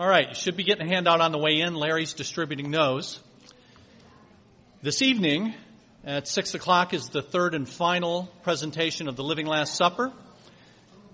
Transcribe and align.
All 0.00 0.08
right, 0.08 0.26
you 0.26 0.34
should 0.34 0.56
be 0.56 0.64
getting 0.64 0.86
a 0.86 0.88
handout 0.88 1.20
on 1.20 1.32
the 1.32 1.38
way 1.38 1.60
in. 1.60 1.74
Larry's 1.74 2.14
distributing 2.14 2.70
those. 2.70 3.20
This 4.80 5.02
evening 5.02 5.52
at 6.02 6.26
6 6.26 6.54
o'clock 6.54 6.94
is 6.94 7.10
the 7.10 7.20
third 7.20 7.54
and 7.54 7.68
final 7.68 8.24
presentation 8.42 9.06
of 9.06 9.16
the 9.16 9.22
Living 9.22 9.44
Last 9.44 9.74
Supper. 9.74 10.10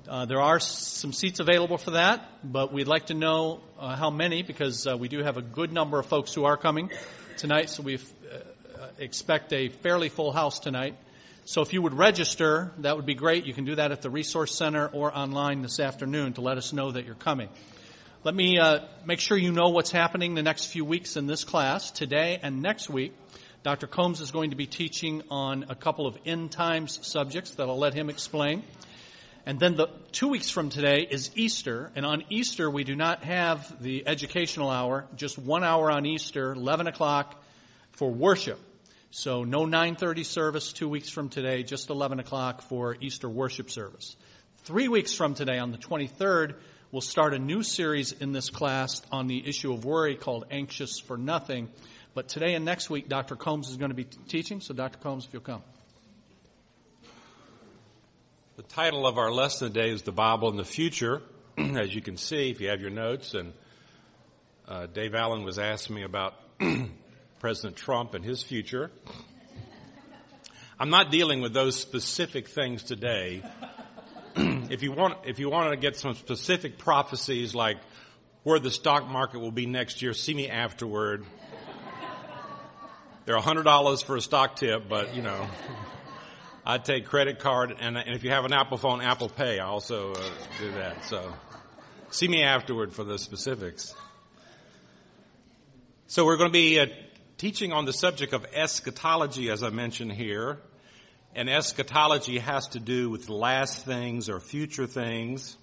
Uh, 0.09 0.27
there 0.27 0.41
are 0.41 0.61
some 0.61 1.13
seats 1.13 1.41
available 1.41 1.77
for 1.77 1.91
that, 1.91 2.25
but 2.45 2.73
we'd 2.73 2.87
like 2.87 3.07
to 3.07 3.15
know 3.15 3.61
uh, 3.81 3.97
how 3.97 4.11
many 4.11 4.43
because 4.43 4.87
uh, 4.87 4.97
we 4.97 5.09
do 5.09 5.25
have 5.25 5.37
a 5.37 5.43
good 5.43 5.73
number 5.73 5.99
of 5.99 6.07
folks 6.07 6.33
who 6.33 6.45
are 6.45 6.57
coming 6.57 6.89
tonight, 7.37 7.71
so 7.71 7.83
we 7.83 7.97
uh, 7.97 7.99
expect 9.01 9.53
a 9.53 9.71
fairly 9.71 10.09
full 10.09 10.31
house 10.31 10.61
tonight. 10.61 10.95
So 11.47 11.63
if 11.63 11.73
you 11.73 11.83
would 11.83 11.95
register, 11.95 12.71
that 12.79 12.95
would 12.95 13.07
be 13.07 13.15
great. 13.15 13.45
You 13.45 13.55
can 13.55 13.65
do 13.65 13.75
that 13.75 13.91
at 13.91 14.03
the 14.03 14.11
Resource 14.11 14.55
Center 14.55 14.87
or 14.87 15.15
online 15.15 15.63
this 15.63 15.81
afternoon 15.81 16.35
to 16.35 16.43
let 16.43 16.59
us 16.59 16.73
know 16.73 16.93
that 16.93 17.07
you're 17.07 17.17
coming. 17.17 17.49
Let 18.29 18.35
me 18.35 18.59
uh, 18.59 18.81
make 19.07 19.21
sure 19.21 19.39
you 19.39 19.53
know 19.53 19.71
what's 19.71 19.91
happening 19.91 20.35
the 20.35 20.43
next 20.43 20.67
few 20.67 20.85
weeks 20.85 21.17
in 21.17 21.27
this 21.27 21.45
class. 21.45 21.91
Today 21.91 22.39
and 22.43 22.61
next 22.61 22.91
week, 22.91 23.17
Dr. 23.63 23.87
Combs 23.87 24.21
is 24.21 24.33
going 24.33 24.51
to 24.51 24.57
be 24.57 24.67
teaching 24.67 25.23
on 25.31 25.65
a 25.71 25.75
couple 25.75 26.07
of 26.07 26.19
end 26.27 26.53
times 26.53 26.99
subjects 27.01 27.53
that 27.53 27.71
I'll 27.71 27.79
let 27.79 27.95
him 27.95 28.11
explain. 28.11 28.65
And 29.47 29.59
then 29.59 29.77
the 29.77 29.87
two 30.13 30.29
weeks 30.29 30.51
from 30.51 30.69
today 30.69 31.09
is 31.11 31.31
Easter, 31.37 31.91
and 31.97 32.05
on 32.05 32.23
Easter 32.29 32.71
we 32.71 32.85
do 32.85 32.95
not 32.95 33.25
have 33.25 33.83
the 33.83 34.07
educational 34.07 34.69
hour, 34.69 35.07
just 35.17 35.39
one 35.39 35.65
hour 35.65 35.91
on 35.91 36.05
Easter, 36.05 36.53
11 36.53 36.87
o'clock 36.87 37.43
for 37.93 38.11
worship. 38.11 38.59
So 39.11 39.45
no 39.45 39.61
9:30 39.65 40.27
service 40.27 40.75
two 40.75 40.91
weeks 40.91 41.09
from 41.09 41.31
today, 41.31 41.63
just 41.63 41.89
11 41.89 42.21
o'clock 42.21 42.61
for 42.61 42.95
Easter 43.01 43.27
worship 43.27 43.71
service. 43.71 44.17
Three 44.65 44.89
weeks 44.89 45.15
from 45.15 45.33
today, 45.33 45.59
on 45.59 45.73
the 45.73 45.79
23rd, 45.79 46.57
we'll 46.91 47.01
start 47.01 47.35
a 47.35 47.39
new 47.39 47.63
series 47.63 48.13
in 48.13 48.33
this 48.33 48.51
class 48.51 49.03
on 49.13 49.27
the 49.27 49.47
issue 49.47 49.73
of 49.73 49.85
worry 49.85 50.17
called 50.17 50.47
Anxious 50.51 50.99
for 50.99 51.17
Nothing. 51.17 51.69
But 52.15 52.29
today 52.29 52.55
and 52.55 52.65
next 52.65 52.89
week, 52.91 53.09
Dr. 53.09 53.37
Combs 53.37 53.69
is 53.69 53.77
going 53.77 53.91
to 53.91 53.95
be 53.95 54.05
teaching. 54.05 54.61
So, 54.61 54.75
Dr. 54.75 54.99
Combs, 54.99 55.27
if 55.27 55.33
you'll 55.33 55.43
come. 55.43 55.63
The 58.57 58.63
title 58.63 59.07
of 59.07 59.19
our 59.19 59.31
lesson 59.31 59.73
today 59.73 59.91
is 59.91 60.03
The 60.03 60.13
Bible 60.13 60.51
in 60.51 60.57
the 60.57 60.65
Future. 60.65 61.23
As 61.59 61.95
you 61.95 62.01
can 62.01 62.17
see, 62.17 62.51
if 62.51 62.61
you 62.61 62.71
have 62.71 62.81
your 62.81 62.91
notes, 62.91 63.35
and 63.35 63.53
uh, 64.67 64.87
Dave 64.87 65.15
Allen 65.15 65.45
was 65.45 65.59
asking 65.59 65.97
me 65.97 66.03
about 66.03 66.35
President 67.39 67.77
Trump 67.77 68.15
and 68.15 68.25
his 68.25 68.43
future. 68.43 68.91
I'm 70.81 70.91
not 70.91 71.11
dealing 71.11 71.41
with 71.41 71.53
those 71.53 71.77
specific 71.77 72.49
things 72.49 72.83
today. 72.83 73.43
If 74.71 74.83
you 74.83 74.93
want, 74.93 75.19
if 75.25 75.39
you 75.39 75.51
want 75.51 75.71
to 75.71 75.77
get 75.77 75.97
some 75.97 76.15
specific 76.15 76.79
prophecies 76.79 77.55
like 77.55 77.79
where 78.43 78.59
the 78.59 78.71
stock 78.71 79.09
market 79.09 79.41
will 79.41 79.51
be 79.51 79.67
next 79.67 80.03
year, 80.03 80.15
see 80.15 80.35
me 80.35 80.49
afterward. 80.49 81.25
They're 83.25 83.39
hundred 83.39 83.65
dollars 83.65 84.01
for 84.01 84.17
a 84.17 84.21
stock 84.21 84.57
tip, 84.57 84.89
but 84.89 85.15
you 85.15 85.23
know, 85.23 85.47
I 86.67 86.79
take 86.79 87.07
credit 87.07 87.39
card, 87.39 87.75
and, 87.79 87.97
and, 87.97 88.15
if 88.15 88.25
you 88.25 88.31
have 88.31 88.45
an 88.45 88.53
Apple 88.53 88.79
phone, 88.79 89.01
Apple 89.01 89.29
Pay, 89.29 89.59
I 89.59 89.67
also 89.67 90.13
uh, 90.13 90.31
do 90.59 90.71
that. 90.73 91.05
So, 91.05 91.33
see 92.11 92.29
me 92.29 92.43
afterward 92.43 92.93
for 92.93 93.05
the 93.05 93.19
specifics. 93.19 93.95
So 96.07 96.25
we're 96.25 96.39
going 96.39 96.49
to 96.49 96.59
be 96.59 96.81
uh, 96.81 96.87
teaching 97.37 97.73
on 97.73 97.85
the 97.85 97.93
subject 97.93 98.33
of 98.33 98.47
eschatology, 98.55 99.51
as 99.51 99.63
I 99.63 99.69
mentioned 99.69 100.13
here. 100.13 100.59
And 101.39 101.49
eschatology 101.49 102.41
has 102.41 102.67
to 102.71 102.81
do 102.81 103.11
with 103.11 103.29
last 103.29 103.85
things 103.85 104.29
or 104.29 104.41
future 104.41 104.89
things. 104.89 105.57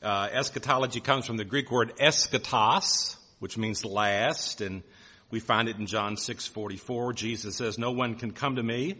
Uh, 0.00 0.28
eschatology 0.30 1.00
comes 1.00 1.26
from 1.26 1.36
the 1.36 1.44
Greek 1.44 1.72
word 1.72 1.92
eschatos, 1.96 3.16
which 3.40 3.58
means 3.58 3.84
last, 3.84 4.60
and 4.60 4.84
we 5.32 5.40
find 5.40 5.68
it 5.68 5.76
in 5.78 5.86
John 5.86 6.14
6:44. 6.14 7.12
Jesus 7.14 7.56
says, 7.56 7.78
"No 7.78 7.90
one 7.90 8.14
can 8.14 8.30
come 8.30 8.54
to 8.54 8.62
me 8.62 8.94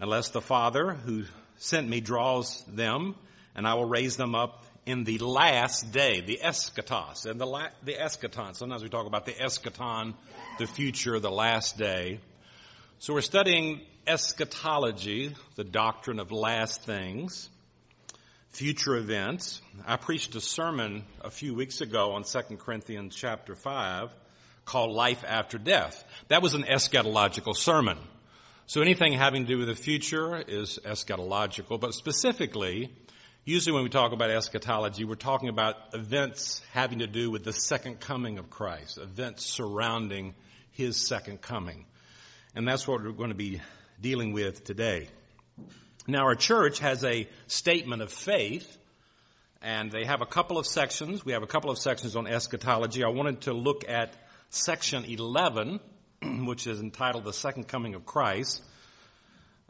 unless 0.00 0.30
the 0.30 0.40
Father 0.40 0.94
who 0.94 1.24
sent 1.58 1.86
me 1.86 2.00
draws 2.00 2.64
them, 2.64 3.16
and 3.54 3.68
I 3.68 3.74
will 3.74 3.84
raise 3.84 4.16
them 4.16 4.34
up 4.34 4.64
in 4.86 5.04
the 5.04 5.18
last 5.18 5.92
day, 5.92 6.22
the 6.22 6.40
eschatos, 6.42 7.26
and 7.26 7.38
the, 7.38 7.46
la- 7.46 7.68
the 7.82 7.96
eschaton. 7.96 8.56
Sometimes 8.56 8.82
we 8.82 8.88
talk 8.88 9.06
about 9.06 9.26
the 9.26 9.34
eschaton, 9.34 10.14
the 10.58 10.66
future, 10.66 11.20
the 11.20 11.30
last 11.30 11.76
day. 11.76 12.18
So 12.98 13.12
we're 13.12 13.20
studying 13.20 13.82
eschatology, 14.06 15.34
the 15.54 15.64
doctrine 15.64 16.18
of 16.18 16.32
last 16.32 16.82
things, 16.82 17.50
future 18.48 18.96
events. 18.96 19.60
I 19.86 19.96
preached 19.96 20.34
a 20.34 20.40
sermon 20.40 21.04
a 21.20 21.30
few 21.30 21.54
weeks 21.54 21.82
ago 21.82 22.12
on 22.12 22.24
2 22.24 22.56
Corinthians 22.56 23.14
chapter 23.14 23.54
5 23.54 24.08
called 24.64 24.92
Life 24.92 25.24
After 25.28 25.58
Death. 25.58 26.04
That 26.28 26.40
was 26.40 26.54
an 26.54 26.62
eschatological 26.62 27.54
sermon. 27.54 27.98
So 28.64 28.80
anything 28.80 29.12
having 29.12 29.44
to 29.44 29.48
do 29.48 29.58
with 29.58 29.68
the 29.68 29.74
future 29.74 30.34
is 30.36 30.78
eschatological, 30.82 31.78
but 31.78 31.92
specifically, 31.92 32.90
usually 33.44 33.74
when 33.74 33.82
we 33.84 33.90
talk 33.90 34.12
about 34.12 34.30
eschatology, 34.30 35.04
we're 35.04 35.16
talking 35.16 35.50
about 35.50 35.76
events 35.92 36.62
having 36.72 37.00
to 37.00 37.06
do 37.06 37.30
with 37.30 37.44
the 37.44 37.52
second 37.52 38.00
coming 38.00 38.38
of 38.38 38.48
Christ, 38.48 38.96
events 38.96 39.44
surrounding 39.44 40.34
his 40.72 40.96
second 40.96 41.42
coming. 41.42 41.84
And 42.56 42.66
that's 42.66 42.88
what 42.88 43.04
we're 43.04 43.12
going 43.12 43.28
to 43.28 43.34
be 43.34 43.60
dealing 44.00 44.32
with 44.32 44.64
today. 44.64 45.08
Now, 46.06 46.24
our 46.24 46.34
church 46.34 46.78
has 46.78 47.04
a 47.04 47.28
statement 47.48 48.00
of 48.00 48.10
faith, 48.10 48.78
and 49.60 49.92
they 49.92 50.06
have 50.06 50.22
a 50.22 50.26
couple 50.26 50.56
of 50.56 50.66
sections. 50.66 51.22
We 51.22 51.32
have 51.32 51.42
a 51.42 51.46
couple 51.46 51.70
of 51.70 51.76
sections 51.76 52.16
on 52.16 52.26
eschatology. 52.26 53.04
I 53.04 53.08
wanted 53.08 53.42
to 53.42 53.52
look 53.52 53.86
at 53.86 54.14
section 54.48 55.04
11, 55.04 55.80
which 56.46 56.66
is 56.66 56.80
entitled 56.80 57.24
The 57.24 57.34
Second 57.34 57.68
Coming 57.68 57.94
of 57.94 58.06
Christ. 58.06 58.62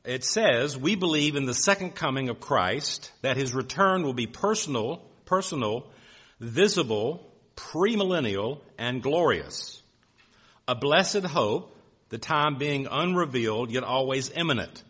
It 0.05 0.23
says, 0.23 0.79
We 0.79 0.95
believe 0.95 1.35
in 1.35 1.45
the 1.45 1.55
second 1.55 1.97
coming 1.97 2.29
of 2.29 2.39
Christ, 2.39 3.11
that 3.23 3.37
his 3.37 3.53
return 3.53 4.05
will 4.05 4.15
be 4.15 4.29
personal, 4.29 5.03
personal, 5.25 5.89
visible, 6.39 7.29
premillennial, 7.57 8.61
and 8.79 9.03
glorious. 9.03 9.83
A 10.69 10.77
blessed 10.77 11.25
hope 11.25 11.73
the 12.09 12.19
time 12.19 12.57
being 12.57 12.87
unrevealed 12.91 13.71
yet 13.71 13.85
always 13.85 14.31
imminent. 14.31 14.83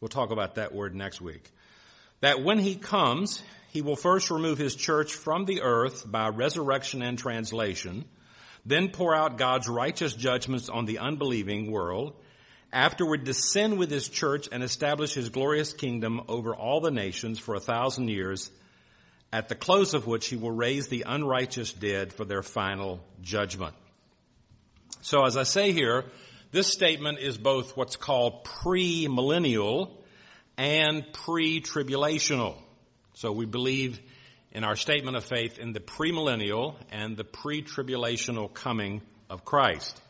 We'll 0.00 0.08
talk 0.08 0.30
about 0.30 0.56
that 0.56 0.74
word 0.74 0.94
next 0.94 1.20
week. 1.20 1.50
That 2.20 2.42
when 2.42 2.58
he 2.58 2.74
comes, 2.74 3.42
he 3.70 3.82
will 3.82 3.96
first 3.96 4.30
remove 4.30 4.58
his 4.58 4.74
church 4.74 5.14
from 5.14 5.44
the 5.44 5.62
earth 5.62 6.10
by 6.10 6.28
resurrection 6.28 7.02
and 7.02 7.18
translation, 7.18 8.04
then 8.64 8.88
pour 8.88 9.14
out 9.14 9.38
God's 9.38 9.68
righteous 9.68 10.14
judgments 10.14 10.68
on 10.68 10.84
the 10.84 10.98
unbelieving 10.98 11.70
world, 11.70 12.14
afterward 12.72 13.24
descend 13.24 13.78
with 13.78 13.90
his 13.90 14.08
church 14.08 14.48
and 14.50 14.62
establish 14.62 15.14
his 15.14 15.28
glorious 15.28 15.72
kingdom 15.72 16.22
over 16.28 16.54
all 16.54 16.80
the 16.80 16.90
nations 16.90 17.38
for 17.38 17.54
a 17.54 17.60
thousand 17.60 18.08
years, 18.08 18.50
at 19.32 19.48
the 19.48 19.54
close 19.54 19.94
of 19.94 20.06
which 20.06 20.26
he 20.26 20.36
will 20.36 20.50
raise 20.50 20.88
the 20.88 21.04
unrighteous 21.06 21.72
dead 21.72 22.12
for 22.12 22.24
their 22.24 22.42
final 22.42 23.00
judgment. 23.22 23.74
So 25.02 25.24
as 25.24 25.36
I 25.36 25.44
say 25.44 25.72
here, 25.72 26.04
this 26.50 26.72
statement 26.72 27.18
is 27.18 27.36
both 27.36 27.76
what's 27.76 27.96
called 27.96 28.44
premillennial 28.44 29.90
and 30.56 31.04
pre-tribulational. 31.12 32.54
So 33.14 33.32
we 33.32 33.44
believe 33.44 34.00
in 34.52 34.64
our 34.64 34.76
statement 34.76 35.16
of 35.16 35.24
faith 35.24 35.58
in 35.58 35.72
the 35.72 35.80
premillennial 35.80 36.76
and 36.90 37.16
the 37.16 37.24
pre-tribulational 37.24 38.52
coming 38.52 39.02
of 39.28 39.44
Christ. 39.44 40.00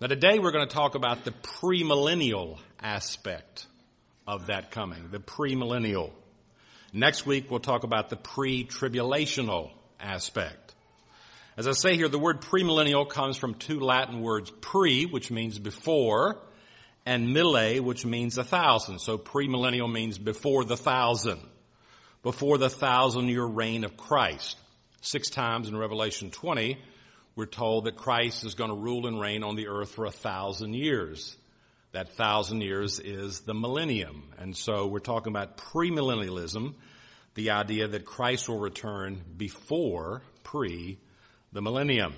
Now 0.00 0.08
today 0.08 0.38
we're 0.38 0.52
going 0.52 0.68
to 0.68 0.74
talk 0.74 0.94
about 0.94 1.24
the 1.24 1.30
premillennial 1.30 2.58
aspect 2.80 3.66
of 4.26 4.48
that 4.48 4.70
coming, 4.70 5.08
the 5.10 5.18
premillennial. 5.18 6.10
Next 6.92 7.24
week 7.24 7.50
we'll 7.50 7.60
talk 7.60 7.84
about 7.84 8.10
the 8.10 8.16
pre-tribulational 8.16 9.70
aspect. 9.98 10.69
As 11.60 11.68
I 11.68 11.72
say 11.72 11.94
here, 11.94 12.08
the 12.08 12.18
word 12.18 12.40
premillennial 12.40 13.06
comes 13.06 13.36
from 13.36 13.52
two 13.52 13.80
Latin 13.80 14.22
words, 14.22 14.50
pre, 14.62 15.04
which 15.04 15.30
means 15.30 15.58
before, 15.58 16.40
and 17.04 17.34
mille, 17.34 17.82
which 17.82 18.06
means 18.06 18.38
a 18.38 18.44
thousand. 18.44 19.00
So 19.00 19.18
premillennial 19.18 19.92
means 19.92 20.16
before 20.16 20.64
the 20.64 20.78
thousand, 20.78 21.38
before 22.22 22.56
the 22.56 22.70
thousand 22.70 23.28
year 23.28 23.44
reign 23.44 23.84
of 23.84 23.98
Christ. 23.98 24.56
Six 25.02 25.28
times 25.28 25.68
in 25.68 25.76
Revelation 25.76 26.30
20, 26.30 26.78
we're 27.36 27.44
told 27.44 27.84
that 27.84 27.96
Christ 27.96 28.46
is 28.46 28.54
going 28.54 28.70
to 28.70 28.76
rule 28.76 29.06
and 29.06 29.20
reign 29.20 29.42
on 29.42 29.54
the 29.54 29.68
earth 29.68 29.90
for 29.90 30.06
a 30.06 30.10
thousand 30.10 30.72
years. 30.72 31.36
That 31.92 32.16
thousand 32.16 32.62
years 32.62 32.98
is 32.98 33.40
the 33.40 33.52
millennium. 33.52 34.32
And 34.38 34.56
so 34.56 34.86
we're 34.86 35.00
talking 35.00 35.30
about 35.30 35.58
premillennialism, 35.58 36.72
the 37.34 37.50
idea 37.50 37.86
that 37.86 38.06
Christ 38.06 38.48
will 38.48 38.60
return 38.60 39.20
before 39.36 40.22
pre 40.42 40.96
the 41.52 41.62
millennium. 41.62 42.14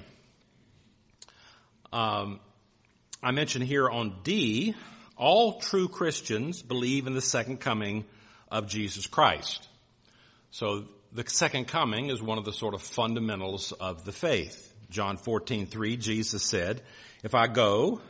Um, 1.93 2.41
I 3.23 3.31
mentioned 3.31 3.65
here 3.65 3.89
on 3.89 4.17
D, 4.25 4.75
all 5.17 5.61
true 5.61 5.89
Christians 5.89 6.63
believe 6.63 7.07
in 7.07 7.15
the 7.15 7.21
second 7.21 7.61
coming 7.61 8.05
of 8.51 8.67
Jesus 8.67 9.07
Christ. 9.07 9.67
So 10.51 10.85
the 11.13 11.25
second 11.27 11.69
coming 11.69 12.11
is 12.11 12.23
one 12.23 12.39
of 12.39 12.45
the 12.45 12.53
sort 12.53 12.75
of 12.75 12.83
fundamentals 12.83 13.73
of 13.73 14.05
the 14.05 14.13
faith. 14.13 14.73
John 14.91 15.17
14, 15.17 15.67
3, 15.67 15.97
Jesus 15.97 16.43
said, 16.43 16.83
if 17.23 17.35
I 17.35 17.47
go 17.47 18.01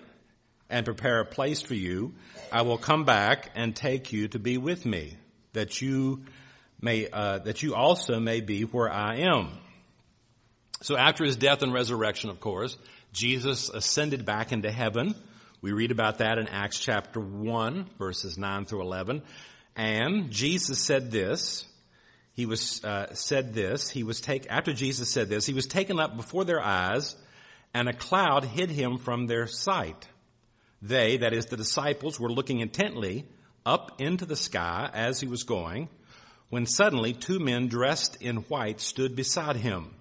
and 0.68 0.84
prepare 0.84 1.20
a 1.20 1.24
place 1.24 1.62
for 1.62 1.74
you, 1.74 2.14
I 2.50 2.62
will 2.62 2.78
come 2.78 3.04
back 3.04 3.50
and 3.54 3.76
take 3.76 4.12
you 4.12 4.28
to 4.28 4.38
be 4.38 4.58
with 4.58 4.84
me, 4.84 5.16
that 5.52 5.80
you 5.80 6.24
may, 6.80 7.08
uh, 7.08 7.38
that 7.38 7.62
you 7.62 7.74
also 7.74 8.18
may 8.18 8.40
be 8.40 8.62
where 8.62 8.90
I 8.90 9.18
am. 9.18 9.50
So 10.82 10.96
after 10.96 11.24
his 11.24 11.36
death 11.36 11.62
and 11.62 11.72
resurrection, 11.72 12.28
of 12.28 12.40
course, 12.40 12.76
Jesus 13.12 13.68
ascended 13.68 14.24
back 14.24 14.50
into 14.50 14.70
heaven. 14.70 15.14
We 15.60 15.70
read 15.70 15.92
about 15.92 16.18
that 16.18 16.38
in 16.38 16.48
Acts 16.48 16.80
chapter 16.80 17.20
1, 17.20 17.86
verses 17.98 18.36
9 18.36 18.64
through 18.64 18.82
11. 18.82 19.22
And 19.76 20.32
Jesus 20.32 20.80
said 20.80 21.12
this, 21.12 21.64
he 22.34 22.46
was, 22.46 22.82
uh, 22.84 23.14
said 23.14 23.54
this, 23.54 23.90
he 23.90 24.02
was 24.02 24.20
take, 24.20 24.50
after 24.50 24.72
Jesus 24.72 25.08
said 25.08 25.28
this, 25.28 25.46
he 25.46 25.54
was 25.54 25.66
taken 25.66 26.00
up 26.00 26.16
before 26.16 26.44
their 26.44 26.60
eyes 26.60 27.14
and 27.72 27.88
a 27.88 27.92
cloud 27.92 28.44
hid 28.44 28.70
him 28.70 28.98
from 28.98 29.28
their 29.28 29.46
sight. 29.46 30.08
They, 30.82 31.18
that 31.18 31.32
is 31.32 31.46
the 31.46 31.56
disciples, 31.56 32.18
were 32.18 32.32
looking 32.32 32.58
intently 32.58 33.24
up 33.64 34.00
into 34.00 34.26
the 34.26 34.34
sky 34.34 34.90
as 34.92 35.20
he 35.20 35.28
was 35.28 35.44
going, 35.44 35.88
when 36.50 36.66
suddenly 36.66 37.12
two 37.12 37.38
men 37.38 37.68
dressed 37.68 38.20
in 38.20 38.38
white 38.38 38.80
stood 38.80 39.14
beside 39.14 39.54
him. 39.54 39.94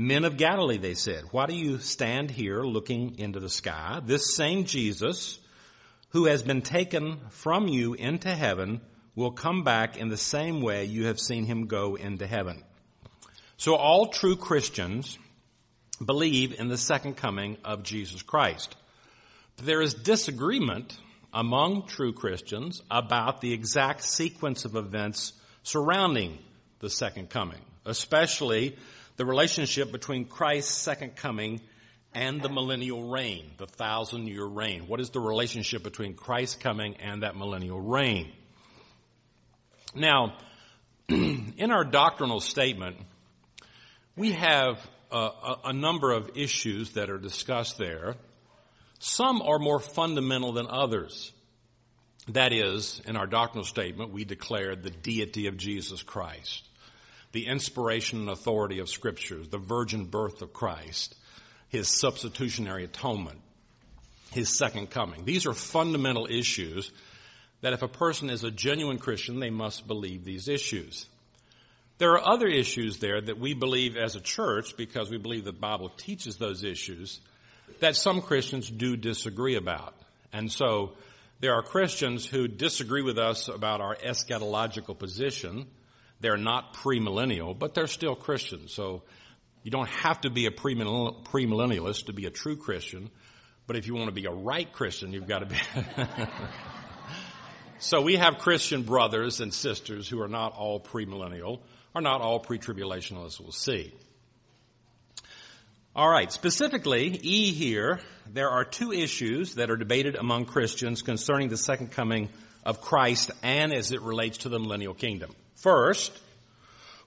Men 0.00 0.24
of 0.24 0.36
Galilee, 0.36 0.78
they 0.78 0.94
said, 0.94 1.24
why 1.32 1.46
do 1.46 1.56
you 1.56 1.80
stand 1.80 2.30
here 2.30 2.62
looking 2.62 3.18
into 3.18 3.40
the 3.40 3.48
sky? 3.48 4.00
This 4.06 4.36
same 4.36 4.62
Jesus, 4.62 5.40
who 6.10 6.26
has 6.26 6.40
been 6.40 6.62
taken 6.62 7.18
from 7.30 7.66
you 7.66 7.94
into 7.94 8.32
heaven, 8.32 8.80
will 9.16 9.32
come 9.32 9.64
back 9.64 9.96
in 9.96 10.08
the 10.08 10.16
same 10.16 10.60
way 10.60 10.84
you 10.84 11.06
have 11.06 11.18
seen 11.18 11.46
him 11.46 11.66
go 11.66 11.96
into 11.96 12.28
heaven. 12.28 12.62
So 13.56 13.74
all 13.74 14.06
true 14.06 14.36
Christians 14.36 15.18
believe 16.06 16.60
in 16.60 16.68
the 16.68 16.78
second 16.78 17.16
coming 17.16 17.56
of 17.64 17.82
Jesus 17.82 18.22
Christ. 18.22 18.76
But 19.56 19.66
there 19.66 19.82
is 19.82 19.94
disagreement 19.94 20.96
among 21.34 21.88
true 21.88 22.12
Christians 22.12 22.82
about 22.88 23.40
the 23.40 23.52
exact 23.52 24.04
sequence 24.04 24.64
of 24.64 24.76
events 24.76 25.32
surrounding 25.64 26.38
the 26.78 26.88
second 26.88 27.30
coming, 27.30 27.62
especially 27.84 28.76
the 29.18 29.26
relationship 29.26 29.92
between 29.92 30.24
Christ's 30.24 30.72
second 30.72 31.16
coming 31.16 31.60
and 32.14 32.40
the 32.40 32.48
millennial 32.48 33.10
reign, 33.10 33.50
the 33.58 33.66
thousand 33.66 34.28
year 34.28 34.46
reign. 34.46 34.86
What 34.86 35.00
is 35.00 35.10
the 35.10 35.20
relationship 35.20 35.82
between 35.82 36.14
Christ's 36.14 36.56
coming 36.56 36.96
and 36.96 37.22
that 37.22 37.36
millennial 37.36 37.80
reign? 37.80 38.32
Now, 39.94 40.38
in 41.08 41.70
our 41.70 41.84
doctrinal 41.84 42.40
statement, 42.40 42.96
we 44.16 44.32
have 44.32 44.78
a, 45.10 45.16
a, 45.16 45.60
a 45.66 45.72
number 45.72 46.12
of 46.12 46.30
issues 46.36 46.92
that 46.92 47.10
are 47.10 47.18
discussed 47.18 47.76
there. 47.76 48.14
Some 49.00 49.42
are 49.42 49.58
more 49.58 49.80
fundamental 49.80 50.52
than 50.52 50.66
others. 50.68 51.32
That 52.28 52.52
is, 52.52 53.00
in 53.06 53.16
our 53.16 53.26
doctrinal 53.26 53.64
statement, 53.64 54.12
we 54.12 54.24
declare 54.24 54.76
the 54.76 54.90
deity 54.90 55.46
of 55.46 55.56
Jesus 55.56 56.02
Christ, 56.02 56.68
the 57.32 57.46
inspiration 57.46 58.20
and 58.20 58.30
authority 58.30 58.78
of 58.78 58.88
scriptures, 58.88 59.48
the 59.48 59.58
virgin 59.58 60.06
birth 60.06 60.42
of 60.42 60.52
Christ, 60.52 61.14
his 61.68 61.88
substitutionary 61.88 62.84
atonement, 62.84 63.40
his 64.30 64.48
second 64.48 64.90
coming. 64.90 65.24
These 65.24 65.46
are 65.46 65.54
fundamental 65.54 66.26
issues 66.26 66.90
that 67.60 67.72
if 67.72 67.82
a 67.82 67.88
person 67.88 68.30
is 68.30 68.44
a 68.44 68.50
genuine 68.50 68.98
Christian, 68.98 69.40
they 69.40 69.50
must 69.50 69.86
believe 69.86 70.24
these 70.24 70.48
issues. 70.48 71.06
There 71.98 72.12
are 72.12 72.24
other 72.24 72.46
issues 72.46 72.98
there 72.98 73.20
that 73.20 73.38
we 73.38 73.54
believe 73.54 73.96
as 73.96 74.14
a 74.14 74.20
church, 74.20 74.76
because 74.76 75.10
we 75.10 75.18
believe 75.18 75.44
the 75.44 75.52
Bible 75.52 75.88
teaches 75.88 76.36
those 76.36 76.62
issues, 76.62 77.20
that 77.80 77.96
some 77.96 78.22
Christians 78.22 78.70
do 78.70 78.96
disagree 78.96 79.56
about. 79.56 79.94
And 80.32 80.50
so 80.50 80.92
there 81.40 81.54
are 81.54 81.62
Christians 81.62 82.26
who 82.26 82.46
disagree 82.48 83.02
with 83.02 83.18
us 83.18 83.48
about 83.48 83.80
our 83.80 83.96
eschatological 83.96 84.96
position. 84.96 85.66
They're 86.20 86.36
not 86.36 86.74
premillennial, 86.74 87.58
but 87.58 87.74
they're 87.74 87.86
still 87.86 88.14
Christians. 88.14 88.72
So 88.72 89.02
you 89.62 89.70
don't 89.70 89.88
have 89.88 90.20
to 90.22 90.30
be 90.30 90.46
a 90.46 90.50
premillennialist 90.50 92.06
to 92.06 92.12
be 92.12 92.26
a 92.26 92.30
true 92.30 92.56
Christian. 92.56 93.10
But 93.66 93.76
if 93.76 93.86
you 93.86 93.94
want 93.94 94.08
to 94.08 94.14
be 94.14 94.26
a 94.26 94.32
right 94.32 94.72
Christian, 94.72 95.12
you've 95.12 95.28
got 95.28 95.40
to 95.40 95.46
be. 95.46 95.56
so 97.78 98.00
we 98.00 98.16
have 98.16 98.38
Christian 98.38 98.82
brothers 98.82 99.40
and 99.40 99.52
sisters 99.52 100.08
who 100.08 100.20
are 100.20 100.28
not 100.28 100.54
all 100.54 100.80
premillennial 100.80 101.60
are 101.94 102.02
not 102.02 102.20
all 102.20 102.38
pre-tribulationists 102.38 103.40
we'll 103.40 103.52
see. 103.52 103.92
All 105.96 106.08
right, 106.08 106.30
specifically, 106.30 107.18
E 107.22 107.52
here, 107.52 107.98
there 108.32 108.50
are 108.50 108.64
two 108.64 108.92
issues 108.92 109.56
that 109.56 109.70
are 109.70 109.76
debated 109.76 110.14
among 110.14 110.44
Christians 110.44 111.02
concerning 111.02 111.48
the 111.48 111.56
second 111.56 111.90
coming 111.90 112.28
of 112.64 112.80
Christ 112.80 113.32
and 113.42 113.72
as 113.72 113.90
it 113.90 114.00
relates 114.02 114.38
to 114.38 114.48
the 114.48 114.60
millennial 114.60 114.94
kingdom. 114.94 115.34
First, 115.58 116.16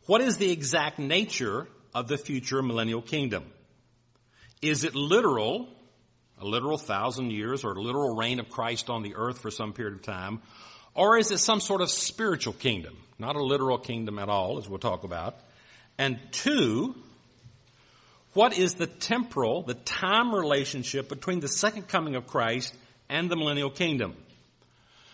what 0.08 0.22
is 0.22 0.38
the 0.38 0.52
exact 0.52 1.00
nature 1.00 1.68
of 1.94 2.08
the 2.08 2.18
future 2.18 2.62
millennial 2.62 3.02
kingdom? 3.02 3.46
Is 4.62 4.84
it 4.84 4.94
literal, 4.94 5.70
a 6.40 6.46
literal 6.46 6.78
thousand 6.78 7.32
years 7.32 7.64
or 7.64 7.74
a 7.74 7.82
literal 7.82 8.16
reign 8.16 8.40
of 8.40 8.50
Christ 8.50 8.90
on 8.90 9.04
the 9.04 9.16
earth 9.16 9.40
for 9.40 9.52
some 9.52 9.74
period 9.74 9.96
of 9.96 10.02
time? 10.02 10.42
Or 10.94 11.18
is 11.18 11.32
it 11.32 11.38
some 11.38 11.62
sort 11.62 11.82
of 11.82 11.90
spiritual 11.90 12.54
kingdom? 12.54 12.98
Not 13.18 13.36
a 13.36 13.44
literal 13.44 13.78
kingdom 13.78 14.20
at 14.20 14.28
all, 14.28 14.58
as 14.58 14.68
we'll 14.68 14.80
talk 14.80 15.04
about. 15.04 15.38
And 15.98 16.20
two, 16.32 16.96
what 18.34 18.58
is 18.58 18.74
the 18.74 18.88
temporal, 18.88 19.62
the 19.62 19.76
time 19.76 20.36
relationship 20.36 21.08
between 21.08 21.40
the 21.40 21.48
second 21.48 21.88
coming 21.88 22.16
of 22.16 22.28
Christ 22.28 22.74
and 23.08 23.30
the 23.30 23.38
millennial 23.38 23.70
kingdom? 23.70 24.16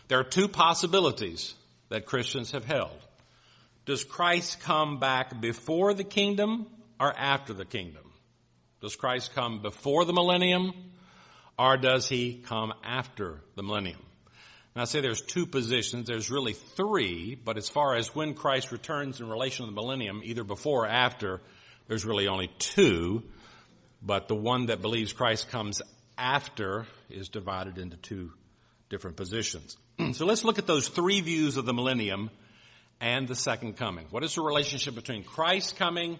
There 0.07 0.19
are 0.19 0.23
two 0.23 0.47
possibilities 0.47 1.53
that 1.89 2.05
Christians 2.05 2.51
have 2.51 2.65
held. 2.65 2.97
Does 3.87 4.03
Christ 4.03 4.59
come 4.59 4.99
back 4.99 5.39
before 5.39 5.93
the 5.93 6.03
kingdom 6.03 6.67
or 6.99 7.17
after 7.17 7.53
the 7.53 7.63
kingdom? 7.63 8.03
Does 8.81 8.97
Christ 8.97 9.33
come 9.33 9.61
before 9.61 10.03
the 10.03 10.11
millennium 10.11 10.73
or 11.57 11.77
does 11.77 12.09
he 12.09 12.43
come 12.45 12.73
after 12.83 13.41
the 13.55 13.63
millennium? 13.63 14.01
And 14.75 14.81
I 14.81 14.85
say 14.85 14.99
there's 14.99 15.21
two 15.21 15.45
positions. 15.45 16.05
There's 16.05 16.29
really 16.29 16.51
three, 16.51 17.35
but 17.35 17.57
as 17.57 17.69
far 17.69 17.95
as 17.95 18.13
when 18.13 18.33
Christ 18.33 18.73
returns 18.73 19.21
in 19.21 19.29
relation 19.29 19.65
to 19.65 19.71
the 19.71 19.75
millennium, 19.75 20.19
either 20.21 20.43
before 20.43 20.83
or 20.83 20.87
after, 20.87 21.39
there's 21.87 22.03
really 22.03 22.27
only 22.27 22.51
two. 22.59 23.23
But 24.01 24.27
the 24.27 24.35
one 24.35 24.65
that 24.65 24.81
believes 24.81 25.13
Christ 25.13 25.49
comes 25.49 25.81
after 26.17 26.87
is 27.09 27.29
divided 27.29 27.77
into 27.77 27.95
two 27.95 28.33
different 28.89 29.15
positions. 29.15 29.77
so 30.11 30.25
let's 30.25 30.43
look 30.43 30.59
at 30.59 30.67
those 30.67 30.89
three 30.89 31.21
views 31.21 31.55
of 31.55 31.65
the 31.65 31.73
millennium 31.73 32.29
and 32.99 33.27
the 33.27 33.35
second 33.35 33.77
coming. 33.77 34.07
What 34.09 34.23
is 34.23 34.35
the 34.35 34.41
relationship 34.41 34.95
between 34.95 35.23
Christ 35.23 35.77
coming 35.77 36.19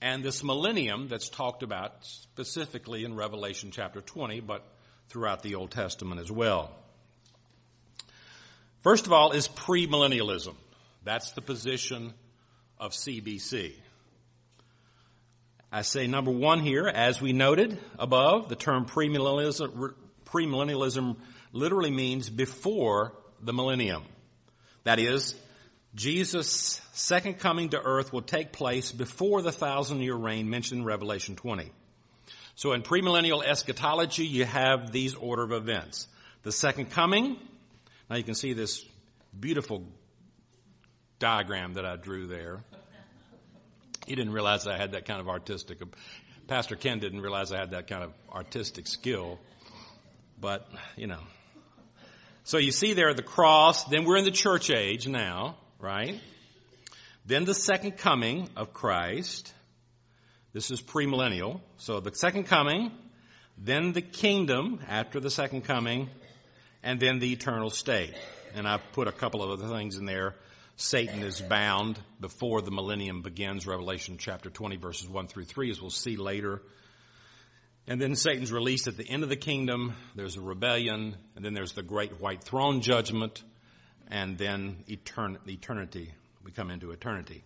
and 0.00 0.22
this 0.22 0.42
millennium 0.42 1.08
that's 1.08 1.28
talked 1.28 1.62
about 1.62 1.92
specifically 2.00 3.04
in 3.04 3.14
Revelation 3.14 3.70
chapter 3.72 4.00
20, 4.00 4.40
but 4.40 4.64
throughout 5.08 5.42
the 5.42 5.54
Old 5.54 5.70
Testament 5.70 6.20
as 6.20 6.30
well? 6.30 6.70
First 8.82 9.06
of 9.06 9.12
all 9.12 9.32
is 9.32 9.48
premillennialism. 9.48 10.54
That's 11.04 11.32
the 11.32 11.40
position 11.40 12.14
of 12.78 12.92
CBC. 12.92 13.74
I 15.70 15.82
say 15.82 16.06
number 16.06 16.30
one 16.30 16.60
here, 16.60 16.86
as 16.86 17.20
we 17.20 17.32
noted 17.32 17.78
above, 17.98 18.48
the 18.48 18.56
term 18.56 18.84
premillennialism, 18.84 19.94
premillennialism 20.26 21.16
literally 21.52 21.90
means 21.90 22.28
before 22.28 23.14
the 23.40 23.52
millennium. 23.52 24.02
That 24.84 24.98
is, 24.98 25.34
Jesus' 25.94 26.80
second 26.92 27.38
coming 27.38 27.70
to 27.70 27.80
earth 27.80 28.12
will 28.12 28.22
take 28.22 28.52
place 28.52 28.92
before 28.92 29.42
the 29.42 29.52
thousand 29.52 30.00
year 30.00 30.14
reign 30.14 30.48
mentioned 30.48 30.80
in 30.80 30.86
Revelation 30.86 31.36
20. 31.36 31.70
So 32.54 32.72
in 32.72 32.82
premillennial 32.82 33.44
eschatology, 33.44 34.24
you 34.24 34.44
have 34.44 34.92
these 34.92 35.14
order 35.14 35.42
of 35.42 35.52
events. 35.52 36.08
The 36.42 36.52
second 36.52 36.90
coming, 36.90 37.36
now 38.08 38.16
you 38.16 38.24
can 38.24 38.34
see 38.34 38.52
this 38.52 38.84
beautiful 39.38 39.84
diagram 41.18 41.74
that 41.74 41.84
I 41.84 41.96
drew 41.96 42.26
there. 42.26 42.64
He 44.06 44.14
didn't 44.14 44.32
realize 44.32 44.66
I 44.66 44.76
had 44.76 44.92
that 44.92 45.04
kind 45.04 45.20
of 45.20 45.28
artistic, 45.28 45.78
Pastor 46.48 46.74
Ken 46.74 46.98
didn't 46.98 47.20
realize 47.20 47.52
I 47.52 47.58
had 47.58 47.70
that 47.70 47.86
kind 47.86 48.02
of 48.02 48.12
artistic 48.30 48.86
skill. 48.86 49.38
But, 50.40 50.68
you 50.96 51.06
know. 51.06 51.20
So 52.44 52.58
you 52.58 52.72
see 52.72 52.94
there 52.94 53.14
the 53.14 53.22
cross, 53.22 53.84
then 53.84 54.04
we're 54.04 54.16
in 54.16 54.24
the 54.24 54.32
church 54.32 54.68
age 54.68 55.06
now, 55.06 55.56
right? 55.82 56.18
Then 57.26 57.44
the 57.44 57.54
second 57.54 57.98
coming 57.98 58.48
of 58.56 58.72
Christ. 58.72 59.52
This 60.54 60.70
is 60.70 60.80
premillennial. 60.80 61.60
So 61.76 62.00
the 62.00 62.14
second 62.14 62.44
coming, 62.44 62.92
then 63.58 63.92
the 63.92 64.02
kingdom 64.02 64.80
after 64.88 65.20
the 65.20 65.30
second 65.30 65.64
coming, 65.64 66.08
and 66.82 66.98
then 66.98 67.18
the 67.18 67.32
eternal 67.32 67.68
state. 67.68 68.14
And 68.54 68.66
I've 68.66 68.92
put 68.92 69.08
a 69.08 69.12
couple 69.12 69.42
of 69.42 69.50
other 69.50 69.74
things 69.74 69.96
in 69.96 70.06
there 70.06 70.34
Satan 70.76 71.22
is 71.22 71.40
bound 71.40 71.98
before 72.20 72.62
the 72.62 72.70
millennium 72.70 73.22
begins, 73.22 73.66
Revelation 73.66 74.16
chapter 74.18 74.48
20 74.48 74.76
verses 74.76 75.08
1 75.08 75.28
through 75.28 75.44
3, 75.44 75.70
as 75.70 75.80
we'll 75.80 75.90
see 75.90 76.16
later. 76.16 76.62
And 77.86 78.00
then 78.00 78.16
Satan's 78.16 78.50
released 78.50 78.88
at 78.88 78.96
the 78.96 79.08
end 79.08 79.22
of 79.22 79.28
the 79.28 79.36
kingdom. 79.36 79.94
There's 80.14 80.36
a 80.36 80.40
rebellion, 80.40 81.16
and 81.36 81.44
then 81.44 81.52
there's 81.52 81.72
the 81.72 81.82
great 81.82 82.20
white 82.20 82.42
throne 82.42 82.80
judgment, 82.80 83.42
and 84.12 84.36
then 84.36 84.84
etern- 84.88 85.38
eternity. 85.48 86.12
We 86.44 86.52
come 86.52 86.70
into 86.70 86.90
eternity. 86.90 87.42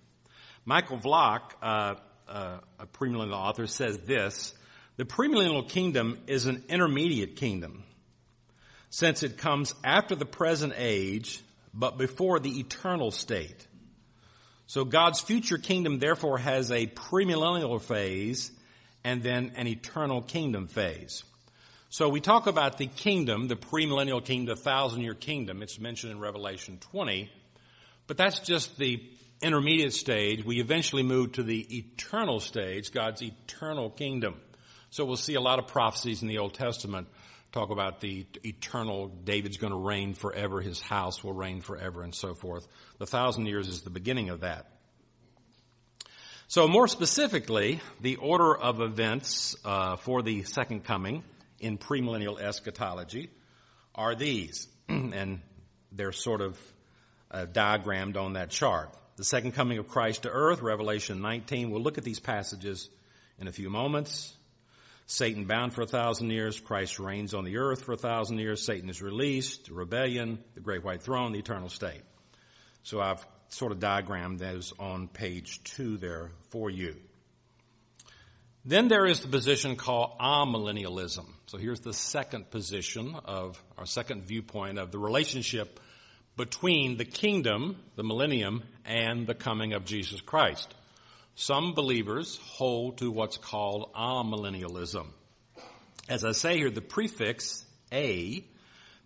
Michael 0.65 0.99
Vlach, 0.99 1.53
uh, 1.63 1.95
uh, 2.29 2.59
a 2.81 2.87
premillennial 2.87 3.35
author, 3.35 3.69
says 3.69 3.99
this, 4.01 4.53
the 4.97 5.05
premillennial 5.05 5.69
kingdom 5.69 6.19
is 6.27 6.47
an 6.47 6.65
intermediate 6.69 7.37
kingdom, 7.37 7.85
since 8.91 9.23
it 9.23 9.39
comes 9.39 9.75
after 9.85 10.17
the 10.17 10.27
present 10.27 10.73
age, 10.77 11.41
but 11.73 11.99
before 11.99 12.41
the 12.41 12.59
eternal 12.59 13.13
state. 13.13 13.65
So 14.67 14.85
God's 14.85 15.21
future 15.21 15.59
kingdom 15.59 16.01
therefore 16.01 16.39
has 16.39 16.73
a 16.73 16.89
premillennial 16.89 17.81
phase 17.81 18.51
and 19.05 19.23
then 19.23 19.53
an 19.55 19.69
eternal 19.69 20.21
kingdom 20.21 20.67
phase. 20.67 21.23
So 21.89 22.09
we 22.09 22.21
talk 22.21 22.47
about 22.47 22.79
the 22.79 22.89
kingdom, 22.89 23.47
the 23.47 23.57
premillennial 23.57 24.25
kingdom, 24.25 24.57
the 24.57 24.61
thousand 24.61 25.03
year 25.03 25.15
kingdom. 25.15 25.63
It's 25.63 25.79
mentioned 25.79 26.13
in 26.13 26.19
Revelation 26.19 26.79
20, 26.93 27.31
but 28.07 28.17
that's 28.17 28.41
just 28.41 28.77
the 28.77 29.03
intermediate 29.41 29.93
stage. 29.93 30.45
We 30.45 30.61
eventually 30.61 31.05
move 31.05 31.33
to 31.33 31.43
the 31.45 31.61
eternal 31.79 32.41
stage, 32.41 32.91
God's 32.91 33.23
eternal 33.23 33.91
kingdom. 33.91 34.41
So 34.91 35.05
we'll 35.05 35.17
see 35.17 35.35
a 35.35 35.41
lot 35.41 35.59
of 35.59 35.69
prophecies 35.69 36.23
in 36.23 36.29
the 36.29 36.39
Old 36.39 36.55
Testament 36.55 37.07
talk 37.53 37.71
about 37.71 38.01
the 38.01 38.27
eternal 38.45 39.07
David's 39.07 39.57
going 39.57 39.73
to 39.73 39.79
reign 39.79 40.15
forever, 40.15 40.61
his 40.61 40.81
house 40.81 41.23
will 41.23 41.33
reign 41.33 41.61
forever, 41.61 42.03
and 42.03 42.15
so 42.15 42.35
forth. 42.35 42.67
The 42.99 43.07
thousand 43.07 43.47
years 43.47 43.69
is 43.69 43.83
the 43.83 43.91
beginning 43.91 44.29
of 44.31 44.41
that. 44.41 44.67
So 46.49 46.69
more 46.69 46.87
specifically, 46.87 47.81
the 48.01 48.17
order 48.17 48.57
of 48.57 48.81
events 48.81 49.57
uh, 49.65 49.97
for 49.97 50.23
the 50.23 50.43
second 50.43 50.85
coming 50.85 51.25
in 51.61 51.79
premillennial 51.79 52.41
eschatology 52.41 53.31
are 53.95 54.15
these, 54.15 54.69
and 54.89 55.41
they're 55.93 56.13
sort 56.13 56.41
of 56.41 56.59
uh, 57.31 57.47
diagrammed 57.47 58.17
on 58.17 58.35
that 58.35 58.51
chart. 58.51 58.91
The 59.17 59.25
second 59.25 59.53
coming 59.53 59.79
of 59.79 59.89
Christ 59.89 60.23
to 60.23 60.31
earth, 60.31 60.61
Revelation 60.61 61.23
19. 61.23 61.71
We'll 61.71 61.83
look 61.83 61.99
at 61.99 62.05
these 62.05 62.21
passages 62.21 62.91
in 63.39 63.49
a 63.49 63.53
few 63.53 63.71
moments. 63.71 64.35
Satan 65.07 65.45
bound 65.45 65.73
for 65.73 65.83
a 65.83 65.87
thousand 65.87 66.31
years. 66.31 66.59
Christ 66.59 66.99
reigns 66.99 67.33
on 67.33 67.45
the 67.45 67.59
earth 67.59 67.85
for 67.85 67.93
a 67.93 67.97
thousand 67.97 68.39
years. 68.39 68.65
Satan 68.65 68.91
is 68.91 69.01
released. 69.01 69.71
Rebellion, 69.71 70.43
the 70.55 70.61
great 70.61 70.85
white 70.85 71.03
throne, 71.03 71.33
the 71.33 71.39
eternal 71.39 71.69
state. 71.69 72.03
So 72.83 73.01
I've 73.01 73.25
sort 73.49 73.73
of 73.73 73.79
diagrammed 73.79 74.39
those 74.39 74.73
on 74.79 75.09
page 75.09 75.63
two 75.63 75.97
there 75.97 76.31
for 76.51 76.69
you. 76.71 76.97
Then 78.69 78.89
there 78.89 79.07
is 79.07 79.21
the 79.21 79.29
position 79.29 79.77
called 79.77 80.19
amillennialism. 80.19 81.25
So 81.47 81.57
here's 81.57 81.83
the 81.83 81.93
second 81.93 82.51
position 82.51 83.15
of 83.25 83.63
our 83.79 83.87
second 83.87 84.25
viewpoint 84.25 84.81
of 84.81 84.91
the 84.91 84.99
relationship 84.99 85.79
between 86.37 86.97
the 86.97 87.05
kingdom, 87.05 87.77
the 87.95 88.03
millennium, 88.03 88.65
and 88.85 89.25
the 89.25 89.37
coming 89.37 89.73
of 89.73 89.85
Jesus 89.85 90.21
Christ. 90.21 90.75
Some 91.37 91.75
believers 91.75 92.41
hold 92.43 92.99
to 92.99 93.13
what's 93.13 93.37
called 93.37 93.93
amillennialism. 93.95 95.07
As 96.09 96.25
I 96.25 96.33
say 96.33 96.57
here, 96.57 96.71
the 96.71 96.81
prefix 96.81 97.65
a 97.93 98.45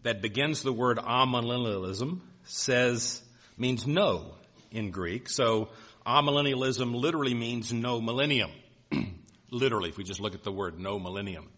that 0.05 0.23
begins 0.23 0.63
the 0.63 0.73
word 0.73 0.97
amillennialism 0.97 2.21
says 2.45 3.21
means 3.59 3.87
no 3.87 4.37
in 4.71 4.91
Greek. 4.91 5.29
So 5.29 5.69
amillennialism 6.07 6.95
literally 6.95 7.35
means 7.35 7.75
no 7.75 8.01
millennium. 8.01 8.53
literally, 9.51 9.91
if 9.91 9.97
we 9.97 10.05
just 10.05 10.21
look 10.21 10.35
at 10.35 10.43
the 10.43 10.53
word 10.53 10.79
no 10.79 10.99
millennium. 10.99 11.49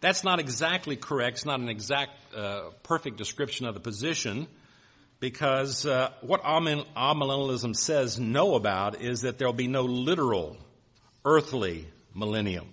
That's 0.00 0.24
not 0.24 0.40
exactly 0.40 0.96
correct. 0.96 1.38
It's 1.38 1.46
not 1.46 1.60
an 1.60 1.68
exact, 1.68 2.12
uh, 2.34 2.70
perfect 2.82 3.18
description 3.18 3.66
of 3.66 3.74
the 3.74 3.80
position 3.80 4.46
because 5.20 5.84
uh, 5.84 6.10
what 6.22 6.42
amillennialism 6.42 7.76
says 7.76 8.18
no 8.18 8.54
about 8.54 9.00
is 9.00 9.22
that 9.22 9.38
there'll 9.38 9.52
be 9.52 9.68
no 9.68 9.82
literal 9.82 10.56
earthly 11.24 11.86
millennium. 12.14 12.66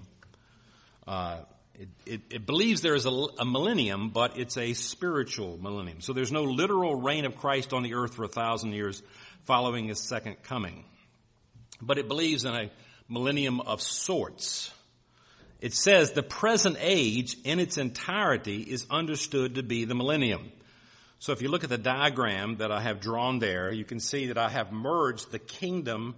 Uh, 1.05 1.39
it, 1.75 1.89
it, 2.05 2.21
it, 2.31 2.45
believes 2.45 2.81
there 2.81 2.95
is 2.95 3.05
a, 3.05 3.09
a, 3.09 3.45
millennium, 3.45 4.09
but 4.09 4.37
it's 4.37 4.57
a 4.57 4.73
spiritual 4.73 5.59
millennium. 5.61 6.01
So 6.01 6.13
there's 6.13 6.31
no 6.31 6.43
literal 6.43 6.95
reign 6.95 7.25
of 7.25 7.35
Christ 7.35 7.73
on 7.73 7.83
the 7.83 7.93
earth 7.93 8.15
for 8.15 8.23
a 8.23 8.29
thousand 8.29 8.71
years 8.73 9.03
following 9.45 9.89
his 9.89 9.99
second 9.99 10.41
coming. 10.43 10.85
But 11.81 11.97
it 11.97 12.07
believes 12.07 12.45
in 12.45 12.55
a 12.55 12.71
millennium 13.07 13.61
of 13.61 13.81
sorts. 13.81 14.71
It 15.59 15.73
says 15.73 16.11
the 16.11 16.23
present 16.23 16.77
age 16.79 17.37
in 17.43 17.59
its 17.59 17.77
entirety 17.77 18.61
is 18.61 18.85
understood 18.89 19.55
to 19.55 19.63
be 19.63 19.85
the 19.85 19.95
millennium. 19.95 20.51
So 21.19 21.31
if 21.31 21.41
you 21.41 21.49
look 21.49 21.63
at 21.63 21.69
the 21.69 21.79
diagram 21.79 22.57
that 22.57 22.71
I 22.71 22.81
have 22.81 22.99
drawn 22.99 23.39
there, 23.39 23.71
you 23.71 23.83
can 23.83 23.99
see 23.99 24.27
that 24.27 24.37
I 24.37 24.49
have 24.49 24.71
merged 24.71 25.31
the 25.31 25.39
kingdom 25.39 26.15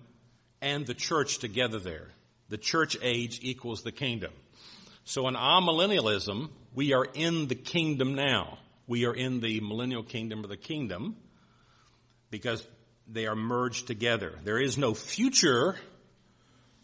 and 0.61 0.85
the 0.85 0.93
church 0.93 1.39
together 1.39 1.79
there. 1.79 2.09
The 2.49 2.57
church 2.57 2.97
age 3.01 3.39
equals 3.41 3.83
the 3.83 3.93
kingdom. 3.93 4.33
So 5.05 5.27
in 5.27 5.35
amillennialism, 5.35 6.49
we 6.75 6.93
are 6.93 7.05
in 7.05 7.47
the 7.47 7.55
kingdom 7.55 8.15
now. 8.15 8.59
We 8.87 9.05
are 9.05 9.13
in 9.13 9.39
the 9.39 9.61
millennial 9.61 10.03
kingdom 10.03 10.43
of 10.43 10.49
the 10.49 10.57
kingdom 10.57 11.15
because 12.29 12.65
they 13.07 13.25
are 13.25 13.35
merged 13.35 13.87
together. 13.87 14.37
There 14.43 14.59
is 14.59 14.77
no 14.77 14.93
future 14.93 15.77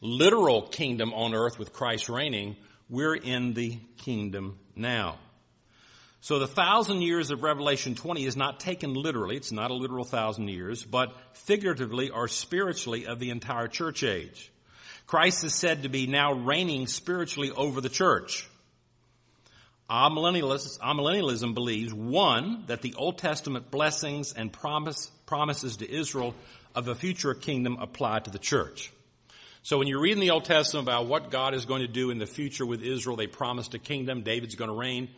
literal 0.06 0.62
kingdom 0.62 1.14
on 1.14 1.34
earth 1.34 1.60
with 1.60 1.74
Christ 1.74 2.10
reigning. 2.10 2.56
We're 2.90 3.16
in 3.16 3.54
the 3.54 3.80
kingdom 3.98 4.60
now. 4.76 5.18
So 6.22 6.40
the 6.40 6.48
thousand 6.48 7.02
years 7.02 7.30
of 7.30 7.44
Revelation 7.44 7.94
20 7.94 8.26
is 8.26 8.36
not 8.36 8.60
taken 8.60 8.94
literally. 8.94 9.38
It's 9.38 9.52
not 9.52 9.70
a 9.70 9.76
literal 9.76 10.06
thousand 10.06 10.48
years, 10.48 10.84
but 10.84 11.16
figuratively 11.34 12.10
or 12.10 12.28
spiritually 12.28 13.06
of 13.06 13.20
the 13.20 13.30
entire 13.30 13.68
church 13.68 14.04
age. 14.04 14.52
Christ 15.06 15.44
is 15.44 15.54
said 15.54 15.84
to 15.84 15.90
be 15.90 16.08
now 16.08 16.34
reigning 16.34 16.88
spiritually 16.88 17.52
over 17.52 17.80
the 17.80 17.90
church. 17.90 18.50
Amillennialism 19.88 21.54
believes, 21.54 21.94
one, 21.94 22.64
that 22.68 22.82
the 22.82 22.96
Old 22.96 23.20
Testament 23.20 23.70
blessings 23.70 24.34
and 24.34 24.52
promise, 24.52 25.12
promises 25.28 25.78
to 25.78 25.92
Israel 25.92 26.34
of 26.74 26.88
a 26.88 26.96
future 26.96 27.36
kingdom 27.36 27.78
apply 27.80 28.20
to 28.20 28.32
the 28.32 28.40
church. 28.40 28.92
So 29.66 29.80
when 29.80 29.88
you 29.88 30.00
read 30.00 30.14
in 30.14 30.20
the 30.20 30.30
Old 30.30 30.46
Testament 30.46 30.88
about 30.88 31.08
what 31.08 31.32
God 31.32 31.56
is 31.56 31.66
going 31.66 31.82
to 31.82 31.88
do 31.88 32.12
in 32.12 32.20
the 32.20 32.28
future 32.28 32.68
with 32.68 32.84
Israel, 32.84 33.16
they 33.16 33.26
promised 33.26 33.74
a 33.74 33.80
kingdom, 33.80 34.22
David's 34.22 34.54
going 34.54 34.70
to 34.70 34.78
reign. 34.78 35.10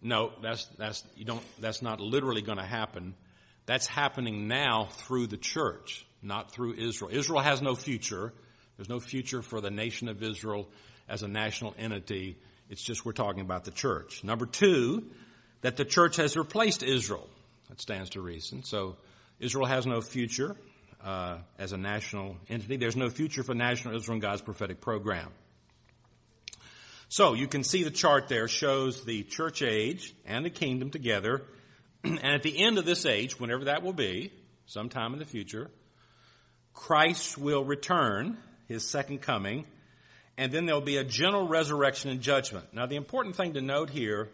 No, 0.00 0.30
that's, 0.40 0.66
that's, 0.78 1.02
you 1.16 1.24
don't, 1.24 1.42
that's 1.60 1.82
not 1.82 2.00
literally 2.00 2.40
going 2.40 2.58
to 2.58 2.64
happen. 2.64 3.16
That's 3.66 3.88
happening 3.88 4.46
now 4.46 4.90
through 4.92 5.26
the 5.26 5.36
church, 5.36 6.06
not 6.22 6.52
through 6.52 6.74
Israel. 6.74 7.10
Israel 7.12 7.40
has 7.40 7.60
no 7.60 7.74
future. 7.74 8.32
There's 8.76 8.88
no 8.88 9.00
future 9.00 9.42
for 9.42 9.60
the 9.60 9.72
nation 9.72 10.06
of 10.06 10.22
Israel 10.22 10.68
as 11.08 11.24
a 11.24 11.28
national 11.28 11.74
entity. 11.76 12.38
It's 12.68 12.84
just 12.84 13.04
we're 13.04 13.10
talking 13.10 13.40
about 13.40 13.64
the 13.64 13.72
church. 13.72 14.22
Number 14.22 14.46
two, 14.46 15.06
that 15.62 15.76
the 15.76 15.84
church 15.84 16.14
has 16.14 16.36
replaced 16.36 16.84
Israel. 16.84 17.28
That 17.68 17.80
stands 17.80 18.10
to 18.10 18.20
reason. 18.20 18.62
So 18.62 18.98
Israel 19.40 19.66
has 19.66 19.84
no 19.84 20.00
future 20.00 20.54
uh, 21.04 21.38
as 21.58 21.72
a 21.72 21.76
national 21.76 22.36
entity. 22.48 22.76
There's 22.76 22.96
no 22.96 23.10
future 23.10 23.42
for 23.42 23.54
national 23.54 23.96
Israel 23.96 24.16
in 24.16 24.20
God's 24.20 24.42
prophetic 24.42 24.80
program. 24.80 25.28
So 27.08 27.34
you 27.34 27.48
can 27.48 27.64
see 27.64 27.82
the 27.82 27.90
chart 27.90 28.28
there 28.28 28.46
shows 28.46 29.04
the 29.04 29.24
church 29.24 29.62
age 29.62 30.14
and 30.26 30.44
the 30.44 30.50
kingdom 30.50 30.90
together. 30.90 31.42
and 32.04 32.24
at 32.24 32.42
the 32.42 32.62
end 32.62 32.78
of 32.78 32.84
this 32.84 33.04
age, 33.04 33.38
whenever 33.40 33.64
that 33.64 33.82
will 33.82 33.92
be, 33.92 34.32
sometime 34.66 35.12
in 35.12 35.18
the 35.18 35.24
future, 35.24 35.70
Christ 36.72 37.36
will 37.36 37.64
return 37.64 38.38
his 38.68 38.88
second 38.88 39.22
coming, 39.22 39.64
and 40.38 40.52
then 40.52 40.66
there'll 40.66 40.80
be 40.80 40.98
a 40.98 41.04
general 41.04 41.48
resurrection 41.48 42.10
and 42.10 42.20
judgment. 42.20 42.66
Now, 42.72 42.86
the 42.86 42.96
important 42.96 43.34
thing 43.34 43.54
to 43.54 43.60
note 43.60 43.90
here 43.90 44.28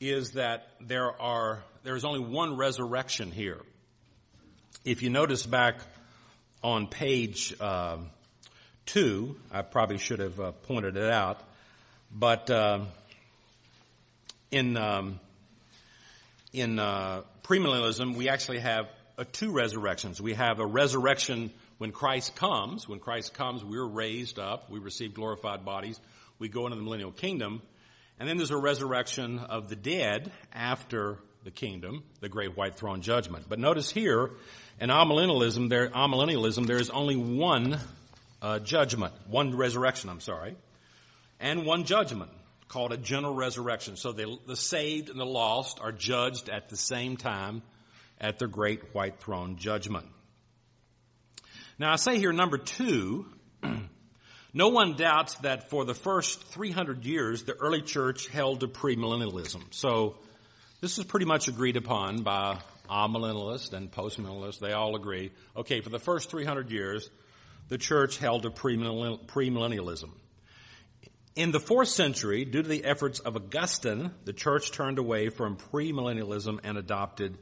is 0.00 0.32
that 0.32 0.68
there 0.80 1.20
are 1.20 1.62
there's 1.84 2.04
only 2.04 2.20
one 2.20 2.56
resurrection 2.56 3.30
here. 3.30 3.60
If 4.84 5.02
you 5.02 5.10
notice 5.10 5.46
back 5.46 5.76
on 6.66 6.88
page 6.88 7.54
uh, 7.60 7.96
two, 8.86 9.36
I 9.52 9.62
probably 9.62 9.98
should 9.98 10.18
have 10.18 10.40
uh, 10.40 10.50
pointed 10.50 10.96
it 10.96 11.08
out, 11.12 11.40
but 12.10 12.50
uh, 12.50 12.80
in 14.50 14.76
um, 14.76 15.20
in 16.52 16.80
uh, 16.80 17.22
premillennialism, 17.44 18.16
we 18.16 18.28
actually 18.28 18.58
have 18.58 18.88
two 19.30 19.52
resurrections. 19.52 20.20
We 20.20 20.34
have 20.34 20.58
a 20.58 20.66
resurrection 20.66 21.52
when 21.78 21.92
Christ 21.92 22.34
comes, 22.34 22.88
when 22.88 22.98
Christ 22.98 23.32
comes, 23.32 23.64
we're 23.64 23.86
raised 23.86 24.40
up, 24.40 24.68
we 24.68 24.80
receive 24.80 25.14
glorified 25.14 25.64
bodies, 25.64 26.00
we 26.40 26.48
go 26.48 26.66
into 26.66 26.76
the 26.76 26.82
millennial 26.82 27.12
kingdom, 27.12 27.62
and 28.18 28.28
then 28.28 28.38
there's 28.38 28.50
a 28.50 28.56
resurrection 28.56 29.38
of 29.38 29.68
the 29.68 29.76
dead 29.76 30.32
after 30.52 31.18
the 31.46 31.50
kingdom, 31.52 32.02
the 32.18 32.28
great 32.28 32.56
white 32.56 32.74
throne 32.74 33.02
judgment. 33.02 33.46
But 33.48 33.60
notice 33.60 33.88
here, 33.88 34.32
in 34.80 34.90
amillennialism, 34.90 35.68
there, 35.68 35.88
amillennialism, 35.88 36.66
there 36.66 36.80
is 36.80 36.90
only 36.90 37.14
one 37.14 37.78
uh, 38.42 38.58
judgment, 38.58 39.14
one 39.28 39.56
resurrection, 39.56 40.10
I'm 40.10 40.18
sorry, 40.18 40.56
and 41.38 41.64
one 41.64 41.84
judgment 41.84 42.32
called 42.66 42.92
a 42.92 42.96
general 42.96 43.32
resurrection. 43.32 43.94
So 43.96 44.10
the, 44.10 44.36
the 44.48 44.56
saved 44.56 45.08
and 45.08 45.20
the 45.20 45.24
lost 45.24 45.78
are 45.80 45.92
judged 45.92 46.48
at 46.48 46.68
the 46.68 46.76
same 46.76 47.16
time 47.16 47.62
at 48.20 48.40
the 48.40 48.48
great 48.48 48.92
white 48.92 49.20
throne 49.20 49.56
judgment. 49.56 50.06
Now 51.78 51.92
I 51.92 51.96
say 51.96 52.18
here 52.18 52.32
number 52.32 52.58
two, 52.58 53.26
no 54.52 54.68
one 54.68 54.96
doubts 54.96 55.36
that 55.36 55.70
for 55.70 55.84
the 55.84 55.94
first 55.94 56.42
300 56.42 57.04
years 57.04 57.44
the 57.44 57.54
early 57.54 57.82
church 57.82 58.26
held 58.26 58.60
to 58.60 58.66
premillennialism. 58.66 59.62
So 59.70 60.16
this 60.80 60.98
is 60.98 61.04
pretty 61.04 61.26
much 61.26 61.48
agreed 61.48 61.76
upon 61.76 62.22
by 62.22 62.58
amillennialists 62.90 63.72
and 63.72 63.90
postmillennialists. 63.90 64.58
They 64.58 64.72
all 64.72 64.94
agree. 64.94 65.32
Okay, 65.56 65.80
for 65.80 65.88
the 65.88 65.98
first 65.98 66.30
300 66.30 66.70
years, 66.70 67.08
the 67.68 67.78
church 67.78 68.18
held 68.18 68.42
to 68.42 68.50
premillennialism. 68.50 70.10
In 71.34 71.50
the 71.50 71.60
fourth 71.60 71.88
century, 71.88 72.44
due 72.44 72.62
to 72.62 72.68
the 72.68 72.84
efforts 72.84 73.18
of 73.20 73.36
Augustine, 73.36 74.10
the 74.24 74.32
church 74.32 74.70
turned 74.70 74.98
away 74.98 75.28
from 75.28 75.56
premillennialism 75.56 76.60
and 76.64 76.78
adopted 76.78 77.36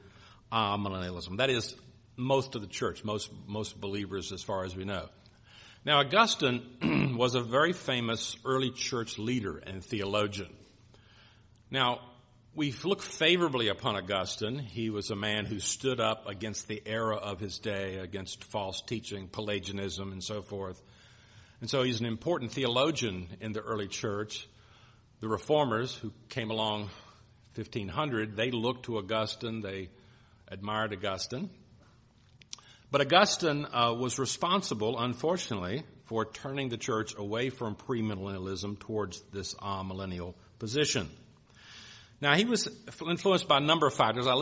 amillennialism. 0.52 1.38
That 1.38 1.50
is, 1.50 1.74
most 2.16 2.54
of 2.54 2.60
the 2.60 2.68
church, 2.68 3.04
most, 3.04 3.30
most 3.46 3.80
believers 3.80 4.32
as 4.32 4.42
far 4.42 4.64
as 4.64 4.74
we 4.74 4.84
know. 4.84 5.08
Now, 5.84 6.00
Augustine 6.00 7.14
was 7.18 7.34
a 7.34 7.42
very 7.42 7.72
famous 7.72 8.36
early 8.44 8.70
church 8.70 9.18
leader 9.18 9.58
and 9.58 9.84
theologian. 9.84 10.52
Now, 11.70 12.00
we 12.56 12.72
look 12.84 13.02
favorably 13.02 13.68
upon 13.68 13.96
Augustine. 13.96 14.58
He 14.58 14.88
was 14.88 15.10
a 15.10 15.16
man 15.16 15.44
who 15.44 15.58
stood 15.58 15.98
up 15.98 16.28
against 16.28 16.68
the 16.68 16.80
error 16.86 17.14
of 17.14 17.40
his 17.40 17.58
day, 17.58 17.96
against 17.96 18.44
false 18.44 18.80
teaching, 18.80 19.26
Pelagianism, 19.26 20.12
and 20.12 20.22
so 20.22 20.40
forth. 20.40 20.80
And 21.60 21.68
so 21.68 21.82
he's 21.82 21.98
an 21.98 22.06
important 22.06 22.52
theologian 22.52 23.26
in 23.40 23.52
the 23.52 23.60
early 23.60 23.88
church. 23.88 24.48
The 25.20 25.28
reformers 25.28 25.94
who 25.96 26.12
came 26.28 26.50
along 26.50 26.90
1500, 27.56 28.36
they 28.36 28.50
looked 28.52 28.84
to 28.84 28.98
Augustine, 28.98 29.60
they 29.60 29.88
admired 30.46 30.92
Augustine. 30.92 31.50
But 32.90 33.00
Augustine 33.00 33.66
uh, 33.72 33.94
was 33.98 34.20
responsible, 34.20 34.98
unfortunately, 34.98 35.82
for 36.04 36.24
turning 36.24 36.68
the 36.68 36.76
church 36.76 37.14
away 37.16 37.50
from 37.50 37.74
premillennialism 37.74 38.78
towards 38.78 39.20
this 39.32 39.54
amillennial 39.54 40.34
position. 40.60 41.08
Now, 42.24 42.36
he 42.36 42.46
was 42.46 42.70
influenced 43.06 43.48
by 43.48 43.58
a 43.58 43.60
number 43.60 43.86
of 43.86 43.92
factors. 43.92 44.26
I 44.26 44.34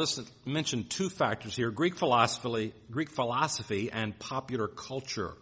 mentioned 0.49 0.89
two 0.89 1.11
factors 1.11 1.57
here, 1.57 1.73
Greek 1.73 1.97
philosophy, 1.97 2.73
Greek 2.93 3.11
philosophy 3.11 3.91
and 3.91 4.17
popular 4.17 4.69
culture. 4.69 5.33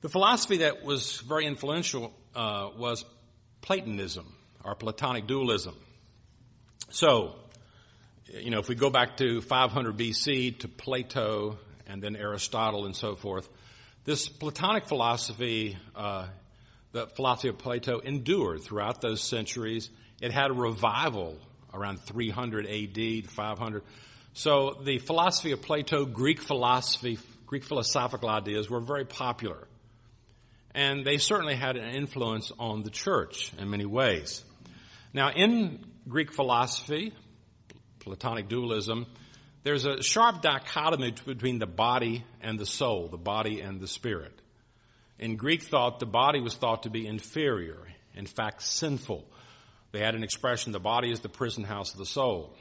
The 0.00 0.08
philosophy 0.08 0.56
that 0.56 0.82
was 0.82 1.20
very 1.20 1.46
influential 1.46 2.12
uh, 2.34 2.70
was 2.76 3.04
Platonism 3.60 4.34
or 4.64 4.74
Platonic 4.74 5.28
dualism. 5.28 5.76
So, 6.90 7.36
you 8.26 8.50
know, 8.50 8.58
if 8.58 8.68
we 8.68 8.74
go 8.74 8.90
back 8.90 9.18
to 9.18 9.40
500 9.40 9.96
BC 9.96 10.58
to 10.58 10.68
Plato 10.68 11.60
and 11.86 12.02
then 12.02 12.16
Aristotle 12.16 12.86
and 12.86 12.96
so 12.96 13.14
forth, 13.14 13.48
this 14.04 14.28
Platonic 14.28 14.86
philosophy, 14.86 15.78
uh, 15.94 16.26
the 16.90 17.06
philosophy 17.06 17.50
of 17.50 17.58
Plato, 17.58 18.00
endured 18.00 18.64
throughout 18.64 19.00
those 19.00 19.22
centuries. 19.22 19.88
It 20.22 20.32
had 20.32 20.50
a 20.50 20.54
revival 20.54 21.36
around 21.74 21.98
300 21.98 22.64
AD 22.64 22.94
to 22.94 23.22
500. 23.22 23.82
So 24.34 24.78
the 24.82 24.98
philosophy 24.98 25.50
of 25.50 25.60
Plato, 25.60 26.06
Greek 26.06 26.40
philosophy, 26.40 27.18
Greek 27.44 27.64
philosophical 27.64 28.30
ideas 28.30 28.70
were 28.70 28.80
very 28.80 29.04
popular. 29.04 29.66
And 30.74 31.04
they 31.04 31.18
certainly 31.18 31.56
had 31.56 31.76
an 31.76 31.94
influence 31.94 32.52
on 32.58 32.84
the 32.84 32.90
church 32.90 33.52
in 33.58 33.68
many 33.68 33.84
ways. 33.84 34.44
Now, 35.12 35.30
in 35.30 35.84
Greek 36.08 36.32
philosophy, 36.32 37.12
Platonic 37.98 38.48
dualism, 38.48 39.06
there's 39.64 39.84
a 39.84 40.02
sharp 40.02 40.40
dichotomy 40.40 41.14
between 41.26 41.58
the 41.58 41.66
body 41.66 42.24
and 42.40 42.58
the 42.58 42.66
soul, 42.66 43.08
the 43.08 43.18
body 43.18 43.60
and 43.60 43.80
the 43.80 43.88
spirit. 43.88 44.32
In 45.18 45.36
Greek 45.36 45.62
thought, 45.62 45.98
the 45.98 46.06
body 46.06 46.40
was 46.40 46.54
thought 46.54 46.84
to 46.84 46.90
be 46.90 47.06
inferior, 47.06 47.86
in 48.14 48.26
fact, 48.26 48.62
sinful. 48.62 49.26
They 49.92 50.00
had 50.00 50.14
an 50.14 50.24
expression, 50.24 50.72
the 50.72 50.80
body 50.80 51.12
is 51.12 51.20
the 51.20 51.28
prison 51.28 51.64
house 51.64 51.92
of 51.92 51.98
the 51.98 52.06
soul. 52.06 52.54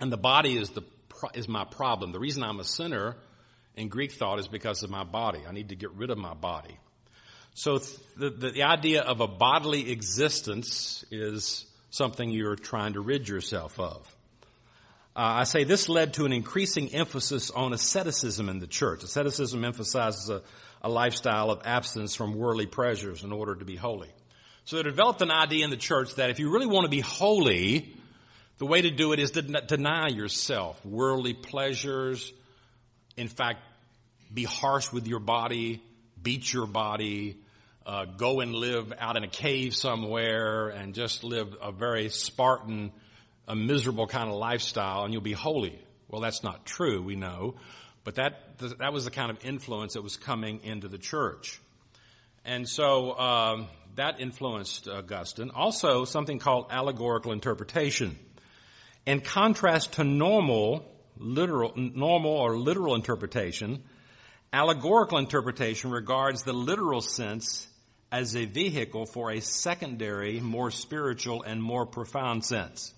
And 0.00 0.12
the 0.12 0.16
body 0.16 0.56
is 0.56 0.70
the, 0.70 0.82
is 1.34 1.48
my 1.48 1.64
problem. 1.64 2.12
The 2.12 2.18
reason 2.18 2.42
I'm 2.42 2.58
a 2.58 2.64
sinner 2.64 3.16
in 3.76 3.88
Greek 3.88 4.12
thought 4.12 4.40
is 4.40 4.48
because 4.48 4.82
of 4.82 4.90
my 4.90 5.04
body. 5.04 5.40
I 5.48 5.52
need 5.52 5.68
to 5.68 5.76
get 5.76 5.92
rid 5.92 6.10
of 6.10 6.18
my 6.18 6.34
body. 6.34 6.76
So 7.54 7.78
the, 8.16 8.30
the, 8.30 8.50
the, 8.50 8.62
idea 8.62 9.02
of 9.02 9.20
a 9.20 9.28
bodily 9.28 9.90
existence 9.92 11.04
is 11.10 11.66
something 11.90 12.30
you're 12.30 12.56
trying 12.56 12.94
to 12.94 13.00
rid 13.00 13.28
yourself 13.28 13.78
of. 13.78 14.16
Uh, 15.14 15.20
I 15.40 15.44
say 15.44 15.64
this 15.64 15.90
led 15.90 16.14
to 16.14 16.24
an 16.24 16.32
increasing 16.32 16.94
emphasis 16.94 17.50
on 17.50 17.74
asceticism 17.74 18.48
in 18.48 18.58
the 18.58 18.66
church. 18.66 19.04
Asceticism 19.04 19.62
emphasizes 19.62 20.30
a, 20.30 20.40
a 20.80 20.88
lifestyle 20.88 21.50
of 21.50 21.60
abstinence 21.66 22.14
from 22.14 22.34
worldly 22.34 22.66
pleasures 22.66 23.22
in 23.22 23.32
order 23.32 23.54
to 23.54 23.64
be 23.66 23.76
holy. 23.76 24.08
So 24.64 24.76
they 24.76 24.84
developed 24.84 25.22
an 25.22 25.30
idea 25.30 25.64
in 25.64 25.70
the 25.70 25.76
church 25.76 26.14
that 26.16 26.30
if 26.30 26.38
you 26.38 26.50
really 26.50 26.66
want 26.66 26.84
to 26.84 26.90
be 26.90 27.00
holy, 27.00 27.94
the 28.58 28.66
way 28.66 28.82
to 28.82 28.90
do 28.90 29.12
it 29.12 29.18
is 29.18 29.32
to 29.32 29.42
deny 29.42 30.08
yourself 30.08 30.84
worldly 30.86 31.34
pleasures. 31.34 32.32
In 33.16 33.28
fact, 33.28 33.60
be 34.32 34.44
harsh 34.44 34.92
with 34.92 35.06
your 35.08 35.18
body, 35.18 35.82
beat 36.22 36.52
your 36.52 36.66
body, 36.66 37.38
uh, 37.84 38.04
go 38.04 38.40
and 38.40 38.54
live 38.54 38.92
out 38.98 39.16
in 39.16 39.24
a 39.24 39.28
cave 39.28 39.74
somewhere 39.74 40.68
and 40.68 40.94
just 40.94 41.24
live 41.24 41.56
a 41.60 41.72
very 41.72 42.08
Spartan, 42.08 42.92
a 43.48 43.56
miserable 43.56 44.06
kind 44.06 44.28
of 44.28 44.36
lifestyle 44.36 45.04
and 45.04 45.12
you'll 45.12 45.22
be 45.22 45.32
holy. 45.32 45.76
Well, 46.08 46.20
that's 46.20 46.44
not 46.44 46.64
true, 46.64 47.02
we 47.02 47.16
know, 47.16 47.56
but 48.04 48.14
that, 48.14 48.58
that 48.78 48.92
was 48.92 49.04
the 49.04 49.10
kind 49.10 49.30
of 49.30 49.44
influence 49.44 49.94
that 49.94 50.02
was 50.02 50.16
coming 50.16 50.60
into 50.62 50.86
the 50.86 50.98
church. 50.98 51.60
And 52.44 52.68
so, 52.68 53.18
um, 53.18 53.68
that 53.96 54.20
influenced 54.20 54.88
uh, 54.88 54.98
Augustine. 54.98 55.50
Also, 55.50 56.04
something 56.04 56.38
called 56.38 56.66
allegorical 56.70 57.32
interpretation. 57.32 58.18
In 59.04 59.20
contrast 59.20 59.94
to 59.94 60.04
normal, 60.04 60.86
literal, 61.18 61.72
normal 61.76 62.30
or 62.30 62.56
literal 62.56 62.94
interpretation, 62.94 63.82
allegorical 64.52 65.18
interpretation 65.18 65.90
regards 65.90 66.42
the 66.44 66.52
literal 66.52 67.00
sense 67.00 67.66
as 68.10 68.36
a 68.36 68.44
vehicle 68.44 69.06
for 69.06 69.30
a 69.30 69.40
secondary, 69.40 70.38
more 70.40 70.70
spiritual 70.70 71.42
and 71.42 71.62
more 71.62 71.86
profound 71.86 72.44
sense. 72.44 72.92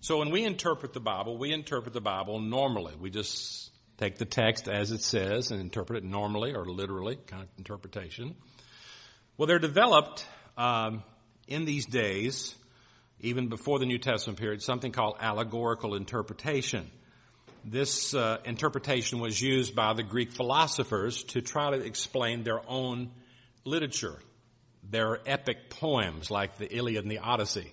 So 0.00 0.18
when 0.18 0.30
we 0.30 0.44
interpret 0.44 0.92
the 0.92 1.00
Bible, 1.00 1.38
we 1.38 1.52
interpret 1.52 1.92
the 1.92 2.00
Bible 2.00 2.38
normally. 2.38 2.94
We 3.00 3.10
just 3.10 3.70
take 3.96 4.16
the 4.16 4.24
text 4.24 4.68
as 4.68 4.92
it 4.92 5.02
says 5.02 5.50
and 5.50 5.60
interpret 5.60 6.04
it 6.04 6.08
normally 6.08 6.54
or 6.54 6.64
literally, 6.64 7.16
kind 7.26 7.42
of 7.42 7.48
interpretation. 7.58 8.36
Well, 9.38 9.46
they're 9.46 9.60
developed 9.60 10.26
um, 10.56 11.04
in 11.46 11.64
these 11.64 11.86
days, 11.86 12.56
even 13.20 13.46
before 13.46 13.78
the 13.78 13.86
New 13.86 13.98
Testament 13.98 14.36
period, 14.36 14.62
something 14.62 14.90
called 14.90 15.14
allegorical 15.20 15.94
interpretation. 15.94 16.90
This 17.64 18.14
uh, 18.14 18.38
interpretation 18.44 19.20
was 19.20 19.40
used 19.40 19.76
by 19.76 19.94
the 19.94 20.02
Greek 20.02 20.32
philosophers 20.32 21.22
to 21.28 21.40
try 21.40 21.70
to 21.70 21.76
explain 21.76 22.42
their 22.42 22.60
own 22.68 23.12
literature. 23.64 24.18
their 24.90 25.20
epic 25.26 25.70
poems 25.70 26.30
like 26.30 26.56
the 26.56 26.74
Iliad 26.74 27.04
and 27.04 27.10
the 27.10 27.18
Odyssey. 27.18 27.72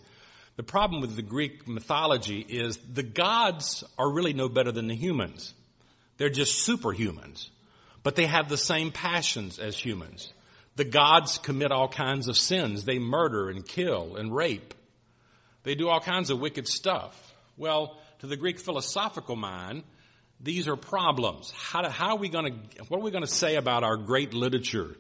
The 0.58 0.64
problem 0.64 1.02
with 1.02 1.16
the 1.16 1.22
Greek 1.22 1.68
mythology 1.68 2.40
is 2.40 2.78
the 2.78 3.04
gods 3.04 3.84
are 3.98 4.12
really 4.12 4.34
no 4.34 4.50
better 4.50 4.72
than 4.72 4.88
the 4.88 4.96
humans. 4.96 5.54
They're 6.18 6.30
just 6.30 6.68
superhumans. 6.68 7.50
But 8.04 8.16
they 8.16 8.28
have 8.28 8.50
the 8.50 8.58
same 8.58 8.92
passions 8.92 9.58
as 9.58 9.78
humans. 9.78 10.32
The 10.76 10.86
gods 10.86 11.38
commit 11.38 11.72
all 11.72 11.88
kinds 11.88 12.28
of 12.28 12.38
sins. 12.38 12.86
They 12.86 13.00
murder 13.00 13.50
and 13.50 13.66
kill 13.66 14.16
and 14.18 14.36
rape. 14.36 14.74
They 15.64 15.76
do 15.76 15.90
all 15.90 16.00
kinds 16.00 16.30
of 16.30 16.40
wicked 16.40 16.68
stuff. 16.68 17.34
Well, 17.58 17.98
to 18.20 18.28
the 18.28 18.36
Greek 18.36 18.60
philosophical 18.60 19.36
mind, 19.36 19.84
these 20.42 20.68
are 20.68 20.76
problems. 20.76 21.52
How, 21.52 21.90
how 21.90 22.10
are 22.10 22.18
we 22.18 22.30
going 22.30 22.54
to, 22.54 22.84
what 22.90 23.00
are 23.00 23.04
we 23.04 23.12
going 23.12 23.24
to 23.24 23.28
say 23.28 23.56
about 23.56 23.84
our 23.84 23.98
great 23.98 24.34
literature 24.34 24.96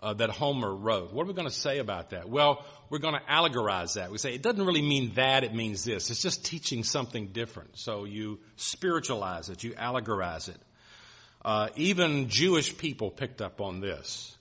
uh, 0.00 0.14
that 0.14 0.30
Homer 0.30 0.74
wrote. 0.74 1.12
What 1.12 1.24
are 1.24 1.26
we 1.26 1.34
going 1.34 1.48
to 1.48 1.54
say 1.54 1.78
about 1.78 2.10
that? 2.10 2.28
Well, 2.28 2.64
we're 2.88 2.98
going 2.98 3.14
to 3.14 3.20
allegorize 3.20 3.94
that. 3.94 4.10
We 4.10 4.18
say 4.18 4.34
it 4.34 4.42
doesn't 4.42 4.64
really 4.64 4.82
mean 4.82 5.12
that, 5.14 5.44
it 5.44 5.54
means 5.54 5.84
this. 5.84 6.10
It's 6.10 6.22
just 6.22 6.44
teaching 6.44 6.84
something 6.84 7.28
different. 7.28 7.78
So 7.78 8.04
you 8.04 8.38
spiritualize 8.56 9.48
it, 9.48 9.64
you 9.64 9.72
allegorize 9.72 10.48
it. 10.48 10.60
Uh, 11.44 11.68
even 11.76 12.28
Jewish 12.28 12.76
people 12.76 13.10
picked 13.10 13.40
up 13.40 13.60
on 13.60 13.80
this. 13.80 14.36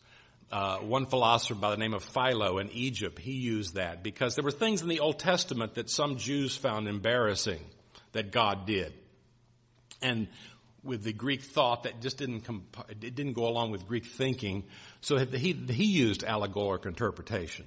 Uh, 0.51 0.77
one 0.77 1.05
philosopher 1.05 1.55
by 1.55 1.71
the 1.71 1.77
name 1.77 1.93
of 1.93 2.03
Philo 2.03 2.57
in 2.59 2.69
Egypt, 2.71 3.19
he 3.19 3.33
used 3.33 3.75
that 3.75 4.03
because 4.03 4.35
there 4.35 4.43
were 4.43 4.51
things 4.51 4.81
in 4.81 4.87
the 4.87 5.01
Old 5.01 5.19
Testament 5.19 5.75
that 5.75 5.89
some 5.89 6.17
Jews 6.17 6.55
found 6.55 6.87
embarrassing 6.87 7.59
that 8.13 8.31
God 8.31 8.65
did. 8.65 8.93
And 10.01 10.27
with 10.83 11.03
the 11.03 11.11
Greek 11.11 11.41
thought 11.41 11.83
that 11.83 12.01
just 12.01 12.17
didn't 12.17 12.41
comp- 12.41 12.85
it 12.89 12.99
didn't 12.99 13.33
go 13.33 13.47
along 13.47 13.71
with 13.71 13.87
Greek 13.87 14.05
thinking, 14.05 14.63
so 15.01 15.17
he, 15.17 15.51
he 15.51 15.85
used 15.85 16.23
allegoric 16.23 16.85
interpretation. 16.85 17.65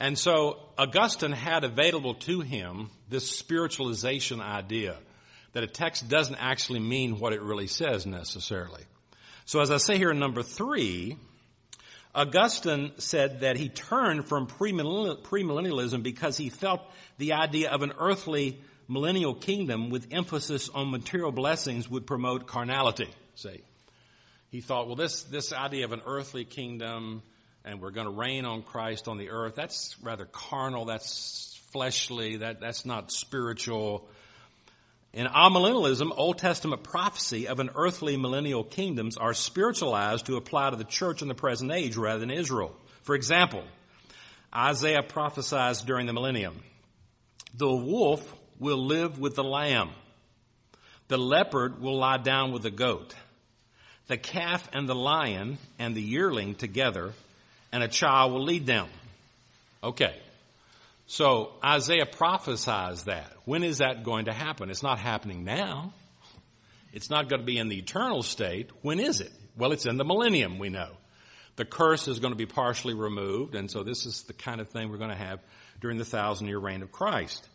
And 0.00 0.18
so 0.18 0.60
Augustine 0.78 1.32
had 1.32 1.64
available 1.64 2.14
to 2.14 2.40
him 2.40 2.90
this 3.08 3.42
spiritualization 3.42 4.40
idea 4.40 4.96
that 5.52 5.64
a 5.64 5.66
text 5.66 6.08
doesn't 6.08 6.36
actually 6.36 6.80
mean 6.80 7.18
what 7.18 7.32
it 7.32 7.42
really 7.42 7.66
says 7.66 8.06
necessarily. 8.06 8.84
So 9.44 9.60
as 9.60 9.70
I 9.70 9.78
say 9.78 9.98
here 9.98 10.10
in 10.10 10.18
number 10.18 10.42
three, 10.42 11.16
Augustine 12.14 12.92
said 12.98 13.40
that 13.40 13.56
he 13.56 13.68
turned 13.68 14.26
from 14.28 14.46
premillennialism 14.46 16.02
because 16.02 16.36
he 16.36 16.48
felt 16.48 16.80
the 17.18 17.34
idea 17.34 17.70
of 17.70 17.82
an 17.82 17.92
earthly 17.98 18.60
millennial 18.88 19.34
kingdom 19.34 19.90
with 19.90 20.08
emphasis 20.10 20.68
on 20.70 20.90
material 20.90 21.32
blessings 21.32 21.88
would 21.88 22.06
promote 22.06 22.46
carnality. 22.46 23.08
See, 23.34 23.60
he 24.50 24.60
thought, 24.60 24.86
well, 24.86 24.96
this, 24.96 25.24
this 25.24 25.52
idea 25.52 25.84
of 25.84 25.92
an 25.92 26.02
earthly 26.06 26.44
kingdom 26.44 27.22
and 27.64 27.82
we're 27.82 27.90
going 27.90 28.06
to 28.06 28.12
reign 28.12 28.46
on 28.46 28.62
Christ 28.62 29.08
on 29.08 29.18
the 29.18 29.30
earth, 29.30 29.54
that's 29.54 29.94
rather 30.02 30.24
carnal, 30.24 30.86
that's 30.86 31.60
fleshly, 31.70 32.38
that, 32.38 32.60
that's 32.60 32.86
not 32.86 33.12
spiritual. 33.12 34.08
In 35.12 35.26
amillennialism, 35.26 36.12
Old 36.16 36.38
Testament 36.38 36.82
prophecy 36.82 37.48
of 37.48 37.60
an 37.60 37.70
earthly 37.74 38.16
millennial 38.16 38.62
kingdoms 38.62 39.16
are 39.16 39.32
spiritualized 39.32 40.26
to 40.26 40.36
apply 40.36 40.70
to 40.70 40.76
the 40.76 40.84
church 40.84 41.22
in 41.22 41.28
the 41.28 41.34
present 41.34 41.72
age 41.72 41.96
rather 41.96 42.20
than 42.20 42.30
Israel. 42.30 42.76
For 43.02 43.14
example, 43.14 43.64
Isaiah 44.54 45.02
prophesies 45.02 45.80
during 45.82 46.06
the 46.06 46.12
millennium, 46.12 46.62
the 47.54 47.74
wolf 47.74 48.34
will 48.58 48.84
live 48.84 49.18
with 49.18 49.34
the 49.34 49.44
lamb. 49.44 49.90
The 51.08 51.18
leopard 51.18 51.80
will 51.80 51.96
lie 51.96 52.18
down 52.18 52.52
with 52.52 52.62
the 52.62 52.70
goat. 52.70 53.14
The 54.08 54.18
calf 54.18 54.68
and 54.72 54.88
the 54.88 54.94
lion 54.94 55.58
and 55.78 55.94
the 55.94 56.02
yearling 56.02 56.54
together 56.54 57.12
and 57.72 57.82
a 57.82 57.88
child 57.88 58.32
will 58.32 58.44
lead 58.44 58.66
them. 58.66 58.88
Okay. 59.82 60.14
So 61.08 61.54
Isaiah 61.64 62.06
prophesies 62.06 63.04
that. 63.04 63.32
When 63.46 63.64
is 63.64 63.78
that 63.78 64.04
going 64.04 64.26
to 64.26 64.32
happen? 64.32 64.70
It's 64.70 64.82
not 64.82 64.98
happening 64.98 65.42
now. 65.42 65.92
It's 66.92 67.10
not 67.10 67.28
going 67.28 67.40
to 67.40 67.46
be 67.46 67.58
in 67.58 67.68
the 67.68 67.78
eternal 67.78 68.22
state. 68.22 68.70
When 68.82 69.00
is 69.00 69.20
it? 69.20 69.32
Well, 69.56 69.72
it's 69.72 69.86
in 69.86 69.96
the 69.96 70.04
millennium, 70.04 70.58
we 70.58 70.68
know. 70.68 70.92
The 71.56 71.64
curse 71.64 72.06
is 72.06 72.20
going 72.20 72.32
to 72.32 72.38
be 72.38 72.46
partially 72.46 72.94
removed, 72.94 73.54
and 73.56 73.70
so 73.70 73.82
this 73.82 74.06
is 74.06 74.22
the 74.22 74.32
kind 74.32 74.60
of 74.60 74.68
thing 74.68 74.90
we're 74.90 74.98
going 74.98 75.10
to 75.10 75.16
have 75.16 75.40
during 75.80 75.98
the 75.98 76.04
thousand 76.04 76.46
year 76.46 76.58
reign 76.58 76.82
of 76.82 76.92
Christ. 76.92 77.48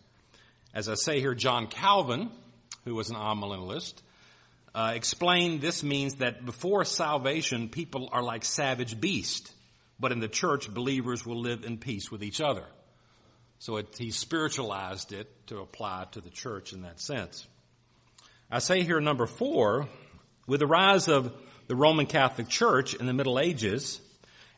As 0.73 0.89
I 0.89 0.95
say 0.95 1.19
here, 1.21 1.35
John 1.35 1.67
Calvin, 1.67 2.29
who 2.83 2.95
was 2.95 3.09
an 3.09 3.15
amillennialist, 3.15 3.93
uh, 4.75 4.91
explained 4.95 5.61
this 5.61 5.83
means 5.83 6.15
that 6.15 6.45
before 6.45 6.83
salvation, 6.83 7.69
people 7.69 8.09
are 8.11 8.23
like 8.23 8.43
savage 8.43 8.99
beasts 8.99 9.53
but 9.99 10.11
in 10.11 10.19
the 10.19 10.27
church, 10.27 10.73
believers 10.73 11.25
will 11.25 11.39
live 11.39 11.63
in 11.63 11.77
peace 11.77 12.11
with 12.11 12.23
each 12.23 12.41
other. 12.41 12.65
So 13.63 13.77
it, 13.77 13.95
he 13.97 14.11
spiritualized 14.11 15.13
it 15.13 15.29
to 15.47 15.59
apply 15.59 16.07
to 16.11 16.19
the 16.19 16.29
church 16.29 16.73
in 16.73 16.81
that 16.81 16.99
sense. 16.99 17.47
I 18.51 18.59
say 18.59 18.83
here 18.83 18.99
number 18.99 19.25
four, 19.25 19.87
with 20.45 20.59
the 20.59 20.67
rise 20.67 21.07
of 21.07 21.31
the 21.67 21.75
Roman 21.77 22.05
Catholic 22.05 22.49
Church 22.49 22.93
in 22.93 23.05
the 23.05 23.13
Middle 23.13 23.39
Ages 23.39 24.01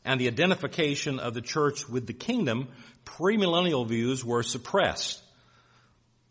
and 0.03 0.19
the 0.19 0.25
identification 0.27 1.19
of 1.19 1.35
the 1.35 1.41
church 1.43 1.87
with 1.87 2.07
the 2.07 2.13
kingdom, 2.13 2.67
premillennial 3.05 3.87
views 3.87 4.25
were 4.25 4.41
suppressed. 4.41 5.21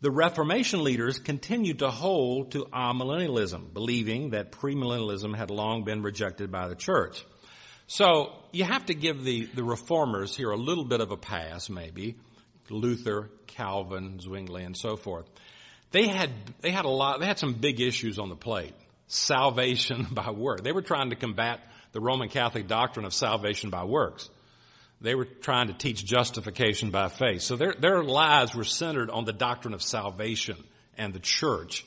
The 0.01 0.11
Reformation 0.11 0.83
leaders 0.83 1.17
continued 1.17 1.79
to 1.79 1.89
hold 1.89 2.51
to 2.51 2.65
amillennialism, 2.73 3.73
believing 3.73 4.31
that 4.31 4.51
premillennialism 4.51 5.33
had 5.33 5.49
long 5.49 5.85
been 5.85 6.01
rejected 6.01 6.51
by 6.51 6.67
the 6.67 6.75
church. 6.75 7.25
So 7.87 8.33
you 8.51 8.65
have 8.65 8.87
to 8.87 8.93
give 8.93 9.23
the, 9.23 9.45
the 9.45 9.63
reformers 9.63 10.35
here 10.35 10.51
a 10.51 10.57
little 10.57 10.83
bit 10.83 10.99
of 10.99 11.11
a 11.11 11.17
pass, 11.17 11.69
maybe. 11.69 12.17
Luther, 12.69 13.29
Calvin, 13.47 14.19
Zwingli, 14.19 14.63
and 14.63 14.75
so 14.75 14.95
forth. 14.95 15.25
They 15.91 16.07
had, 16.07 16.31
they 16.61 16.71
had 16.71 16.85
a 16.85 16.89
lot, 16.89 17.19
they 17.19 17.25
had 17.25 17.39
some 17.39 17.53
big 17.53 17.79
issues 17.79 18.19
on 18.19 18.29
the 18.29 18.35
plate. 18.35 18.73
Salvation 19.07 20.07
by 20.11 20.31
work. 20.31 20.63
They 20.63 20.71
were 20.71 20.81
trying 20.81 21.11
to 21.11 21.15
combat 21.15 21.61
the 21.91 22.01
Roman 22.01 22.29
Catholic 22.29 22.67
doctrine 22.67 23.05
of 23.05 23.13
salvation 23.13 23.69
by 23.69 23.85
works. 23.85 24.29
They 25.01 25.15
were 25.15 25.25
trying 25.25 25.67
to 25.67 25.73
teach 25.73 26.03
justification 26.03 26.89
by 26.89 27.09
faith. 27.09 27.41
So 27.41 27.55
their, 27.55 27.73
their 27.73 28.03
lives 28.03 28.55
were 28.55 28.63
centered 28.63 29.09
on 29.09 29.25
the 29.25 29.33
doctrine 29.33 29.73
of 29.73 29.81
salvation 29.81 30.57
and 30.97 31.13
the 31.13 31.19
church. 31.19 31.85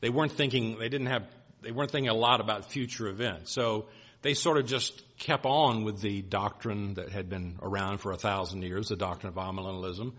They 0.00 0.08
weren't 0.08 0.32
thinking, 0.32 0.78
they 0.78 0.88
didn't 0.88 1.08
have, 1.08 1.26
they 1.62 1.72
weren't 1.72 1.90
thinking 1.90 2.10
a 2.10 2.14
lot 2.14 2.40
about 2.40 2.70
future 2.70 3.08
events. 3.08 3.52
So 3.52 3.86
they 4.24 4.32
sort 4.32 4.56
of 4.56 4.64
just 4.64 5.02
kept 5.18 5.44
on 5.44 5.84
with 5.84 6.00
the 6.00 6.22
doctrine 6.22 6.94
that 6.94 7.10
had 7.10 7.28
been 7.28 7.58
around 7.60 7.98
for 7.98 8.10
a 8.10 8.16
thousand 8.16 8.62
years, 8.62 8.88
the 8.88 8.96
doctrine 8.96 9.28
of 9.28 9.34
amillennialism. 9.34 10.14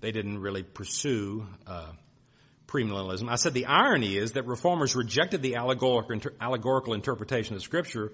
They 0.00 0.12
didn't 0.12 0.38
really 0.38 0.62
pursue 0.62 1.44
uh, 1.66 1.88
premillennialism. 2.68 3.28
I 3.28 3.34
said 3.34 3.52
the 3.52 3.66
irony 3.66 4.16
is 4.16 4.32
that 4.32 4.46
reformers 4.46 4.94
rejected 4.94 5.42
the 5.42 5.56
allegorical, 5.56 6.12
inter- 6.12 6.32
allegorical 6.40 6.94
interpretation 6.94 7.56
of 7.56 7.62
Scripture 7.62 8.12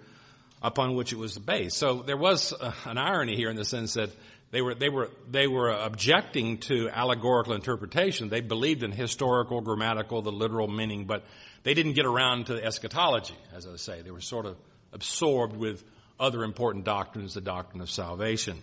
upon 0.62 0.94
which 0.94 1.12
it 1.12 1.18
was 1.18 1.36
based. 1.36 1.76
So 1.76 2.00
there 2.00 2.16
was 2.16 2.54
uh, 2.54 2.72
an 2.86 2.96
irony 2.96 3.36
here 3.36 3.50
in 3.50 3.56
the 3.56 3.64
sense 3.66 3.92
that 3.92 4.08
they 4.52 4.62
were 4.62 4.74
they 4.74 4.88
were 4.88 5.10
they 5.30 5.46
were 5.46 5.68
objecting 5.68 6.58
to 6.58 6.88
allegorical 6.88 7.52
interpretation. 7.52 8.30
They 8.30 8.40
believed 8.40 8.82
in 8.82 8.90
historical, 8.90 9.60
grammatical, 9.60 10.22
the 10.22 10.32
literal 10.32 10.66
meaning, 10.66 11.04
but 11.04 11.24
they 11.62 11.74
didn't 11.74 11.92
get 11.92 12.06
around 12.06 12.46
to 12.46 12.64
eschatology, 12.64 13.36
as 13.54 13.66
I 13.66 13.76
say. 13.76 14.00
They 14.00 14.12
were 14.12 14.22
sort 14.22 14.46
of 14.46 14.56
absorbed 14.96 15.54
with 15.54 15.84
other 16.18 16.42
important 16.42 16.86
doctrines, 16.86 17.34
the 17.34 17.40
doctrine 17.42 17.82
of 17.82 17.90
salvation. 17.90 18.62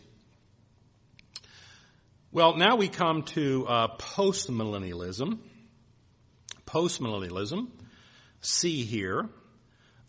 Well, 2.31 2.57
now 2.57 2.75
we 2.75 2.87
come 2.87 3.21
to 3.37 3.67
uh, 3.67 3.87
postmillennialism. 3.97 5.37
Postmillennialism. 6.65 7.67
See 8.41 8.83
here. 8.83 9.29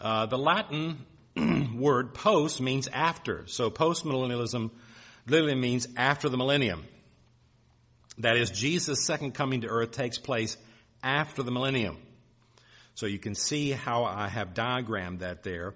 Uh, 0.01 0.25
the 0.25 0.39
Latin 0.39 1.05
word 1.77 2.15
post 2.15 2.59
means 2.59 2.89
after. 2.89 3.47
So 3.47 3.71
postmillennialism 3.71 4.71
literally 5.27 5.57
means 5.57 5.87
after 5.95 6.31
the 6.31 6.39
millennium. 6.39 6.87
That 8.17 8.39
is, 8.39 8.51
Jesus' 8.51 9.05
second 9.05 9.35
coming 9.35 9.61
to 9.61 9.69
earth 9.69 9.91
takes 9.91 10.17
place 10.17 10.57
after 11.03 11.43
the 11.43 11.51
millennium. 11.51 11.99
So 12.95 13.05
you 13.05 13.19
can 13.19 13.35
see 13.35 13.73
how 13.73 14.05
I 14.05 14.29
have 14.29 14.55
diagrammed 14.55 15.19
that 15.19 15.43
there. 15.43 15.75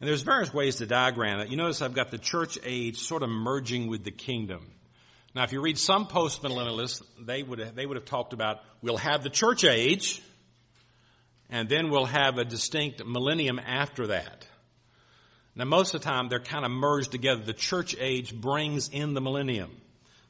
And 0.00 0.08
there's 0.08 0.22
various 0.22 0.52
ways 0.52 0.76
to 0.76 0.86
diagram 0.86 1.40
it. 1.40 1.48
You 1.48 1.56
notice 1.56 1.80
I've 1.80 1.94
got 1.94 2.10
the 2.10 2.18
church 2.18 2.58
age 2.64 2.98
sort 2.98 3.22
of 3.22 3.30
merging 3.30 3.88
with 3.88 4.04
the 4.04 4.10
kingdom. 4.10 4.70
Now, 5.34 5.44
if 5.44 5.52
you 5.52 5.60
read 5.60 5.78
some 5.78 6.06
postmillennialists, 6.06 7.02
they 7.20 7.42
would 7.42 7.58
have, 7.58 7.74
they 7.74 7.86
would 7.86 7.96
have 7.96 8.04
talked 8.06 8.32
about 8.32 8.60
we'll 8.82 8.96
have 8.96 9.22
the 9.22 9.30
church 9.30 9.64
age, 9.64 10.22
and 11.50 11.68
then 11.68 11.90
we'll 11.90 12.06
have 12.06 12.38
a 12.38 12.44
distinct 12.44 13.04
millennium 13.04 13.58
after 13.58 14.08
that. 14.08 14.46
Now, 15.54 15.64
most 15.64 15.94
of 15.94 16.02
the 16.02 16.04
time, 16.04 16.28
they're 16.28 16.40
kind 16.40 16.66
of 16.66 16.70
merged 16.70 17.12
together. 17.12 17.42
The 17.42 17.54
church 17.54 17.96
age 17.98 18.34
brings 18.34 18.88
in 18.88 19.14
the 19.14 19.22
millennium. 19.22 19.70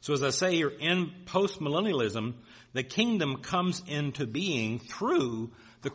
So, 0.00 0.12
as 0.12 0.22
I 0.22 0.30
say 0.30 0.54
here, 0.54 0.68
in 0.68 1.10
postmillennialism, 1.24 2.34
the 2.72 2.84
kingdom 2.84 3.38
comes 3.38 3.82
into 3.88 4.26
being 4.26 4.78
through 4.78 5.50
the 5.82 5.90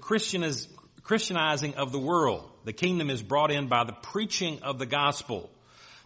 Christianizing 1.04 1.76
of 1.76 1.92
the 1.92 2.00
world. 2.00 2.50
The 2.66 2.74
kingdom 2.74 3.10
is 3.10 3.22
brought 3.22 3.52
in 3.52 3.68
by 3.68 3.84
the 3.84 3.94
preaching 3.94 4.62
of 4.62 4.80
the 4.80 4.86
gospel. 4.86 5.50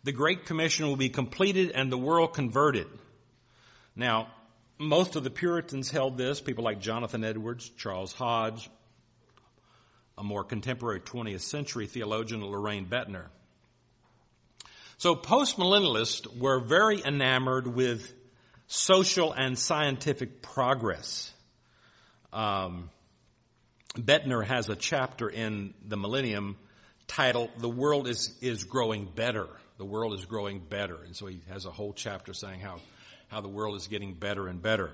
The 0.03 0.11
Great 0.11 0.45
Commission 0.45 0.87
will 0.87 0.95
be 0.95 1.09
completed 1.09 1.71
and 1.71 1.91
the 1.91 1.97
world 1.97 2.33
converted. 2.33 2.87
Now, 3.95 4.27
most 4.77 5.15
of 5.15 5.23
the 5.23 5.29
Puritans 5.29 5.89
held 5.89 6.17
this, 6.17 6.41
people 6.41 6.63
like 6.63 6.79
Jonathan 6.79 7.23
Edwards, 7.23 7.69
Charles 7.77 8.13
Hodge, 8.13 8.69
a 10.17 10.23
more 10.23 10.43
contemporary 10.43 10.99
20th 10.99 11.41
century 11.41 11.87
theologian, 11.87 12.41
Loraine 12.41 12.87
Boettner. 12.87 13.25
So 14.97 15.15
postmillennialists 15.15 16.37
were 16.37 16.59
very 16.59 17.03
enamored 17.03 17.67
with 17.67 18.13
social 18.67 19.33
and 19.33 19.57
scientific 19.57 20.41
progress. 20.41 21.33
Um, 22.31 22.89
Boettner 23.95 24.45
has 24.45 24.69
a 24.69 24.75
chapter 24.75 25.29
in 25.29 25.73
the 25.85 25.97
Millennium 25.97 26.57
titled 27.07 27.51
"The 27.57 27.69
World 27.69 28.07
is 28.07 28.35
is 28.41 28.63
growing 28.63 29.05
better." 29.05 29.47
The 29.77 29.85
world 29.85 30.13
is 30.17 30.23
growing 30.23 30.59
better, 30.59 30.95
and 31.03 31.13
so 31.13 31.25
he 31.25 31.41
has 31.49 31.65
a 31.65 31.71
whole 31.71 31.91
chapter 31.91 32.33
saying 32.33 32.61
how 32.61 32.79
how 33.27 33.41
the 33.41 33.49
world 33.49 33.75
is 33.75 33.87
getting 33.87 34.13
better 34.13 34.47
and 34.47 34.61
better. 34.61 34.91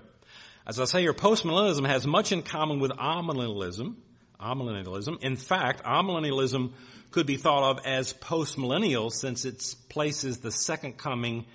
As 0.65 0.79
I 0.79 0.85
say 0.85 1.03
your 1.03 1.13
postmillennialism 1.13 1.85
has 1.85 2.07
much 2.07 2.31
in 2.31 2.41
common 2.41 2.79
with 2.79 2.91
amillennialism. 2.91 3.95
Amillennialism. 4.39 5.21
In 5.21 5.35
fact, 5.35 5.83
amillennialism 5.83 6.71
could 7.11 7.27
be 7.27 7.37
thought 7.37 7.71
of 7.71 7.85
as 7.85 8.13
postmillennial 8.13 9.11
since 9.11 9.45
it 9.45 9.75
places 9.89 10.39
the 10.39 10.51
second 10.51 10.97
coming 10.97 11.45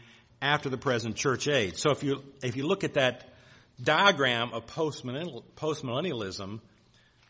after 0.41 0.69
the 0.69 0.79
present 0.79 1.17
church 1.17 1.49
age. 1.49 1.79
So 1.79 1.91
if 1.91 2.05
you, 2.05 2.23
if 2.43 2.57
you 2.57 2.67
look 2.67 2.85
at 2.85 2.95
that 2.95 3.25
diagram 3.83 4.53
of 4.53 4.67
postmillennial, 4.67 5.43
postmillennialism, 5.57 6.61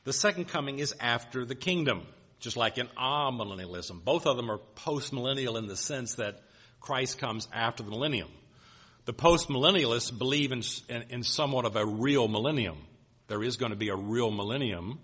the 0.07 0.14
second 0.14 0.49
coming 0.49 0.79
is 0.79 0.95
after 0.99 1.45
the 1.45 1.55
kingdom, 1.55 2.07
just 2.40 2.57
like 2.57 2.79
in 2.79 2.88
amillennialism. 2.99 4.03
Both 4.03 4.27
of 4.27 4.38
them 4.38 4.51
are 4.51 4.61
postmillennial 4.77 5.59
in 5.59 5.66
the 5.66 5.77
sense 5.77 6.14
that 6.14 6.40
Christ 6.81 7.19
comes 7.19 7.47
after 7.53 7.83
the 7.83 7.90
millennium. 7.90 8.31
The 9.05 9.12
postmillennialists 9.12 10.16
believe 10.16 10.51
in, 10.51 10.62
in, 10.88 11.05
in 11.11 11.23
somewhat 11.23 11.66
of 11.66 11.77
a 11.77 11.85
real 11.85 12.27
millennium. 12.27 12.79
There 13.29 13.42
is 13.42 13.59
going 13.59 13.73
to 13.73 13.77
be 13.77 13.90
a 13.90 13.97
real 13.97 14.31
millennium 14.31 14.99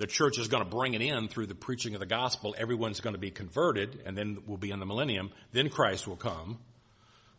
the 0.00 0.06
church 0.06 0.38
is 0.38 0.48
going 0.48 0.64
to 0.64 0.68
bring 0.68 0.94
it 0.94 1.02
in 1.02 1.28
through 1.28 1.48
the 1.48 1.54
preaching 1.54 1.92
of 1.92 2.00
the 2.00 2.06
gospel. 2.06 2.54
Everyone's 2.56 3.00
going 3.00 3.12
to 3.12 3.20
be 3.20 3.30
converted, 3.30 4.00
and 4.06 4.16
then 4.16 4.38
we'll 4.46 4.56
be 4.56 4.70
in 4.70 4.80
the 4.80 4.86
millennium. 4.86 5.30
Then 5.52 5.68
Christ 5.68 6.08
will 6.08 6.16
come. 6.16 6.58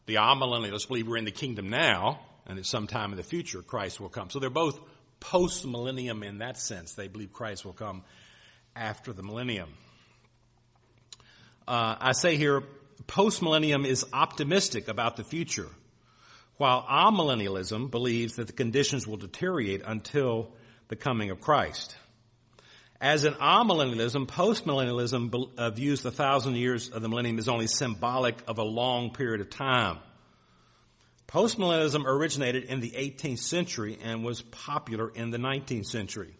The 0.06 0.16
amillennialists 0.16 0.88
believe 0.88 1.08
we're 1.08 1.18
in 1.18 1.26
the 1.26 1.32
kingdom 1.32 1.72
now, 1.72 2.20
and 2.46 2.60
at 2.60 2.68
some 2.68 2.86
time 2.86 3.10
in 3.10 3.18
the 3.18 3.24
future, 3.24 3.64
Christ 3.64 4.00
will 4.00 4.10
come. 4.10 4.30
So 4.30 4.38
they're 4.38 4.52
both 4.52 4.80
post 5.22 5.66
millennium 5.66 6.24
in 6.24 6.40
that 6.40 6.58
sense. 6.58 6.96
They 6.96 7.08
believe 7.08 7.32
Christ 7.32 7.64
will 7.64 7.72
come 7.72 8.04
after 8.76 9.14
the 9.14 9.24
millennium. 9.24 9.70
Uh, 11.66 11.96
I 12.00 12.12
say 12.12 12.36
here, 12.36 12.64
post 13.08 13.42
millennium 13.42 13.86
is 13.86 14.06
optimistic 14.12 14.90
about 14.90 15.16
the 15.16 15.24
future, 15.24 15.70
while 16.58 16.84
amillennialism 16.84 17.90
believes 17.90 18.36
that 18.36 18.48
the 18.48 18.54
conditions 18.54 19.08
will 19.08 19.18
deteriorate 19.18 19.82
until 19.86 20.52
the 20.90 20.98
coming 20.98 21.30
of 21.30 21.40
Christ. 21.40 21.96
As 23.00 23.26
in 23.26 23.34
amillennialism, 23.34 24.28
postmillennialism 24.28 25.58
uh, 25.58 25.72
views 25.72 26.04
the 26.04 26.12
thousand 26.12 26.56
years 26.56 26.90
of 26.90 27.02
the 27.02 27.10
millennium 27.10 27.40
as 27.40 27.48
only 27.48 27.66
symbolic 27.66 28.38
of 28.48 28.60
a 28.60 28.64
long 28.64 29.12
period 29.12 29.42
of 29.42 29.50
time. 29.50 29.98
Postmillennialism 31.32 32.06
originated 32.06 32.66
in 32.66 32.82
the 32.82 32.92
18th 32.92 33.40
century 33.40 33.98
and 34.04 34.24
was 34.24 34.42
popular 34.42 35.10
in 35.10 35.32
the 35.32 35.38
19th 35.38 35.86
century. 35.86 36.36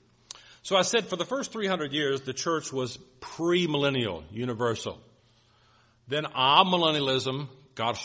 So 0.64 0.76
I 0.76 0.82
said 0.82 1.08
for 1.08 1.16
the 1.16 1.26
first 1.26 1.54
300 1.54 1.94
years, 1.94 2.22
the 2.22 2.34
church 2.34 2.74
was 2.74 3.00
premillennial, 3.22 4.24
universal. 4.32 5.00
Then 6.08 6.26
amillennialism 6.26 7.48
got, 7.74 7.98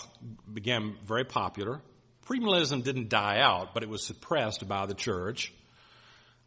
became 0.53 0.97
very 1.05 1.25
popular. 1.25 1.81
Premillennialism 2.27 2.85
didn't 2.85 3.09
die 3.09 3.41
out, 3.41 3.75
but 3.75 3.83
it 3.83 3.89
was 3.89 4.05
suppressed 4.05 4.67
by 4.69 4.87
the 4.87 4.95
church 4.95 5.53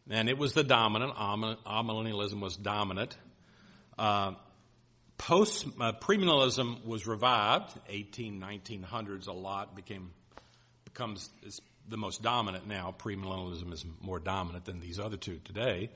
and 0.08 0.28
it 0.28 0.38
was 0.38 0.54
the 0.54 0.64
dominant. 0.64 1.14
Amillennialism 1.14 2.40
was 2.40 2.56
dominant. 2.56 3.16
Uh, 3.98 4.32
post 5.18 5.66
uh, 5.78 5.92
premillennialism 5.92 6.84
was 6.86 7.06
revived. 7.06 7.78
18, 7.88 8.40
1900s, 8.40 9.28
a 9.28 9.32
lot 9.32 9.76
became 9.76 10.10
becomes 10.92 11.30
the 11.88 11.96
most 11.96 12.22
dominant 12.22 12.66
now. 12.66 12.94
Premillennialism 12.98 13.72
is 13.72 13.84
more 14.00 14.18
dominant 14.18 14.64
than 14.64 14.80
these 14.80 14.98
other 14.98 15.16
two 15.16 15.40
today. 15.44 15.90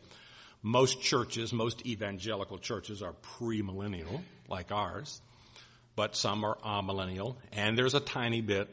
Most 0.63 1.03
churches, 1.03 1.53
most 1.53 1.87
evangelical 1.87 2.59
churches, 2.59 3.03
are 3.03 3.15
premillennial, 3.39 4.23
like 4.49 4.73
ours, 4.73 5.21
but 5.95 6.17
some 6.17 6.45
are 6.45 6.57
amillennial, 6.65 7.37
and 7.53 7.77
there's 7.77 7.95
a 7.95 8.01
tiny 8.01 8.41
bit, 8.41 8.69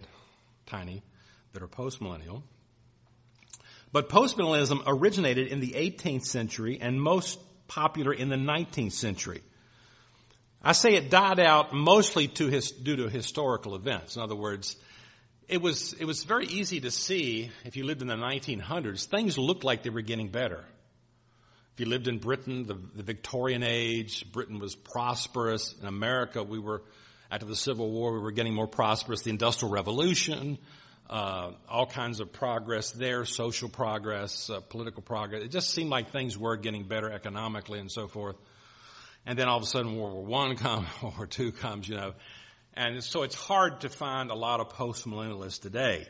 tiny, 0.66 1.04
that 1.54 1.62
are 1.62 1.68
postmillennial. 1.68 2.44
But 3.92 4.10
postmillennialism 4.10 4.84
originated 4.88 5.50
in 5.50 5.60
the 5.60 5.72
18th 5.72 6.24
century 6.24 6.80
and 6.80 7.02
most 7.02 7.40
popular 7.68 8.14
in 8.14 8.30
the 8.30 8.38
19th 8.38 8.94
century. 8.94 9.42
I 10.64 10.72
say 10.72 10.96
it 10.96 11.10
died 11.10 11.40
out 11.40 11.74
mostly 11.74 12.28
to 12.30 12.48
his, 12.48 12.72
due 12.72 12.96
to 12.98 13.10
historical 13.10 13.76
events. 13.76 14.16
In 14.16 14.22
other 14.22 14.36
words, 14.36 14.78
it 15.52 15.62
was, 15.62 15.92
it 16.00 16.06
was 16.06 16.24
very 16.24 16.48
easy 16.48 16.80
to 16.80 16.90
see 16.90 17.52
if 17.66 17.76
you 17.76 17.84
lived 17.84 18.02
in 18.02 18.08
the 18.08 18.16
1900s, 18.16 19.06
things 19.06 19.38
looked 19.38 19.66
like 19.66 19.84
they 19.84 19.90
were 19.90 20.02
getting 20.02 20.30
better. 20.30 20.64
If 21.74 21.80
you 21.82 21.88
lived 21.88 22.08
in 22.08 22.20
Britain, 22.20 22.66
the, 22.66 22.78
the 22.96 23.04
Victorian 23.04 23.62
age, 23.62 24.32
Britain 24.32 24.60
was 24.60 24.76
prosperous. 24.76 25.76
In 25.82 25.88
America, 25.88 26.42
we 26.42 26.58
were, 26.58 26.84
after 27.30 27.46
the 27.46 27.58
Civil 27.58 27.92
War, 27.92 28.14
we 28.14 28.20
were 28.20 28.32
getting 28.32 28.54
more 28.54 28.68
prosperous. 28.68 29.24
The 29.24 29.30
Industrial 29.30 29.70
Revolution, 29.70 30.58
uh, 31.10 31.52
all 31.68 31.86
kinds 31.86 32.22
of 32.22 32.32
progress 32.32 32.92
there, 32.92 33.26
social 33.26 33.68
progress, 33.68 34.50
uh, 34.50 34.62
political 34.62 35.02
progress. 35.02 35.44
It 35.44 35.52
just 35.52 35.72
seemed 35.72 35.90
like 35.90 36.14
things 36.14 36.38
were 36.38 36.56
getting 36.56 36.86
better 36.86 37.12
economically 37.12 37.80
and 37.80 37.92
so 37.92 38.08
forth. 38.08 38.38
And 39.26 39.38
then 39.38 39.50
all 39.50 39.58
of 39.58 39.64
a 39.64 39.68
sudden 39.68 39.98
World 39.98 40.14
War 40.14 40.24
One 40.24 40.56
comes, 40.56 40.88
World 41.02 41.18
War 41.18 41.28
Two 41.28 41.52
comes, 41.52 41.90
you 41.90 41.98
know. 41.98 42.14
And 42.74 43.04
so 43.04 43.24
it's 43.24 43.36
hard 43.36 43.82
to 43.82 43.90
find 43.90 44.32
a 44.32 44.36
lot 44.36 44.60
of 44.60 44.70
post-millennialists 44.70 45.62
today. 45.62 46.08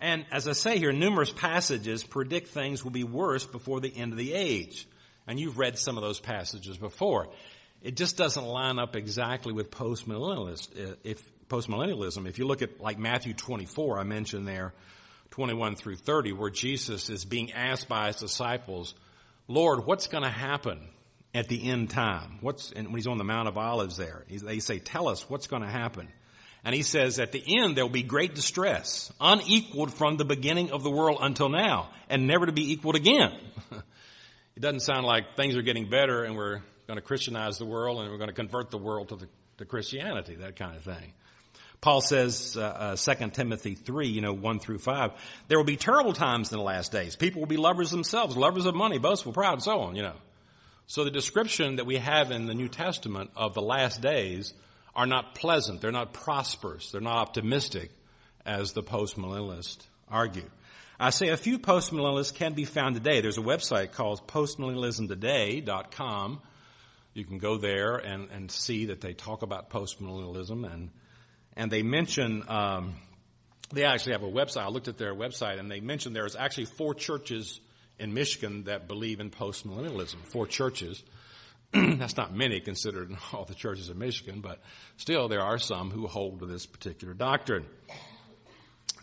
And 0.00 0.24
as 0.30 0.48
I 0.48 0.52
say 0.52 0.78
here, 0.78 0.92
numerous 0.92 1.30
passages 1.30 2.04
predict 2.04 2.48
things 2.48 2.84
will 2.84 2.90
be 2.90 3.04
worse 3.04 3.44
before 3.44 3.80
the 3.80 3.94
end 3.94 4.12
of 4.12 4.18
the 4.18 4.32
age. 4.32 4.86
And 5.26 5.38
you've 5.38 5.58
read 5.58 5.78
some 5.78 5.96
of 5.96 6.02
those 6.02 6.20
passages 6.20 6.76
before. 6.76 7.28
It 7.82 7.96
just 7.96 8.16
doesn't 8.16 8.44
line 8.44 8.78
up 8.78 8.96
exactly 8.96 9.52
with 9.52 9.70
post-millennialists. 9.70 10.92
Uh, 10.92 10.94
if 11.04 11.22
postmillennialism. 11.50 12.26
If 12.26 12.38
you 12.38 12.46
look 12.46 12.62
at 12.62 12.80
like 12.80 12.98
Matthew 12.98 13.34
24, 13.34 13.98
I 13.98 14.04
mentioned 14.04 14.48
there, 14.48 14.72
21 15.32 15.76
through 15.76 15.96
30, 15.96 16.32
where 16.32 16.50
Jesus 16.50 17.10
is 17.10 17.26
being 17.26 17.52
asked 17.52 17.88
by 17.88 18.06
his 18.06 18.16
disciples, 18.16 18.94
Lord, 19.48 19.84
what's 19.84 20.06
going 20.06 20.24
to 20.24 20.30
happen 20.30 20.80
at 21.34 21.48
the 21.48 21.68
end 21.70 21.90
time? 21.90 22.38
What's, 22.40 22.72
and 22.72 22.88
when 22.88 22.96
he's 22.96 23.06
on 23.06 23.18
the 23.18 23.24
Mount 23.24 23.48
of 23.48 23.56
Olives 23.56 23.96
there, 23.96 24.24
they 24.28 24.58
say, 24.58 24.78
tell 24.78 25.08
us 25.08 25.28
what's 25.28 25.46
going 25.46 25.62
to 25.62 25.68
happen. 25.68 26.08
And 26.64 26.74
he 26.74 26.82
says, 26.82 27.18
at 27.18 27.32
the 27.32 27.42
end, 27.62 27.76
there 27.76 27.84
will 27.84 27.92
be 27.92 28.02
great 28.02 28.34
distress, 28.34 29.10
unequaled 29.20 29.94
from 29.94 30.16
the 30.16 30.26
beginning 30.26 30.72
of 30.72 30.82
the 30.82 30.90
world 30.90 31.18
until 31.22 31.48
now, 31.48 31.90
and 32.08 32.26
never 32.26 32.46
to 32.46 32.52
be 32.52 32.72
equaled 32.72 32.96
again. 32.96 33.32
it 34.56 34.60
doesn't 34.60 34.80
sound 34.80 35.06
like 35.06 35.36
things 35.36 35.56
are 35.56 35.62
getting 35.62 35.88
better 35.88 36.24
and 36.24 36.36
we're 36.36 36.60
going 36.86 36.96
to 36.96 37.02
Christianize 37.02 37.56
the 37.56 37.64
world 37.64 38.00
and 38.00 38.10
we're 38.10 38.18
going 38.18 38.28
to 38.28 38.34
convert 38.34 38.70
the 38.70 38.78
world 38.78 39.08
to, 39.08 39.16
the, 39.16 39.28
to 39.58 39.64
Christianity, 39.64 40.34
that 40.36 40.56
kind 40.56 40.76
of 40.76 40.82
thing. 40.82 41.14
Paul 41.80 42.02
says, 42.02 42.58
uh, 42.58 42.94
uh, 42.96 42.96
2 42.96 43.30
Timothy 43.30 43.74
3, 43.74 44.08
you 44.08 44.20
know, 44.20 44.34
1 44.34 44.58
through 44.58 44.80
5, 44.80 45.12
there 45.48 45.56
will 45.56 45.64
be 45.64 45.76
terrible 45.76 46.12
times 46.12 46.52
in 46.52 46.58
the 46.58 46.64
last 46.64 46.92
days. 46.92 47.16
People 47.16 47.40
will 47.40 47.48
be 47.48 47.56
lovers 47.56 47.90
themselves, 47.90 48.36
lovers 48.36 48.66
of 48.66 48.74
money, 48.74 48.98
boastful, 48.98 49.32
proud, 49.32 49.54
and 49.54 49.62
so 49.62 49.80
on, 49.80 49.96
you 49.96 50.02
know. 50.02 50.16
So 50.90 51.04
the 51.04 51.10
description 51.12 51.76
that 51.76 51.86
we 51.86 51.98
have 51.98 52.32
in 52.32 52.46
the 52.46 52.54
New 52.54 52.66
Testament 52.66 53.30
of 53.36 53.54
the 53.54 53.62
last 53.62 54.00
days 54.00 54.52
are 54.92 55.06
not 55.06 55.36
pleasant. 55.36 55.80
They're 55.80 55.92
not 55.92 56.12
prosperous. 56.12 56.90
They're 56.90 57.00
not 57.00 57.18
optimistic 57.18 57.92
as 58.44 58.72
the 58.72 58.82
postmillennialists 58.82 59.86
argue. 60.08 60.50
I 60.98 61.10
say 61.10 61.28
a 61.28 61.36
few 61.36 61.60
postmillennialists 61.60 62.34
can 62.34 62.54
be 62.54 62.64
found 62.64 62.96
today. 62.96 63.20
There's 63.20 63.38
a 63.38 63.42
website 63.42 63.92
called 63.92 64.26
postmillennialismtoday.com. 64.26 66.40
You 67.14 67.24
can 67.24 67.38
go 67.38 67.56
there 67.56 67.94
and, 67.94 68.28
and 68.32 68.50
see 68.50 68.86
that 68.86 69.00
they 69.00 69.12
talk 69.12 69.42
about 69.42 69.70
postmillennialism 69.70 70.68
and 70.72 70.90
and 71.54 71.70
they 71.70 71.84
mention 71.84 72.42
um, 72.48 72.94
they 73.72 73.84
actually 73.84 74.14
have 74.14 74.24
a 74.24 74.28
website. 74.28 74.62
I 74.62 74.70
looked 74.70 74.88
at 74.88 74.98
their 74.98 75.14
website, 75.14 75.60
and 75.60 75.70
they 75.70 75.78
mentioned 75.78 76.16
there's 76.16 76.34
actually 76.34 76.64
four 76.64 76.94
churches 76.94 77.60
in 78.00 78.14
Michigan 78.14 78.64
that 78.64 78.88
believe 78.88 79.20
in 79.20 79.30
postmillennialism. 79.30 80.16
Four 80.24 80.46
churches. 80.46 81.02
That's 81.72 82.16
not 82.16 82.34
many 82.34 82.60
considered 82.60 83.10
in 83.10 83.18
all 83.32 83.44
the 83.44 83.54
churches 83.54 83.90
in 83.90 83.98
Michigan, 83.98 84.40
but 84.40 84.60
still 84.96 85.28
there 85.28 85.42
are 85.42 85.58
some 85.58 85.90
who 85.90 86.06
hold 86.06 86.40
to 86.40 86.46
this 86.46 86.66
particular 86.66 87.14
doctrine. 87.14 87.66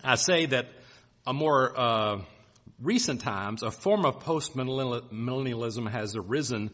I 0.03 0.15
say 0.15 0.47
that 0.47 0.67
a 1.25 1.33
more 1.33 1.77
uh, 1.77 2.21
recent 2.81 3.21
times, 3.21 3.63
a 3.63 3.71
form 3.71 4.05
of 4.05 4.23
postmillennialism 4.23 5.89
has 5.89 6.15
arisen 6.15 6.71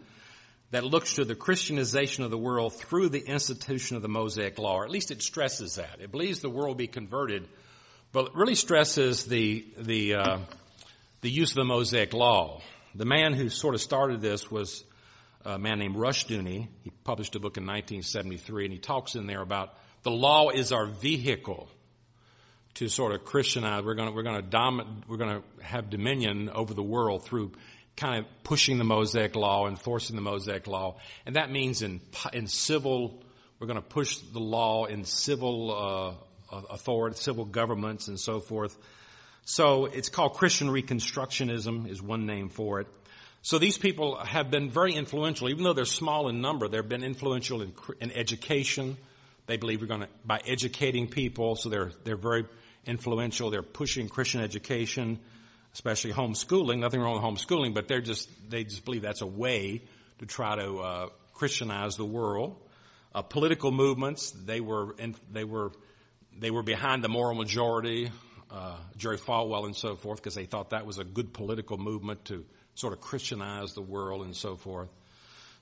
that 0.71 0.83
looks 0.83 1.15
to 1.15 1.25
the 1.25 1.35
Christianization 1.35 2.23
of 2.23 2.31
the 2.31 2.37
world 2.37 2.73
through 2.73 3.09
the 3.09 3.19
institution 3.19 3.95
of 3.95 4.01
the 4.01 4.09
Mosaic 4.09 4.57
Law, 4.57 4.77
or 4.77 4.85
at 4.85 4.89
least 4.89 5.11
it 5.11 5.21
stresses 5.21 5.75
that. 5.75 5.97
It 6.01 6.11
believes 6.11 6.39
the 6.39 6.49
world 6.49 6.77
be 6.77 6.87
converted, 6.87 7.47
but 8.11 8.25
it 8.25 8.35
really 8.35 8.55
stresses 8.55 9.25
the, 9.25 9.65
the, 9.77 10.15
uh, 10.15 10.37
the 11.23 11.31
use 11.31 11.51
of 11.51 11.55
the 11.55 11.63
Mosaic 11.63 12.13
Law. 12.13 12.61
The 12.93 13.05
man 13.05 13.31
who 13.33 13.47
sort 13.47 13.75
of 13.75 13.81
started 13.81 14.21
this 14.21 14.51
was 14.51 14.83
a 15.45 15.57
man 15.57 15.79
named 15.79 15.95
Rushdoony. 15.95 16.67
He 16.83 16.89
published 17.05 17.33
a 17.35 17.39
book 17.39 17.55
in 17.55 17.63
1973, 17.63 18.65
and 18.65 18.73
he 18.73 18.79
talks 18.79 19.15
in 19.15 19.25
there 19.25 19.41
about 19.41 19.73
the 20.03 20.11
law 20.11 20.49
is 20.49 20.73
our 20.73 20.85
vehicle 20.85 21.69
to 22.73 22.89
sort 22.89 23.13
of 23.13 23.23
Christianize. 23.23 23.85
We're 23.85 23.95
going 23.95 24.09
to, 24.09 24.13
we're 24.13 24.23
going 24.23 24.35
to 24.35 24.47
dom- 24.47 25.03
we're 25.07 25.15
going 25.15 25.41
to 25.41 25.63
have 25.63 25.89
dominion 25.89 26.49
over 26.49 26.73
the 26.73 26.83
world 26.83 27.23
through 27.23 27.53
kind 27.95 28.19
of 28.19 28.25
pushing 28.43 28.77
the 28.77 28.83
Mosaic 28.83 29.37
Law, 29.37 29.69
enforcing 29.69 30.17
the 30.17 30.21
Mosaic 30.21 30.67
Law. 30.67 30.97
And 31.25 31.37
that 31.37 31.49
means 31.49 31.81
in, 31.81 32.01
in 32.33 32.47
civil, 32.47 33.23
we're 33.59 33.67
going 33.67 33.81
to 33.81 33.87
push 33.87 34.17
the 34.17 34.41
law 34.41 34.85
in 34.85 35.05
civil 35.05 36.19
uh, 36.51 36.63
authority, 36.69 37.15
civil 37.15 37.45
governments 37.45 38.09
and 38.09 38.19
so 38.19 38.41
forth. 38.41 38.77
So 39.45 39.85
it's 39.85 40.09
called 40.09 40.35
Christian 40.35 40.69
Reconstructionism 40.69 41.89
is 41.89 42.01
one 42.01 42.25
name 42.25 42.49
for 42.49 42.79
it. 42.79 42.87
So 43.41 43.59
these 43.59 43.77
people 43.77 44.15
have 44.15 44.49
been 44.49 44.69
very 44.69 44.93
influential, 44.93 45.49
even 45.49 45.63
though 45.63 45.73
they're 45.73 45.85
small 45.85 46.29
in 46.29 46.39
number, 46.39 46.69
they've 46.69 46.87
been 46.87 47.03
influential 47.03 47.61
in, 47.61 47.73
in 47.99 48.11
education. 48.11 48.97
They 49.47 49.57
believe 49.57 49.81
we're 49.81 49.87
going 49.87 50.01
to, 50.01 50.09
by 50.25 50.41
educating 50.47 51.07
people, 51.07 51.57
so 51.57 51.67
they're, 51.67 51.91
they're 52.05 52.15
very 52.15 52.45
influential. 52.85 53.49
They're 53.49 53.61
pushing 53.61 54.07
Christian 54.07 54.39
education, 54.39 55.19
especially 55.73 56.13
homeschooling. 56.13 56.79
Nothing 56.79 57.01
wrong 57.01 57.15
with 57.15 57.23
homeschooling, 57.23 57.73
but 57.73 57.89
they're 57.89 57.99
just, 57.99 58.29
they 58.49 58.63
just 58.63 58.85
believe 58.85 59.01
that's 59.01 59.21
a 59.21 59.27
way 59.27 59.81
to 60.19 60.25
try 60.25 60.55
to, 60.55 60.79
uh, 60.79 61.09
Christianize 61.33 61.97
the 61.97 62.05
world. 62.05 62.55
Uh, 63.13 63.21
political 63.21 63.71
movements, 63.71 64.31
they 64.31 64.61
were, 64.61 64.95
in, 64.97 65.15
they 65.31 65.43
were, 65.43 65.71
they 66.39 66.51
were 66.51 66.63
behind 66.63 67.03
the 67.03 67.09
moral 67.09 67.35
majority, 67.35 68.11
uh, 68.53 68.77
Jerry 68.97 69.17
Falwell 69.17 69.65
and 69.65 69.75
so 69.75 69.95
forth, 69.95 70.19
because 70.19 70.35
they 70.35 70.45
thought 70.45 70.69
that 70.69 70.85
was 70.85 70.99
a 70.99 71.03
good 71.03 71.33
political 71.33 71.77
movement 71.77 72.25
to 72.25 72.45
sort 72.75 72.93
of 72.93 73.01
Christianize 73.01 73.73
the 73.73 73.81
world 73.81 74.23
and 74.23 74.35
so 74.35 74.55
forth. 74.55 74.89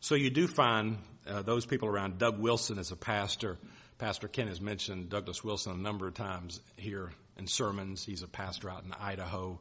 So 0.02 0.16
you 0.16 0.30
do 0.30 0.48
find 0.48 0.98
uh, 1.28 1.42
those 1.42 1.66
people 1.66 1.88
around. 1.88 2.18
Doug 2.18 2.40
Wilson 2.40 2.78
is 2.80 2.92
a 2.92 2.96
pastor. 2.96 3.58
Pastor 3.98 4.28
Ken 4.28 4.48
has 4.48 4.60
mentioned 4.60 5.10
Douglas 5.10 5.44
Wilson 5.44 5.74
a 5.74 5.78
number 5.78 6.08
of 6.08 6.16
times 6.16 6.60
here 6.76 7.12
in 7.38 7.48
sermons. 7.48 8.04
He's 8.04 8.24
a 8.24 8.28
pastor 8.28 8.70
out 8.70 8.84
in 8.84 8.92
Idaho, 8.94 9.60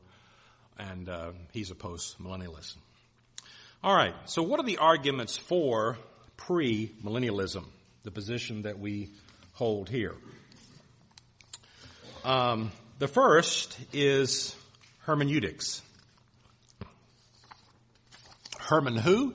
and 0.79 1.09
uh, 1.09 1.33
he's 1.53 1.71
a 1.71 1.75
post-millennialist. 1.75 2.77
All 3.83 3.95
right. 3.95 4.15
So 4.25 4.43
what 4.43 4.59
are 4.59 4.67
the 4.67 4.79
arguments 4.79 5.37
for 5.37 5.99
pre-millennialism, 6.37 7.67
the 8.03 8.11
position 8.11 8.63
that 8.63 8.79
we 8.79 9.11
hold 9.53 9.89
here? 9.89 10.15
Um, 12.25 12.73
the 13.01 13.09
first 13.09 13.77
is 13.95 14.55
hermeneutics. 15.01 15.81
Herman 18.59 18.95
who? 18.95 19.35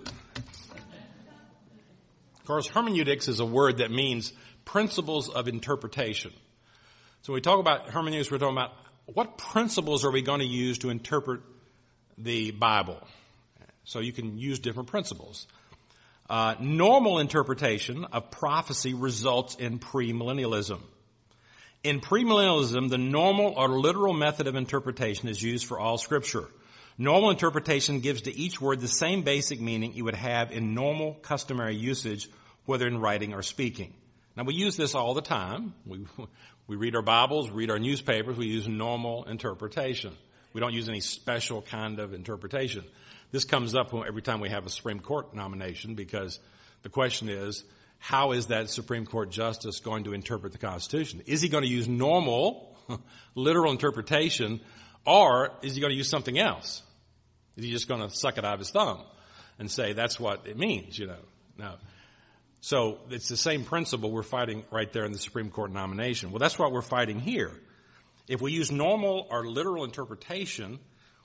Of 2.40 2.46
course, 2.46 2.68
hermeneutics 2.68 3.28
is 3.28 3.40
a 3.40 3.46
word 3.46 3.80
that 3.80 3.90
means 3.90 4.34
principles 4.66 5.30
of 5.30 5.48
interpretation. 5.48 6.32
So 7.24 7.34
when 7.34 7.38
we 7.38 7.42
talk 7.42 7.60
about 7.60 7.90
hermeneutics, 7.90 8.30
we're 8.30 8.38
talking 8.38 8.56
about 8.56 8.74
what 9.08 9.40
principles 9.40 10.06
are 10.06 10.12
we 10.12 10.22
going 10.22 10.42
to 10.42 10.46
use 10.46 10.78
to 10.80 10.92
interpret 10.92 11.42
the 12.20 12.52
Bible? 12.52 13.02
So 13.84 14.00
you 14.00 14.14
can 14.14 14.38
use 14.38 14.60
different 14.60 14.90
principles. 14.90 15.48
Uh, 16.30 16.54
normal 16.60 17.18
interpretation 17.18 18.06
of 18.06 18.30
prophecy 18.30 18.94
results 18.94 19.56
in 19.56 19.80
premillennialism. 19.80 20.82
In 21.86 22.02
premillennialism, 22.02 22.90
the 22.90 22.98
normal 22.98 23.54
or 23.56 23.70
literal 23.70 24.12
method 24.12 24.48
of 24.48 24.56
interpretation 24.56 25.30
is 25.30 25.40
used 25.40 25.68
for 25.68 25.80
all 25.80 26.00
scripture. 26.00 26.50
Normal 26.98 27.30
interpretation 27.30 28.00
gives 28.00 28.24
to 28.24 28.36
each 28.36 28.60
word 28.60 28.82
the 28.82 28.88
same 28.88 29.22
basic 29.22 29.62
meaning 29.62 29.94
you 29.94 30.04
would 30.06 30.16
have 30.16 30.52
in 30.52 30.74
normal 30.74 31.14
customary 31.14 31.76
usage, 31.76 32.28
whether 32.66 32.88
in 32.88 32.98
writing 32.98 33.36
or 33.36 33.44
speaking. 33.44 33.94
Now 34.36 34.46
we 34.46 34.56
use 34.56 34.76
this 34.76 34.96
all 34.96 35.14
the 35.14 35.22
time. 35.22 35.76
We, 35.86 36.08
we 36.68 36.76
read 36.76 36.96
our 36.96 37.04
Bibles, 37.04 37.52
read 37.52 37.70
our 37.70 37.78
newspapers, 37.78 38.36
we 38.36 38.48
use 38.48 38.68
normal 38.68 39.26
interpretation. 39.26 40.18
We 40.54 40.62
don't 40.62 40.74
use 40.74 40.90
any 40.90 41.02
special 41.02 41.62
kind 41.62 42.00
of 42.00 42.16
interpretation. 42.16 42.84
This 43.32 43.44
comes 43.44 43.76
up 43.76 43.94
every 43.94 44.24
time 44.24 44.40
we 44.40 44.50
have 44.50 44.66
a 44.66 44.72
Supreme 44.72 45.02
Court 45.02 45.36
nomination 45.36 45.94
because 45.94 46.40
the 46.82 46.90
question 46.90 47.30
is, 47.30 47.64
how 47.98 48.32
is 48.34 48.48
that 48.48 48.70
Supreme 48.70 49.06
Court 49.06 49.32
justice 49.32 49.80
going 49.80 50.04
to 50.06 50.14
interpret 50.14 50.52
the 50.52 50.58
Constitution? 50.58 51.22
Is 51.26 51.42
he 51.42 51.50
going 51.50 51.64
to 51.64 51.70
use 51.70 51.88
normal, 51.88 52.78
literal 53.36 53.72
interpretation, 53.72 54.62
or 55.06 55.52
is 55.62 55.76
he 55.76 55.82
going 55.82 55.92
to 55.92 55.98
use 55.98 56.10
something 56.10 56.38
else? 56.38 56.84
Is 57.58 57.64
he 57.64 57.72
just 57.72 57.88
going 57.88 58.02
to 58.02 58.10
suck 58.16 58.38
it 58.38 58.46
out 58.46 58.54
of 58.54 58.60
his 58.60 58.72
thumb 58.72 59.02
and 59.58 59.72
say 59.72 59.94
that's 59.94 60.20
what 60.20 60.46
it 60.46 60.58
means, 60.58 61.00
you 61.00 61.08
know? 61.08 61.22
No. 61.58 61.76
So 62.62 63.00
it's 63.10 63.30
the 63.30 63.38
same 63.38 63.64
principle 63.64 64.12
we're 64.12 64.24
fighting 64.24 64.66
right 64.72 64.92
there 64.92 65.06
in 65.06 65.12
the 65.12 65.20
Supreme 65.20 65.50
Court 65.50 65.72
nomination. 65.72 66.32
Well, 66.32 66.40
that's 66.40 66.58
what 66.58 66.72
we're 66.72 66.82
fighting 66.82 67.20
here. 67.20 67.52
If 68.28 68.42
we 68.42 68.52
use 68.52 68.72
normal 68.72 69.28
or 69.30 69.46
literal 69.46 69.84
interpretation, 69.84 70.80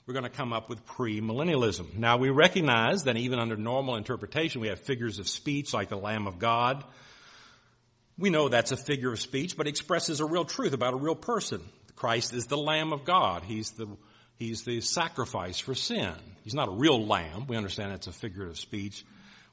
we're 0.05 0.13
going 0.13 0.23
to 0.23 0.29
come 0.29 0.53
up 0.53 0.69
with 0.69 0.85
premillennialism. 0.85 1.95
Now 1.95 2.17
we 2.17 2.29
recognize 2.29 3.03
that 3.03 3.17
even 3.17 3.39
under 3.39 3.55
normal 3.55 3.95
interpretation, 3.95 4.61
we 4.61 4.67
have 4.67 4.79
figures 4.79 5.19
of 5.19 5.27
speech 5.29 5.73
like 5.73 5.89
the 5.89 5.97
Lamb 5.97 6.27
of 6.27 6.39
God. 6.39 6.83
We 8.17 8.29
know 8.29 8.49
that's 8.49 8.71
a 8.71 8.77
figure 8.77 9.11
of 9.11 9.19
speech, 9.19 9.55
but 9.55 9.67
expresses 9.67 10.19
a 10.19 10.25
real 10.25 10.45
truth 10.45 10.73
about 10.73 10.93
a 10.93 10.97
real 10.97 11.15
person. 11.15 11.61
Christ 11.95 12.33
is 12.33 12.47
the 12.47 12.57
Lamb 12.57 12.93
of 12.93 13.05
God. 13.05 13.43
He's 13.43 13.71
the 13.71 13.87
He's 14.41 14.63
the 14.63 14.81
sacrifice 14.81 15.59
for 15.59 15.75
sin. 15.75 16.15
He's 16.43 16.55
not 16.55 16.67
a 16.67 16.71
real 16.71 17.05
lamb. 17.05 17.45
We 17.45 17.57
understand 17.57 17.93
it's 17.93 18.07
a 18.07 18.11
figure 18.11 18.47
of 18.47 18.57
speech. 18.57 19.05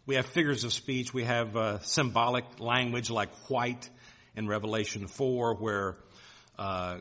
We 0.06 0.14
have 0.14 0.24
figures 0.24 0.64
of 0.64 0.72
speech. 0.72 1.12
We 1.12 1.24
have 1.24 1.54
uh, 1.58 1.80
symbolic 1.80 2.46
language 2.58 3.10
like 3.10 3.28
white 3.50 3.90
in 4.34 4.48
Revelation 4.48 5.06
4 5.06 5.56
where 5.56 5.96
uh, 6.58 7.00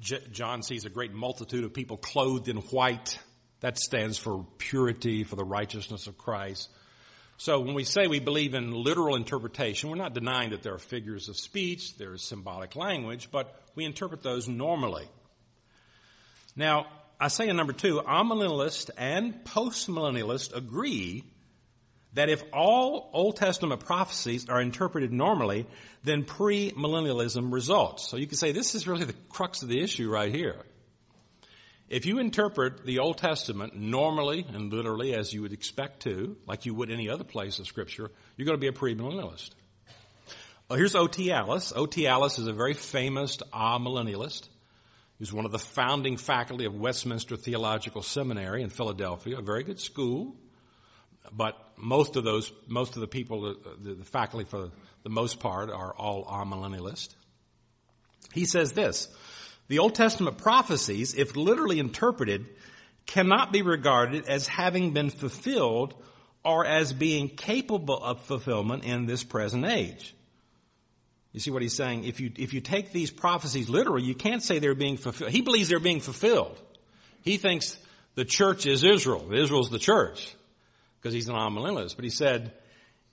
J- 0.00 0.22
John 0.32 0.62
sees 0.62 0.84
a 0.84 0.90
great 0.90 1.12
multitude 1.12 1.64
of 1.64 1.72
people 1.72 1.96
clothed 1.96 2.48
in 2.48 2.56
white. 2.56 3.18
That 3.60 3.78
stands 3.78 4.18
for 4.18 4.46
purity, 4.58 5.24
for 5.24 5.34
the 5.36 5.44
righteousness 5.44 6.06
of 6.06 6.16
Christ. 6.16 6.68
So 7.38 7.60
when 7.60 7.74
we 7.74 7.84
say 7.84 8.06
we 8.06 8.18
believe 8.18 8.54
in 8.54 8.72
literal 8.72 9.14
interpretation, 9.14 9.90
we're 9.90 9.96
not 9.96 10.12
denying 10.12 10.50
that 10.50 10.62
there 10.62 10.74
are 10.74 10.78
figures 10.78 11.28
of 11.28 11.36
speech, 11.36 11.96
there 11.96 12.12
is 12.12 12.22
symbolic 12.22 12.74
language, 12.74 13.30
but 13.30 13.54
we 13.76 13.84
interpret 13.84 14.22
those 14.22 14.48
normally. 14.48 15.08
Now, 16.56 16.86
I 17.20 17.28
say 17.28 17.48
in 17.48 17.56
number 17.56 17.72
two, 17.72 18.00
amillennialists 18.00 18.90
and 18.96 19.44
postmillennialists 19.44 20.54
agree 20.54 21.24
that 22.14 22.28
if 22.28 22.42
all 22.52 23.10
Old 23.12 23.36
Testament 23.36 23.84
prophecies 23.84 24.48
are 24.48 24.60
interpreted 24.60 25.12
normally, 25.12 25.66
then 26.04 26.24
premillennialism 26.24 27.52
results. 27.52 28.08
So 28.08 28.16
you 28.16 28.26
can 28.26 28.38
say 28.38 28.52
this 28.52 28.74
is 28.74 28.86
really 28.86 29.04
the 29.04 29.14
crux 29.28 29.62
of 29.62 29.68
the 29.68 29.80
issue 29.80 30.10
right 30.10 30.34
here. 30.34 30.56
If 31.88 32.04
you 32.04 32.18
interpret 32.18 32.84
the 32.84 32.98
Old 32.98 33.18
Testament 33.18 33.74
normally 33.74 34.44
and 34.52 34.72
literally 34.72 35.14
as 35.14 35.32
you 35.32 35.42
would 35.42 35.52
expect 35.52 36.02
to, 36.02 36.36
like 36.46 36.66
you 36.66 36.74
would 36.74 36.90
any 36.90 37.08
other 37.08 37.24
place 37.24 37.58
of 37.58 37.66
scripture, 37.66 38.10
you're 38.36 38.46
going 38.46 38.58
to 38.58 38.60
be 38.60 38.68
a 38.68 38.72
premillennialist. 38.72 39.50
Well, 40.68 40.78
here's 40.78 40.94
O.T. 40.94 41.32
Allis. 41.32 41.72
O.T. 41.74 42.06
Allis 42.06 42.38
is 42.38 42.46
a 42.46 42.52
very 42.52 42.74
famous 42.74 43.38
amillennialist. 43.54 44.42
He 44.42 45.22
was 45.22 45.32
one 45.32 45.46
of 45.46 45.50
the 45.50 45.58
founding 45.58 46.18
faculty 46.18 46.66
of 46.66 46.74
Westminster 46.74 47.36
Theological 47.36 48.02
Seminary 48.02 48.62
in 48.62 48.68
Philadelphia, 48.68 49.38
a 49.38 49.42
very 49.42 49.64
good 49.64 49.80
school. 49.80 50.36
But 51.32 51.56
most 51.76 52.16
of 52.16 52.24
those, 52.24 52.52
most 52.66 52.96
of 52.96 53.00
the 53.00 53.06
people, 53.06 53.46
uh, 53.46 53.54
the, 53.82 53.94
the 53.94 54.04
faculty 54.04 54.44
for 54.44 54.70
the 55.02 55.10
most 55.10 55.40
part 55.40 55.70
are 55.70 55.94
all 55.94 56.24
amillennialist. 56.24 57.14
He 58.32 58.44
says 58.44 58.72
this, 58.72 59.08
the 59.68 59.78
Old 59.78 59.94
Testament 59.94 60.38
prophecies, 60.38 61.14
if 61.14 61.36
literally 61.36 61.78
interpreted, 61.78 62.46
cannot 63.06 63.52
be 63.52 63.62
regarded 63.62 64.26
as 64.26 64.46
having 64.46 64.92
been 64.92 65.10
fulfilled 65.10 65.94
or 66.44 66.64
as 66.64 66.92
being 66.92 67.28
capable 67.28 68.02
of 68.02 68.20
fulfillment 68.22 68.84
in 68.84 69.06
this 69.06 69.24
present 69.24 69.66
age. 69.66 70.14
You 71.32 71.40
see 71.40 71.50
what 71.50 71.62
he's 71.62 71.76
saying? 71.76 72.04
If 72.04 72.20
you, 72.20 72.32
if 72.36 72.54
you 72.54 72.60
take 72.60 72.92
these 72.92 73.10
prophecies 73.10 73.68
literally, 73.68 74.02
you 74.02 74.14
can't 74.14 74.42
say 74.42 74.58
they're 74.58 74.74
being 74.74 74.96
fulfilled. 74.96 75.30
He 75.30 75.42
believes 75.42 75.68
they're 75.68 75.78
being 75.78 76.00
fulfilled. 76.00 76.58
He 77.22 77.36
thinks 77.36 77.78
the 78.14 78.24
church 78.24 78.66
is 78.66 78.82
Israel. 78.82 79.32
Israel's 79.32 79.70
the 79.70 79.78
church 79.78 80.34
because 81.00 81.14
he's 81.14 81.28
an 81.28 81.34
amillennialist. 81.34 81.96
But 81.96 82.04
he 82.04 82.10
said, 82.10 82.52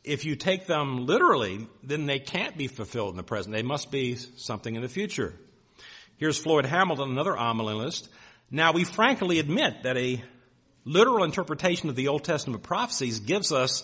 if 0.03 0.25
you 0.25 0.35
take 0.35 0.67
them 0.67 1.05
literally, 1.05 1.67
then 1.83 2.05
they 2.05 2.19
can't 2.19 2.57
be 2.57 2.67
fulfilled 2.67 3.11
in 3.11 3.17
the 3.17 3.23
present. 3.23 3.55
They 3.55 3.63
must 3.63 3.91
be 3.91 4.15
something 4.15 4.75
in 4.75 4.81
the 4.81 4.89
future. 4.89 5.33
Here's 6.17 6.37
Floyd 6.37 6.65
Hamilton, 6.65 7.09
another 7.09 7.33
amillennialist. 7.33 8.07
Now 8.51 8.71
we 8.71 8.83
frankly 8.83 9.39
admit 9.39 9.83
that 9.83 9.97
a 9.97 10.23
literal 10.85 11.23
interpretation 11.23 11.89
of 11.89 11.95
the 11.95 12.07
Old 12.07 12.23
Testament 12.23 12.63
prophecies 12.63 13.19
gives 13.19 13.51
us 13.51 13.83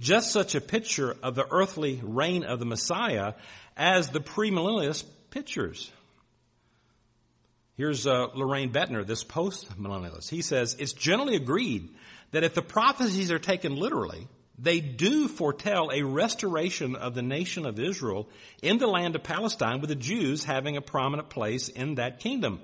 just 0.00 0.32
such 0.32 0.54
a 0.54 0.60
picture 0.60 1.14
of 1.22 1.34
the 1.34 1.46
earthly 1.50 2.00
reign 2.02 2.44
of 2.44 2.58
the 2.58 2.64
Messiah 2.64 3.34
as 3.76 4.08
the 4.08 4.20
premillennialist 4.20 5.04
pictures. 5.30 5.90
Here's 7.76 8.06
uh, 8.06 8.28
Loraine 8.34 8.72
Boettner, 8.72 9.06
this 9.06 9.22
post-millennialist. 9.22 10.30
He 10.30 10.42
says, 10.42 10.74
it's 10.78 10.92
generally 10.92 11.36
agreed 11.36 11.90
that 12.30 12.44
if 12.44 12.54
the 12.54 12.62
prophecies 12.62 13.30
are 13.30 13.38
taken 13.38 13.76
literally, 13.76 14.28
they 14.58 14.80
do 14.80 15.28
foretell 15.28 15.90
a 15.92 16.02
restoration 16.02 16.96
of 16.96 17.14
the 17.14 17.22
nation 17.22 17.64
of 17.64 17.78
Israel 17.78 18.28
in 18.60 18.78
the 18.78 18.88
land 18.88 19.14
of 19.14 19.22
Palestine 19.22 19.80
with 19.80 19.88
the 19.88 19.94
Jews 19.94 20.44
having 20.44 20.76
a 20.76 20.80
prominent 20.82 21.30
place 21.30 21.68
in 21.68 21.94
that 21.94 22.18
kingdom 22.18 22.60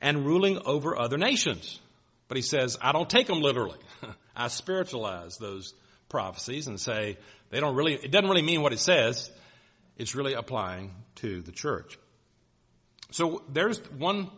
and 0.00 0.26
ruling 0.26 0.58
over 0.64 0.98
other 0.98 1.16
nations. 1.16 1.80
But 2.28 2.36
he 2.36 2.42
says, 2.42 2.76
I 2.80 2.92
don't 2.92 3.08
take 3.08 3.26
them 3.26 3.40
literally. 3.40 3.78
I 4.36 4.48
spiritualize 4.48 5.38
those 5.38 5.74
prophecies 6.08 6.66
and 6.66 6.78
say 6.78 7.16
they 7.50 7.60
don't 7.60 7.74
really, 7.74 7.94
it 7.94 8.10
doesn't 8.10 8.28
really 8.28 8.42
mean 8.42 8.62
what 8.62 8.72
it 8.72 8.78
says. 8.78 9.30
It's 9.96 10.14
really 10.14 10.34
applying 10.34 10.94
to 11.16 11.40
the 11.40 11.52
church. 11.52 11.98
So 13.10 13.42
there's 13.48 13.78
one 13.90 14.30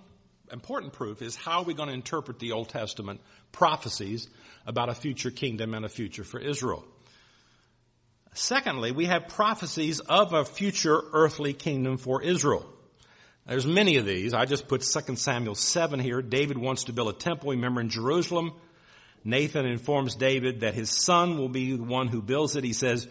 important 0.52 0.92
proof 0.92 1.22
is 1.22 1.34
how 1.34 1.60
are 1.60 1.64
we 1.64 1.74
going 1.74 1.88
to 1.88 1.94
interpret 1.94 2.38
the 2.38 2.52
Old 2.52 2.68
Testament 2.68 3.20
prophecies 3.52 4.28
about 4.66 4.88
a 4.88 4.94
future 4.94 5.30
kingdom 5.30 5.74
and 5.74 5.84
a 5.84 5.88
future 5.88 6.24
for 6.24 6.38
Israel? 6.38 6.84
Secondly, 8.34 8.92
we 8.92 9.06
have 9.06 9.28
prophecies 9.28 10.00
of 10.00 10.32
a 10.32 10.44
future 10.44 11.00
earthly 11.12 11.52
kingdom 11.52 11.98
for 11.98 12.22
Israel. 12.22 12.66
There's 13.46 13.66
many 13.66 13.96
of 13.96 14.06
these. 14.06 14.34
I 14.34 14.44
just 14.44 14.68
put 14.68 14.82
2 14.82 15.16
Samuel 15.16 15.54
7 15.54 16.00
here. 16.00 16.22
David 16.22 16.56
wants 16.56 16.84
to 16.84 16.92
build 16.92 17.08
a 17.08 17.12
temple, 17.18 17.50
remember, 17.50 17.80
in 17.80 17.88
Jerusalem. 17.88 18.52
Nathan 19.24 19.66
informs 19.66 20.14
David 20.14 20.60
that 20.60 20.74
his 20.74 20.90
son 20.90 21.38
will 21.38 21.48
be 21.48 21.76
the 21.76 21.82
one 21.82 22.08
who 22.08 22.22
builds 22.22 22.56
it. 22.56 22.64
He 22.64 22.72
says, 22.72 23.08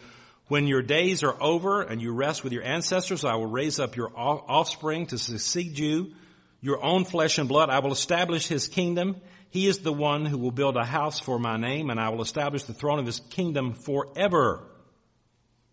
when 0.47 0.67
your 0.67 0.81
days 0.81 1.23
are 1.23 1.41
over 1.41 1.81
and 1.81 2.01
you 2.01 2.13
rest 2.13 2.43
with 2.43 2.51
your 2.51 2.63
ancestors, 2.63 3.23
I 3.23 3.35
will 3.35 3.47
raise 3.47 3.79
up 3.79 3.95
your 3.95 4.11
offspring 4.15 5.05
to 5.07 5.17
succeed 5.17 5.77
you, 5.77 6.13
your 6.61 6.83
own 6.83 7.05
flesh 7.05 7.37
and 7.37 7.49
blood. 7.49 7.69
I 7.69 7.79
will 7.79 7.91
establish 7.91 8.47
his 8.47 8.67
kingdom. 8.67 9.17
He 9.49 9.67
is 9.67 9.79
the 9.79 9.91
one 9.91 10.25
who 10.25 10.37
will 10.37 10.51
build 10.51 10.77
a 10.77 10.85
house 10.85 11.19
for 11.19 11.37
my 11.37 11.57
name 11.57 11.89
and 11.89 11.99
I 11.99 12.09
will 12.09 12.21
establish 12.21 12.63
the 12.63 12.73
throne 12.73 12.99
of 12.99 13.05
his 13.05 13.19
kingdom 13.19 13.73
forever. 13.73 14.63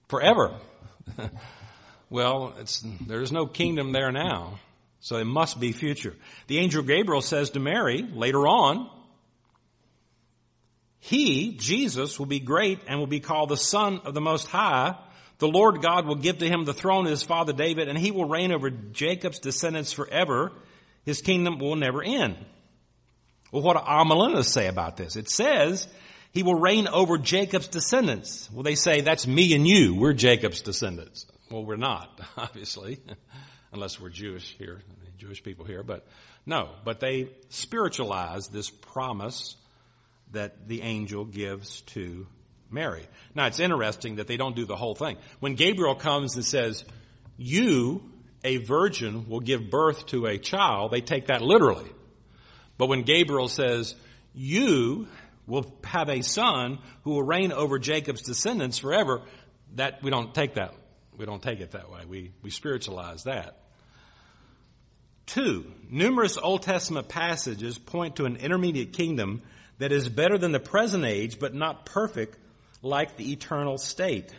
Forever. 0.09 0.59
well, 2.11 2.55
there's 3.07 3.31
no 3.31 3.47
kingdom 3.47 3.93
there 3.93 4.11
now. 4.11 4.59
So 5.01 5.17
it 5.17 5.27
must 5.27 5.61
be 5.61 5.73
future. 5.73 6.17
The 6.49 6.59
angel 6.59 6.83
Gabriel 6.83 7.23
says 7.23 7.51
to 7.51 7.61
Mary 7.61 8.03
later 8.03 8.49
on, 8.49 8.91
he, 10.99 11.57
Jesus, 11.57 12.19
will 12.19 12.27
be 12.27 12.41
great 12.41 12.81
and 12.89 12.99
will 12.99 13.07
be 13.07 13.21
called 13.21 13.51
the 13.51 13.57
Son 13.57 14.01
of 14.05 14.15
the 14.15 14.21
Most 14.21 14.49
High. 14.49 14.97
The 15.39 15.47
Lord 15.47 15.81
God 15.81 16.07
will 16.07 16.17
give 16.17 16.39
to 16.39 16.49
him 16.49 16.65
the 16.65 16.75
throne 16.75 17.07
of 17.07 17.11
his 17.11 17.23
father 17.23 17.53
David 17.53 17.89
and 17.89 17.97
he 17.97 18.11
will 18.11 18.29
reign 18.29 18.51
over 18.51 18.71
Jacob's 18.71 19.39
descendants 19.39 19.93
forever. 19.93 20.51
His 21.05 21.23
kingdom 21.23 21.59
will 21.59 21.77
never 21.77 22.03
end. 22.03 22.37
Well, 23.51 23.63
what 23.63 23.77
do 23.77 23.83
Amillennialists 23.83 24.53
say 24.53 24.67
about 24.67 24.97
this? 24.97 25.17
It 25.17 25.31
says 25.31 25.89
he 26.33 26.43
will 26.43 26.55
reign 26.55 26.87
over 26.87 27.17
Jacob's 27.17 27.69
descendants. 27.69 28.51
Well, 28.53 28.63
they 28.63 28.75
say 28.75 29.01
that's 29.01 29.27
me 29.27 29.55
and 29.55 29.67
you. 29.67 29.95
We're 29.95 30.13
Jacob's 30.13 30.61
descendants. 30.61 31.27
Well, 31.51 31.65
we're 31.65 31.77
not, 31.77 32.21
obviously, 32.37 32.99
unless 33.73 33.99
we're 33.99 34.11
Jewish 34.11 34.55
here, 34.59 34.83
Jewish 35.17 35.43
people 35.43 35.65
here, 35.65 35.83
but 35.83 36.07
no, 36.45 36.71
but 36.85 37.01
they 37.01 37.29
spiritualize 37.49 38.49
this 38.49 38.71
promise 38.71 39.57
that 40.33 40.69
the 40.69 40.83
angel 40.83 41.25
gives 41.25 41.81
to 41.83 42.27
Mary. 42.71 43.07
Now 43.35 43.47
it's 43.47 43.61
interesting 43.61 44.17
that 44.17 44.27
they 44.27 44.37
don't 44.37 44.57
do 44.57 44.67
the 44.67 44.77
whole 44.77 44.95
thing. 44.95 45.17
When 45.41 45.55
Gabriel 45.55 45.95
comes 45.95 46.37
and 46.37 46.45
says, 46.45 46.85
you, 47.37 48.03
a 48.45 48.59
virgin, 48.59 49.29
will 49.29 49.41
give 49.41 49.71
birth 49.71 50.07
to 50.07 50.27
a 50.27 50.39
child, 50.39 50.91
they 50.91 51.01
take 51.01 51.27
that 51.27 51.43
literally. 51.43 51.91
But 52.77 52.89
when 52.89 53.03
Gabriel 53.03 53.49
says, 53.49 53.95
you 54.35 55.09
will 55.47 55.73
have 55.85 56.09
a 56.09 56.23
son 56.23 56.79
who 57.03 57.11
will 57.11 57.23
reign 57.23 57.53
over 57.53 57.79
Jacob's 57.79 58.23
descendants 58.23 58.79
forever, 58.79 59.23
that 59.75 60.03
we 60.03 60.11
don't 60.11 60.35
take 60.35 60.55
that 60.55 60.75
we 61.19 61.27
don't 61.27 61.43
take 61.43 61.61
it 61.61 61.73
that 61.73 61.91
way. 61.91 62.01
We, 62.09 62.31
we 62.43 62.51
spiritualize 62.51 63.25
that. 63.25 63.59
Two, 65.27 65.71
numerous 65.91 66.39
Old 66.39 66.63
Testament 66.63 67.09
passages 67.09 67.77
point 67.77 68.17
to 68.17 68.25
an 68.25 68.37
intermediate 68.37 68.95
kingdom 68.95 69.43
that 69.79 69.93
is 69.93 70.09
better 70.09 70.39
than 70.39 70.53
the 70.53 70.61
present 70.61 71.05
age, 71.05 71.39
but 71.39 71.55
not 71.55 71.85
perfect 71.85 72.39
like 72.83 73.17
the 73.17 73.33
eternal 73.33 73.77
state. 73.77 74.33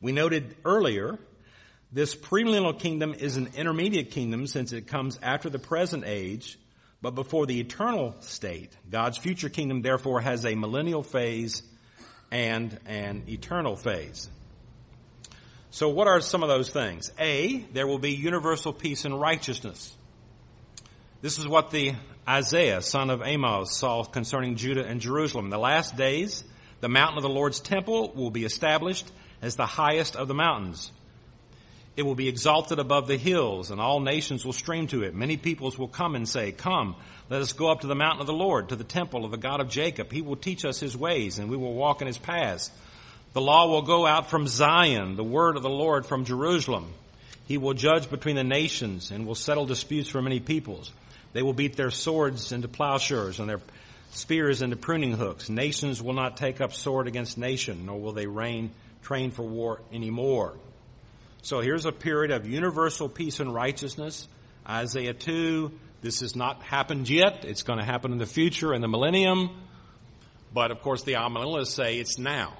We 0.00 0.12
noted 0.12 0.56
earlier, 0.64 1.18
this 1.92 2.14
premillennial 2.14 2.78
kingdom 2.78 3.14
is 3.14 3.36
an 3.36 3.50
intermediate 3.56 4.12
kingdom 4.12 4.46
since 4.46 4.72
it 4.72 4.86
comes 4.86 5.18
after 5.22 5.50
the 5.50 5.58
present 5.58 6.04
age, 6.06 6.58
but 7.02 7.14
before 7.14 7.46
the 7.46 7.58
eternal 7.58 8.14
state. 8.20 8.72
God's 8.88 9.18
future 9.18 9.48
kingdom 9.48 9.82
therefore 9.82 10.20
has 10.20 10.44
a 10.44 10.54
millennial 10.54 11.02
phase 11.02 11.62
and 12.30 12.78
an 12.86 13.24
eternal 13.28 13.74
phase. 13.74 14.28
So 15.70 15.88
what 15.88 16.06
are 16.06 16.20
some 16.20 16.42
of 16.42 16.48
those 16.48 16.70
things? 16.70 17.10
A, 17.18 17.58
there 17.72 17.86
will 17.86 17.98
be 17.98 18.12
universal 18.12 18.72
peace 18.72 19.04
and 19.04 19.20
righteousness. 19.20 19.96
This 21.22 21.38
is 21.38 21.48
what 21.48 21.70
the 21.70 21.94
Isaiah, 22.28 22.82
son 22.82 23.10
of 23.10 23.22
Amos, 23.22 23.76
saw 23.76 24.04
concerning 24.04 24.56
Judah 24.56 24.84
and 24.84 25.00
Jerusalem. 25.00 25.46
In 25.46 25.50
the 25.50 25.58
last 25.58 25.96
days, 25.96 26.44
the 26.80 26.88
mountain 26.88 27.18
of 27.18 27.22
the 27.22 27.28
Lord's 27.28 27.60
temple 27.60 28.12
will 28.14 28.30
be 28.30 28.44
established 28.44 29.10
as 29.42 29.56
the 29.56 29.66
highest 29.66 30.16
of 30.16 30.28
the 30.28 30.34
mountains. 30.34 30.92
It 32.00 32.06
will 32.06 32.14
be 32.14 32.30
exalted 32.30 32.78
above 32.78 33.08
the 33.08 33.18
hills, 33.18 33.70
and 33.70 33.78
all 33.78 34.00
nations 34.00 34.42
will 34.42 34.54
stream 34.54 34.86
to 34.86 35.02
it. 35.02 35.14
Many 35.14 35.36
peoples 35.36 35.76
will 35.76 35.86
come 35.86 36.14
and 36.14 36.26
say, 36.26 36.50
Come, 36.50 36.96
let 37.28 37.42
us 37.42 37.52
go 37.52 37.70
up 37.70 37.82
to 37.82 37.88
the 37.88 37.94
mountain 37.94 38.22
of 38.22 38.26
the 38.26 38.32
Lord, 38.32 38.70
to 38.70 38.76
the 38.76 38.84
temple 38.84 39.26
of 39.26 39.32
the 39.32 39.36
God 39.36 39.60
of 39.60 39.68
Jacob. 39.68 40.10
He 40.10 40.22
will 40.22 40.36
teach 40.36 40.64
us 40.64 40.80
his 40.80 40.96
ways, 40.96 41.38
and 41.38 41.50
we 41.50 41.58
will 41.58 41.74
walk 41.74 42.00
in 42.00 42.06
his 42.06 42.16
paths. 42.16 42.70
The 43.34 43.42
law 43.42 43.68
will 43.68 43.82
go 43.82 44.06
out 44.06 44.30
from 44.30 44.46
Zion, 44.46 45.16
the 45.16 45.22
word 45.22 45.58
of 45.58 45.62
the 45.62 45.68
Lord 45.68 46.06
from 46.06 46.24
Jerusalem. 46.24 46.90
He 47.46 47.58
will 47.58 47.74
judge 47.74 48.08
between 48.08 48.36
the 48.36 48.44
nations 48.44 49.10
and 49.10 49.26
will 49.26 49.34
settle 49.34 49.66
disputes 49.66 50.08
for 50.08 50.22
many 50.22 50.40
peoples. 50.40 50.90
They 51.34 51.42
will 51.42 51.52
beat 51.52 51.76
their 51.76 51.90
swords 51.90 52.50
into 52.50 52.66
plowshares 52.66 53.40
and 53.40 53.46
their 53.46 53.60
spears 54.12 54.62
into 54.62 54.76
pruning 54.76 55.12
hooks. 55.12 55.50
Nations 55.50 56.00
will 56.00 56.14
not 56.14 56.38
take 56.38 56.62
up 56.62 56.72
sword 56.72 57.08
against 57.08 57.36
nation, 57.36 57.84
nor 57.84 58.00
will 58.00 58.12
they 58.12 58.26
reign, 58.26 58.70
train 59.02 59.32
for 59.32 59.42
war 59.42 59.82
anymore. 59.92 60.54
So 61.42 61.60
here's 61.60 61.86
a 61.86 61.92
period 61.92 62.32
of 62.32 62.46
universal 62.46 63.08
peace 63.08 63.40
and 63.40 63.52
righteousness. 63.52 64.28
Isaiah 64.68 65.14
2, 65.14 65.72
this 66.02 66.20
has 66.20 66.36
not 66.36 66.62
happened 66.62 67.08
yet. 67.08 67.44
It's 67.44 67.62
going 67.62 67.78
to 67.78 67.84
happen 67.84 68.12
in 68.12 68.18
the 68.18 68.26
future 68.26 68.74
in 68.74 68.82
the 68.82 68.88
millennium. 68.88 69.50
But 70.52 70.70
of 70.70 70.82
course 70.82 71.02
the 71.02 71.14
amillennialists 71.14 71.68
say 71.68 71.98
it's 71.98 72.18
now 72.18 72.54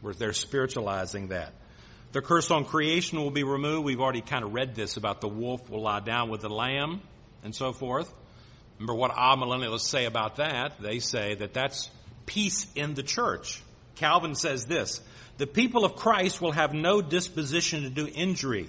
where 0.00 0.14
they're 0.14 0.32
spiritualizing 0.32 1.28
that. 1.28 1.52
The 2.12 2.22
curse 2.22 2.50
on 2.50 2.64
creation 2.64 3.18
will 3.18 3.30
be 3.30 3.44
removed. 3.44 3.84
We've 3.84 4.00
already 4.00 4.20
kind 4.20 4.44
of 4.44 4.52
read 4.52 4.74
this 4.74 4.96
about 4.96 5.20
the 5.20 5.28
wolf 5.28 5.68
will 5.70 5.82
lie 5.82 6.00
down 6.00 6.28
with 6.28 6.42
the 6.42 6.48
lamb 6.48 7.02
and 7.42 7.54
so 7.54 7.72
forth. 7.72 8.12
Remember 8.78 8.94
what 8.94 9.12
amillennialists 9.12 9.88
say 9.88 10.06
about 10.06 10.36
that? 10.36 10.80
They 10.80 10.98
say 10.98 11.34
that 11.36 11.54
that's 11.54 11.90
peace 12.26 12.66
in 12.74 12.94
the 12.94 13.02
church. 13.02 13.62
Calvin 13.96 14.34
says 14.34 14.66
this, 14.66 15.00
the 15.36 15.46
people 15.46 15.84
of 15.84 15.96
Christ 15.96 16.40
will 16.40 16.52
have 16.52 16.72
no 16.72 17.02
disposition 17.02 17.82
to 17.82 17.90
do 17.90 18.06
injury. 18.06 18.68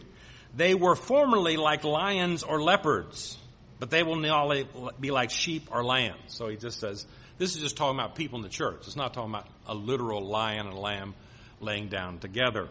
They 0.55 0.73
were 0.73 0.95
formerly 0.95 1.57
like 1.57 1.84
lions 1.84 2.43
or 2.43 2.61
leopards, 2.61 3.38
but 3.80 3.89
they 3.89 4.03
will 4.03 4.15
now 4.15 4.51
be 4.99 5.11
like 5.11 5.30
sheep 5.30 5.69
or 5.71 5.84
lambs. 5.84 6.19
So 6.28 6.47
he 6.47 6.57
just 6.57 6.80
says, 6.80 7.05
this 7.38 7.55
is 7.55 7.61
just 7.61 7.76
talking 7.76 7.99
about 7.99 8.15
people 8.15 8.38
in 8.39 8.43
the 8.43 8.49
church. 8.49 8.84
It's 8.88 8.95
not 8.95 9.13
talking 9.13 9.32
about 9.32 9.47
a 9.67 9.76
literal 9.76 10.26
lion 10.26 10.67
and 10.67 10.78
lamb 10.78 11.13
laying 11.59 11.89
down 11.89 12.19
together. 12.19 12.69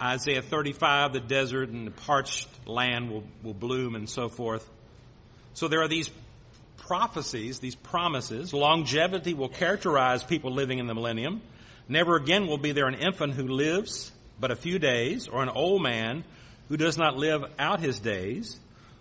Isaiah 0.00 0.42
35, 0.42 1.12
the 1.12 1.20
desert 1.20 1.70
and 1.70 1.86
the 1.86 1.90
parched 1.90 2.48
land 2.66 3.10
will, 3.10 3.24
will 3.42 3.54
bloom 3.54 3.94
and 3.94 4.08
so 4.08 4.28
forth. 4.28 4.68
So 5.54 5.68
there 5.68 5.82
are 5.82 5.88
these 5.88 6.08
prophecies, 6.88 7.60
these 7.60 7.74
promises. 7.74 8.52
Longevity 8.52 9.34
will 9.34 9.50
characterize 9.50 10.24
people 10.24 10.52
living 10.52 10.78
in 10.78 10.86
the 10.86 10.94
millennium. 10.94 11.42
Never 11.86 12.16
again 12.16 12.46
will 12.46 12.58
be 12.58 12.72
there 12.72 12.88
an 12.88 12.94
infant 12.94 13.34
who 13.34 13.46
lives 13.46 14.10
but 14.40 14.50
a 14.50 14.56
few 14.56 14.78
days 14.78 15.28
or 15.28 15.42
an 15.42 15.50
old 15.50 15.82
man 15.82 16.24
who 16.68 16.76
does 16.76 16.96
not 16.96 17.16
live 17.16 17.44
out 17.58 17.80
his 17.80 18.00
days. 18.00 18.58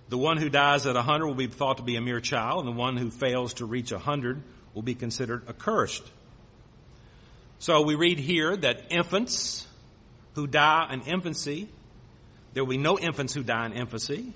The 0.09 0.17
one 0.17 0.38
who 0.38 0.49
dies 0.49 0.85
at 0.85 0.97
a 0.97 1.01
hundred 1.01 1.27
will 1.27 1.35
be 1.35 1.47
thought 1.47 1.77
to 1.77 1.83
be 1.83 1.95
a 1.95 2.01
mere 2.01 2.19
child 2.19 2.65
and 2.65 2.75
the 2.75 2.77
one 2.77 2.97
who 2.97 3.09
fails 3.09 3.55
to 3.55 3.65
reach 3.65 3.93
a 3.93 3.99
hundred 3.99 4.43
will 4.73 4.81
be 4.81 4.95
considered 4.95 5.47
accursed. 5.47 6.03
So 7.59 7.81
we 7.81 7.95
read 7.95 8.19
here 8.19 8.55
that 8.57 8.88
infants 8.91 9.65
who 10.35 10.45
die 10.45 10.89
in 10.91 11.01
infancy, 11.01 11.69
there 12.53 12.63
will 12.63 12.71
be 12.71 12.77
no 12.77 12.99
infants 12.99 13.33
who 13.33 13.43
die 13.43 13.65
in 13.65 13.73
infancy, 13.73 14.33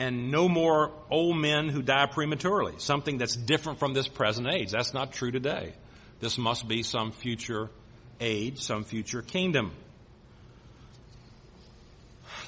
and 0.00 0.30
no 0.30 0.48
more 0.48 0.92
old 1.10 1.36
men 1.36 1.68
who 1.68 1.82
die 1.82 2.06
prematurely. 2.06 2.72
Something 2.78 3.18
that's 3.18 3.36
different 3.36 3.78
from 3.78 3.92
this 3.92 4.08
present 4.08 4.48
age. 4.50 4.70
That's 4.70 4.94
not 4.94 5.12
true 5.12 5.30
today. 5.30 5.74
This 6.20 6.38
must 6.38 6.66
be 6.66 6.82
some 6.82 7.12
future 7.12 7.68
age, 8.18 8.62
some 8.62 8.84
future 8.84 9.20
kingdom. 9.20 9.72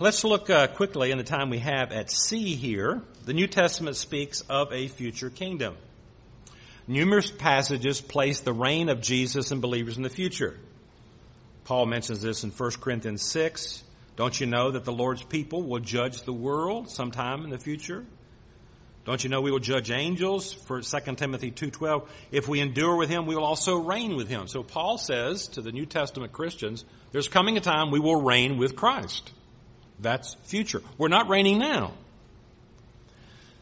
Let's 0.00 0.24
look 0.24 0.48
uh, 0.48 0.68
quickly 0.68 1.10
in 1.10 1.18
the 1.18 1.24
time 1.24 1.50
we 1.50 1.58
have 1.58 1.92
at 1.92 2.10
C 2.10 2.54
here. 2.54 3.02
The 3.26 3.34
New 3.34 3.46
Testament 3.46 3.96
speaks 3.96 4.40
of 4.48 4.72
a 4.72 4.88
future 4.88 5.28
kingdom. 5.28 5.76
Numerous 6.86 7.30
passages 7.30 8.00
place 8.00 8.40
the 8.40 8.54
reign 8.54 8.88
of 8.88 9.02
Jesus 9.02 9.50
and 9.50 9.60
believers 9.60 9.98
in 9.98 10.02
the 10.02 10.08
future. 10.08 10.58
Paul 11.64 11.84
mentions 11.84 12.22
this 12.22 12.44
in 12.44 12.50
1 12.50 12.70
Corinthians 12.80 13.20
6. 13.20 13.84
Don't 14.16 14.38
you 14.38 14.46
know 14.46 14.70
that 14.70 14.84
the 14.84 14.92
Lord's 14.92 15.22
people 15.22 15.62
will 15.62 15.80
judge 15.80 16.22
the 16.22 16.32
world 16.32 16.90
sometime 16.90 17.44
in 17.44 17.50
the 17.50 17.58
future? 17.58 18.04
Don't 19.04 19.24
you 19.24 19.30
know 19.30 19.40
we 19.40 19.50
will 19.50 19.58
judge 19.58 19.90
angels 19.90 20.52
for 20.52 20.80
2 20.80 21.16
Timothy 21.16 21.50
2:12? 21.50 22.06
If 22.30 22.46
we 22.46 22.60
endure 22.60 22.96
with 22.96 23.08
him, 23.08 23.26
we 23.26 23.34
will 23.34 23.44
also 23.44 23.76
reign 23.76 24.14
with 24.14 24.28
him. 24.28 24.46
So 24.46 24.62
Paul 24.62 24.96
says 24.96 25.48
to 25.48 25.60
the 25.60 25.72
New 25.72 25.86
Testament 25.86 26.32
Christians, 26.32 26.84
there's 27.10 27.28
coming 27.28 27.56
a 27.56 27.60
time 27.60 27.90
we 27.90 27.98
will 27.98 28.20
reign 28.20 28.58
with 28.58 28.76
Christ. 28.76 29.32
That's 29.98 30.34
future. 30.44 30.82
We're 30.98 31.08
not 31.08 31.28
reigning 31.28 31.58
now. 31.58 31.94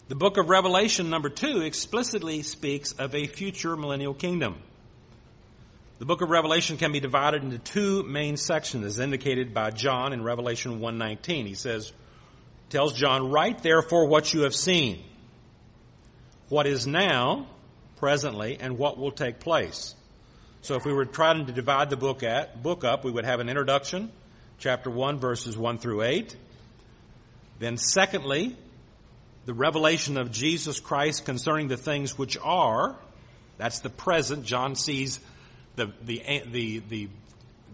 The 0.09 0.15
book 0.15 0.37
of 0.37 0.51
Revelation, 0.51 1.09
number 1.09 1.31
two, 1.31 1.61
explicitly 1.61 2.43
speaks 2.43 2.93
of 2.93 3.15
a 3.15 3.27
future 3.27 3.77
millennial 3.77 4.13
kingdom. 4.13 4.57
The 6.01 6.07
book 6.07 6.23
of 6.23 6.31
Revelation 6.31 6.79
can 6.79 6.93
be 6.93 7.01
divided 7.01 7.43
into 7.43 7.59
two 7.59 8.03
main 8.05 8.39
sections 8.39 8.87
as 8.87 8.99
indicated 8.99 9.53
by 9.53 9.71
John 9.71 10.15
in 10.15 10.25
Revelation 10.25 10.81
1:19. 10.81 11.47
He 11.47 11.53
says, 11.53 11.93
tells 12.71 12.95
John, 12.95 13.31
write 13.31 13.63
therefore 13.63 14.07
what 14.07 14.33
you 14.33 14.45
have 14.45 14.55
seen, 14.55 15.05
what 16.49 16.67
is 16.67 16.87
now, 16.87 17.49
presently, 17.99 18.57
and 18.59 18.79
what 18.79 18.97
will 18.97 19.11
take 19.11 19.41
place. 19.41 19.95
So 20.63 20.75
if 20.75 20.87
we 20.87 20.95
were 20.95 21.05
trying 21.05 21.45
to 21.45 21.53
divide 21.53 21.91
the 21.91 21.99
book, 21.99 22.23
at, 22.23 22.63
book 22.63 22.83
up, 22.83 23.05
we 23.05 23.11
would 23.11 23.27
have 23.27 23.41
an 23.41 23.51
introduction, 23.51 24.11
chapter 24.57 24.89
1, 24.89 25.19
verses 25.19 25.55
1 25.55 25.77
through 25.77 26.05
8. 26.05 26.35
Then 27.59 27.77
secondly, 27.77 28.57
the 29.45 29.53
revelation 29.53 30.17
of 30.17 30.33
Jesus 30.33 30.81
Christ 30.81 31.27
concerning 31.27 31.69
the 31.69 31.77
things 31.77 32.17
which 32.17 32.39
are, 32.43 32.97
that's 33.59 33.81
the 33.81 33.91
present. 33.91 34.47
John 34.47 34.77
sees 34.77 35.21
the, 35.81 35.93
the, 36.05 36.43
the, 36.51 36.79
the, 36.89 37.09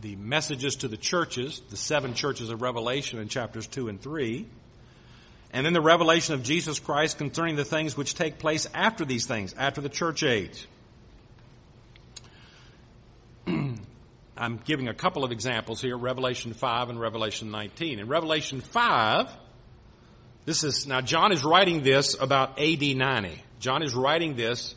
the 0.00 0.16
messages 0.16 0.76
to 0.76 0.88
the 0.88 0.96
churches, 0.96 1.60
the 1.70 1.76
seven 1.76 2.14
churches 2.14 2.50
of 2.50 2.62
Revelation 2.62 3.18
in 3.18 3.28
chapters 3.28 3.66
2 3.66 3.88
and 3.88 4.00
3. 4.00 4.46
And 5.52 5.66
then 5.66 5.72
the 5.72 5.80
revelation 5.80 6.34
of 6.34 6.42
Jesus 6.42 6.78
Christ 6.78 7.18
concerning 7.18 7.56
the 7.56 7.64
things 7.64 7.96
which 7.96 8.14
take 8.14 8.38
place 8.38 8.68
after 8.74 9.04
these 9.04 9.26
things, 9.26 9.54
after 9.56 9.80
the 9.80 9.88
church 9.88 10.22
age. 10.22 10.68
I'm 13.46 14.58
giving 14.64 14.88
a 14.88 14.94
couple 14.94 15.24
of 15.24 15.32
examples 15.32 15.80
here, 15.80 15.96
Revelation 15.96 16.52
5 16.52 16.90
and 16.90 17.00
Revelation 17.00 17.50
19. 17.50 17.98
In 18.00 18.06
Revelation 18.06 18.60
5, 18.60 19.30
this 20.44 20.62
is, 20.62 20.86
now 20.86 21.00
John 21.00 21.32
is 21.32 21.42
writing 21.42 21.82
this 21.82 22.14
about 22.20 22.60
AD 22.60 22.82
90. 22.82 23.42
John 23.58 23.82
is 23.82 23.94
writing 23.94 24.36
this, 24.36 24.74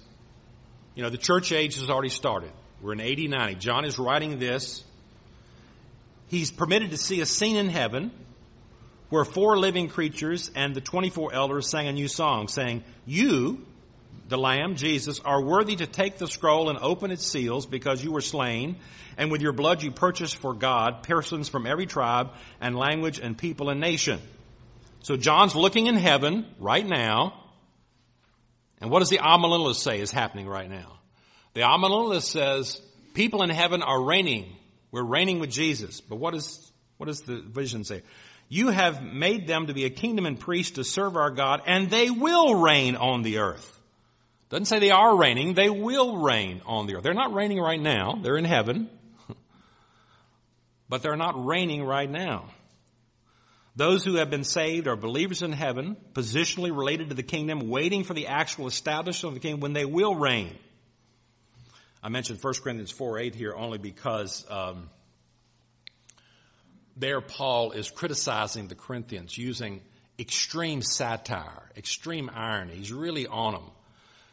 you 0.96 1.04
know, 1.04 1.10
the 1.10 1.18
church 1.18 1.52
age 1.52 1.76
has 1.76 1.90
already 1.90 2.10
started. 2.10 2.52
We're 2.82 2.94
in 2.94 3.02
AD 3.02 3.20
90. 3.20 3.56
John 3.56 3.86
is 3.86 4.00
writing 4.00 4.40
this. 4.40 4.84
He's 6.28 6.52
permitted 6.52 6.92
to 6.92 6.98
see 6.98 7.22
a 7.22 7.26
scene 7.26 7.56
in 7.56 7.70
heaven 7.70 8.12
where 9.10 9.26
four 9.26 9.58
living 9.58 9.90
creatures 9.90 10.52
and 10.56 10.76
the 10.76 10.82
24 10.82 11.34
elders 11.34 11.68
sang 11.68 11.88
a 11.88 11.92
new 11.92 12.08
song 12.08 12.48
saying, 12.48 12.84
you, 13.06 13.66
the 14.28 14.38
Lamb, 14.38 14.76
Jesus, 14.76 15.20
are 15.22 15.42
worthy 15.42 15.76
to 15.78 15.88
take 15.88 16.20
the 16.20 16.28
scroll 16.28 16.70
and 16.70 16.78
open 16.80 17.10
its 17.10 17.26
seals 17.26 17.66
because 17.66 18.04
you 18.04 18.12
were 18.12 18.22
slain 18.22 18.78
and 19.18 19.32
with 19.32 19.42
your 19.42 19.54
blood 19.54 19.82
you 19.82 19.92
purchased 19.92 20.38
for 20.38 20.54
God 20.54 21.04
persons 21.04 21.50
from 21.50 21.66
every 21.66 21.88
tribe 21.88 22.32
and 22.62 22.78
language 22.78 23.20
and 23.20 23.38
people 23.38 23.70
and 23.70 23.80
nation. 23.80 24.20
So 25.02 25.18
John's 25.18 25.56
looking 25.56 25.88
in 25.88 25.96
heaven 25.96 26.46
right 26.60 26.86
now. 26.86 27.34
And 28.80 28.92
what 28.92 29.00
does 29.00 29.10
the 29.10 29.18
amillennialist 29.18 29.76
say 29.76 30.00
is 30.00 30.12
happening 30.12 30.48
right 30.48 30.70
now? 30.70 30.99
The 31.54 31.62
amillennialist 31.62 32.24
says 32.24 32.82
people 33.14 33.44
in 33.44 33.50
heaven 33.50 33.82
are 33.82 34.02
reigning. 34.02 34.56
We're 34.92 35.04
reigning 35.04 35.40
with 35.40 35.52
Jesus. 35.52 36.02
But 36.02 36.18
what 36.18 36.36
is, 36.36 36.72
what 36.98 37.08
does 37.08 37.22
the 37.22 37.42
vision 37.42 37.84
say? 37.84 38.04
You 38.48 38.70
have 38.70 39.04
made 39.04 39.48
them 39.48 39.68
to 39.68 39.74
be 39.74 39.86
a 39.86 39.90
kingdom 39.90 40.26
and 40.26 40.40
priests 40.40 40.74
to 40.74 40.84
serve 40.84 41.16
our 41.16 41.30
God 41.30 41.62
and 41.68 41.90
they 41.90 42.10
will 42.10 42.56
reign 42.56 42.96
on 42.96 43.22
the 43.22 43.40
earth. 43.40 43.80
Doesn't 44.50 44.66
say 44.66 44.80
they 44.80 44.90
are 44.90 45.16
reigning, 45.16 45.54
they 45.54 45.70
will 45.70 46.18
reign 46.18 46.62
on 46.66 46.88
the 46.88 46.96
earth. 46.96 47.04
They're 47.04 47.14
not 47.14 47.34
reigning 47.34 47.60
right 47.60 47.80
now. 47.80 48.20
They're 48.22 48.38
in 48.38 48.46
heaven. 48.46 48.90
but 50.90 51.04
they're 51.04 51.16
not 51.16 51.46
reigning 51.46 51.84
right 51.84 52.10
now. 52.10 52.50
Those 53.76 54.04
who 54.04 54.16
have 54.16 54.32
been 54.32 54.44
saved 54.44 54.88
are 54.88 54.96
believers 54.96 55.44
in 55.44 55.52
heaven, 55.52 55.96
positionally 56.14 56.76
related 56.76 57.10
to 57.10 57.16
the 57.16 57.24
kingdom, 57.24 57.70
waiting 57.70 58.04
for 58.04 58.16
the 58.16 58.28
actual 58.28 58.68
establishment 58.68 59.36
of 59.36 59.42
the 59.42 59.48
kingdom 59.48 59.62
when 59.62 59.74
they 59.74 59.86
will 59.86 60.16
reign. 60.16 60.58
I 62.02 62.10
mentioned 62.10 62.40
1 62.42 62.54
Corinthians 62.64 62.92
4 62.92 63.20
8 63.20 63.36
here 63.36 63.54
only 63.54 63.78
because 63.78 64.46
um, 64.50 64.90
there 66.96 67.22
Paul 67.22 67.72
is 67.72 67.90
criticizing 67.90 68.68
the 68.68 68.76
Corinthians 68.76 69.38
using 69.38 69.82
extreme 70.18 70.82
satire, 70.82 71.70
extreme 71.76 72.30
irony. 72.34 72.76
He's 72.76 72.92
really 72.92 73.28
on 73.28 73.54
them. 73.54 73.72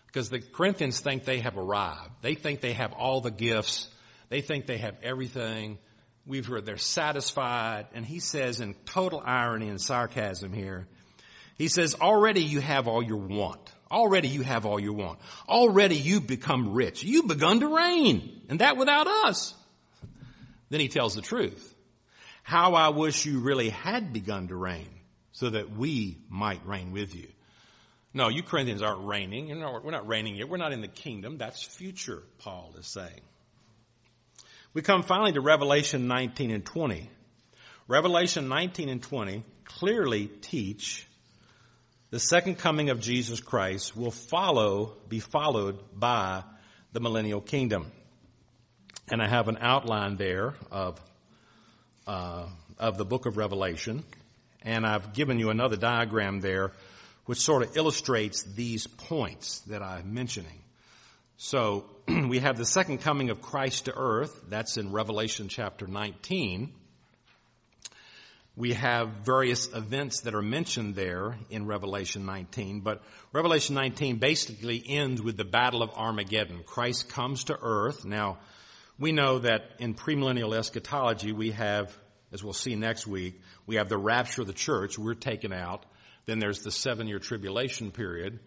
Because 0.06 0.30
the 0.30 0.40
Corinthians 0.40 1.00
think 1.00 1.24
they 1.24 1.40
have 1.40 1.58
arrived. 1.58 2.10
They 2.22 2.34
think 2.34 2.60
they 2.60 2.72
have 2.72 2.92
all 2.92 3.20
the 3.20 3.30
gifts. 3.30 3.88
They 4.28 4.40
think 4.40 4.66
they 4.66 4.78
have 4.78 4.96
everything. 5.02 5.78
We've 6.26 6.46
heard 6.46 6.66
they're 6.66 6.78
satisfied. 6.78 7.86
And 7.94 8.04
he 8.04 8.20
says 8.20 8.60
in 8.60 8.74
total 8.86 9.22
irony 9.24 9.68
and 9.68 9.80
sarcasm 9.80 10.52
here, 10.52 10.88
he 11.56 11.68
says, 11.68 11.94
already 11.94 12.42
you 12.42 12.60
have 12.60 12.88
all 12.88 13.02
your 13.02 13.18
want. 13.18 13.72
Already 13.90 14.28
you 14.28 14.42
have 14.42 14.66
all 14.66 14.80
you 14.80 14.92
want. 14.92 15.20
Already 15.48 15.96
you've 15.96 16.26
become 16.26 16.74
rich. 16.74 17.04
You've 17.04 17.28
begun 17.28 17.60
to 17.60 17.68
reign. 17.68 18.42
And 18.48 18.60
that 18.60 18.76
without 18.76 19.06
us. 19.06 19.54
Then 20.70 20.80
he 20.80 20.88
tells 20.88 21.14
the 21.14 21.22
truth. 21.22 21.74
How 22.42 22.74
I 22.74 22.88
wish 22.88 23.26
you 23.26 23.40
really 23.40 23.70
had 23.70 24.12
begun 24.12 24.48
to 24.48 24.56
reign 24.56 24.88
so 25.32 25.50
that 25.50 25.70
we 25.76 26.18
might 26.28 26.66
reign 26.66 26.92
with 26.92 27.14
you. 27.14 27.28
No, 28.14 28.28
you 28.28 28.42
Corinthians 28.42 28.82
aren't 28.82 29.06
reigning. 29.06 29.48
Know, 29.58 29.80
we're 29.84 29.90
not 29.90 30.08
reigning 30.08 30.36
yet. 30.36 30.48
We're 30.48 30.56
not 30.56 30.72
in 30.72 30.80
the 30.80 30.88
kingdom. 30.88 31.38
That's 31.38 31.62
future, 31.62 32.22
Paul 32.38 32.74
is 32.78 32.86
saying. 32.86 33.20
We 34.72 34.82
come 34.82 35.02
finally 35.02 35.32
to 35.32 35.40
Revelation 35.40 36.08
19 36.08 36.50
and 36.50 36.64
20. 36.64 37.10
Revelation 37.88 38.48
19 38.48 38.88
and 38.88 39.02
20 39.02 39.44
clearly 39.64 40.26
teach 40.26 41.06
the 42.10 42.20
second 42.20 42.56
coming 42.58 42.90
of 42.90 43.00
Jesus 43.00 43.40
Christ 43.40 43.96
will 43.96 44.12
follow, 44.12 44.96
be 45.08 45.18
followed 45.18 45.78
by 45.92 46.44
the 46.92 47.00
millennial 47.00 47.40
kingdom. 47.40 47.90
And 49.10 49.20
I 49.20 49.28
have 49.28 49.48
an 49.48 49.58
outline 49.60 50.16
there 50.16 50.54
of, 50.70 51.00
uh, 52.06 52.46
of 52.78 52.96
the 52.96 53.04
book 53.04 53.26
of 53.26 53.36
Revelation. 53.36 54.04
And 54.62 54.86
I've 54.86 55.14
given 55.14 55.38
you 55.38 55.50
another 55.50 55.76
diagram 55.76 56.40
there 56.40 56.72
which 57.24 57.38
sort 57.38 57.62
of 57.62 57.76
illustrates 57.76 58.42
these 58.42 58.86
points 58.86 59.60
that 59.66 59.82
I'm 59.82 60.14
mentioning. 60.14 60.62
So 61.36 61.86
we 62.08 62.38
have 62.38 62.56
the 62.56 62.64
second 62.64 62.98
coming 62.98 63.30
of 63.30 63.42
Christ 63.42 63.86
to 63.86 63.94
earth. 63.96 64.44
That's 64.48 64.76
in 64.76 64.92
Revelation 64.92 65.48
chapter 65.48 65.86
19. 65.88 66.72
We 68.56 68.72
have 68.72 69.10
various 69.24 69.72
events 69.72 70.22
that 70.22 70.34
are 70.34 70.42
mentioned 70.42 70.94
there 70.94 71.36
in 71.50 71.66
Revelation 71.66 72.24
19, 72.24 72.80
but 72.80 73.02
Revelation 73.32 73.74
19 73.74 74.16
basically 74.16 74.82
ends 74.86 75.20
with 75.20 75.36
the 75.36 75.44
battle 75.44 75.82
of 75.82 75.90
Armageddon. 75.90 76.62
Christ 76.64 77.08
comes 77.08 77.44
to 77.44 77.58
earth. 77.60 78.04
Now, 78.06 78.38
we 78.98 79.12
know 79.12 79.40
that 79.40 79.72
in 79.78 79.94
premillennial 79.94 80.56
eschatology 80.56 81.32
we 81.32 81.50
have, 81.50 81.94
as 82.32 82.42
we'll 82.42 82.54
see 82.54 82.74
next 82.76 83.06
week, 83.06 83.40
we 83.66 83.76
have 83.76 83.90
the 83.90 83.98
rapture 83.98 84.40
of 84.40 84.46
the 84.46 84.54
church. 84.54 84.98
We're 84.98 85.14
taken 85.14 85.52
out. 85.52 85.84
Then 86.24 86.38
there's 86.38 86.62
the 86.62 86.72
seven 86.72 87.06
year 87.08 87.18
tribulation 87.18 87.90
period 87.90 88.40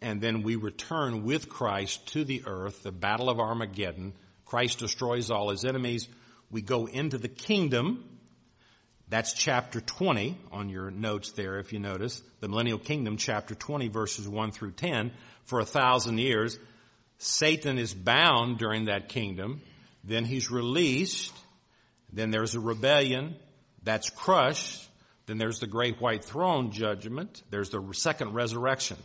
and 0.00 0.20
then 0.20 0.42
we 0.42 0.56
return 0.56 1.24
with 1.24 1.48
Christ 1.48 2.06
to 2.08 2.24
the 2.24 2.42
earth, 2.46 2.82
the 2.82 2.92
battle 2.92 3.30
of 3.30 3.40
Armageddon. 3.40 4.12
Christ 4.44 4.78
destroys 4.78 5.30
all 5.30 5.50
his 5.50 5.64
enemies. 5.64 6.08
We 6.50 6.62
go 6.62 6.86
into 6.86 7.18
the 7.18 7.28
kingdom. 7.28 8.15
That's 9.08 9.32
chapter 9.32 9.80
20 9.80 10.36
on 10.50 10.68
your 10.68 10.90
notes 10.90 11.32
there, 11.32 11.58
if 11.58 11.72
you 11.72 11.78
notice. 11.78 12.20
The 12.40 12.48
millennial 12.48 12.78
kingdom, 12.78 13.16
chapter 13.16 13.54
20, 13.54 13.88
verses 13.88 14.28
1 14.28 14.50
through 14.50 14.72
10. 14.72 15.12
For 15.44 15.60
a 15.60 15.64
thousand 15.64 16.18
years, 16.18 16.58
Satan 17.18 17.78
is 17.78 17.94
bound 17.94 18.58
during 18.58 18.86
that 18.86 19.08
kingdom. 19.08 19.62
Then 20.02 20.24
he's 20.24 20.50
released. 20.50 21.32
Then 22.12 22.30
there's 22.30 22.56
a 22.56 22.60
rebellion. 22.60 23.36
That's 23.84 24.10
crushed. 24.10 24.88
Then 25.26 25.38
there's 25.38 25.60
the 25.60 25.66
great 25.66 26.00
white 26.00 26.24
throne 26.24 26.72
judgment. 26.72 27.42
There's 27.50 27.70
the 27.70 27.82
second 27.92 28.34
resurrection. 28.34 28.96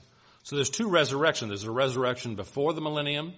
So 0.43 0.55
there's 0.55 0.69
two 0.69 0.89
resurrections. 0.89 1.49
There's 1.49 1.63
a 1.63 1.71
resurrection 1.71 2.35
before 2.35 2.73
the 2.73 2.81
millennium, 2.81 3.33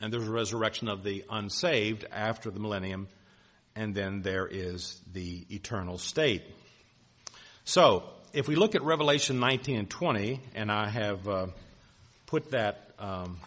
and 0.00 0.12
there's 0.12 0.28
a 0.28 0.32
resurrection 0.32 0.88
of 0.88 1.02
the 1.02 1.24
unsaved 1.30 2.04
after 2.12 2.50
the 2.50 2.60
millennium, 2.60 3.08
and 3.76 3.94
then 3.94 4.22
there 4.22 4.46
is 4.46 5.00
the 5.12 5.44
eternal 5.50 5.98
state. 5.98 6.42
So, 7.64 8.04
if 8.32 8.48
we 8.48 8.56
look 8.56 8.74
at 8.74 8.82
Revelation 8.82 9.38
19 9.38 9.76
and 9.76 9.90
20, 9.90 10.40
and 10.54 10.70
I 10.70 10.88
have 10.88 11.28
uh, 11.28 11.46
put 12.26 12.50
that 12.50 12.90
um, 12.98 13.38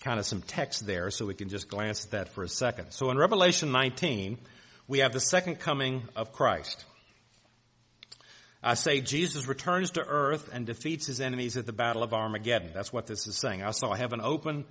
kind 0.00 0.18
of 0.18 0.26
some 0.26 0.42
text 0.42 0.86
there 0.86 1.10
so 1.10 1.26
we 1.26 1.34
can 1.34 1.48
just 1.48 1.68
glance 1.68 2.04
at 2.04 2.10
that 2.12 2.28
for 2.30 2.44
a 2.44 2.48
second. 2.48 2.92
So 2.92 3.10
in 3.10 3.18
Revelation 3.18 3.72
19, 3.72 4.38
we 4.86 5.00
have 5.00 5.12
the 5.12 5.20
second 5.20 5.56
coming 5.56 6.02
of 6.14 6.32
Christ. 6.32 6.84
I 8.62 8.74
say 8.74 9.00
Jesus 9.00 9.46
returns 9.46 9.92
to 9.92 10.04
earth 10.04 10.50
and 10.52 10.66
defeats 10.66 11.06
his 11.06 11.20
enemies 11.20 11.56
at 11.56 11.66
the 11.66 11.72
battle 11.72 12.02
of 12.02 12.12
Armageddon. 12.12 12.70
That's 12.74 12.92
what 12.92 13.06
this 13.06 13.26
is 13.26 13.36
saying. 13.36 13.62
I 13.62 13.70
saw 13.70 13.94
heaven 13.94 14.20
open. 14.22 14.64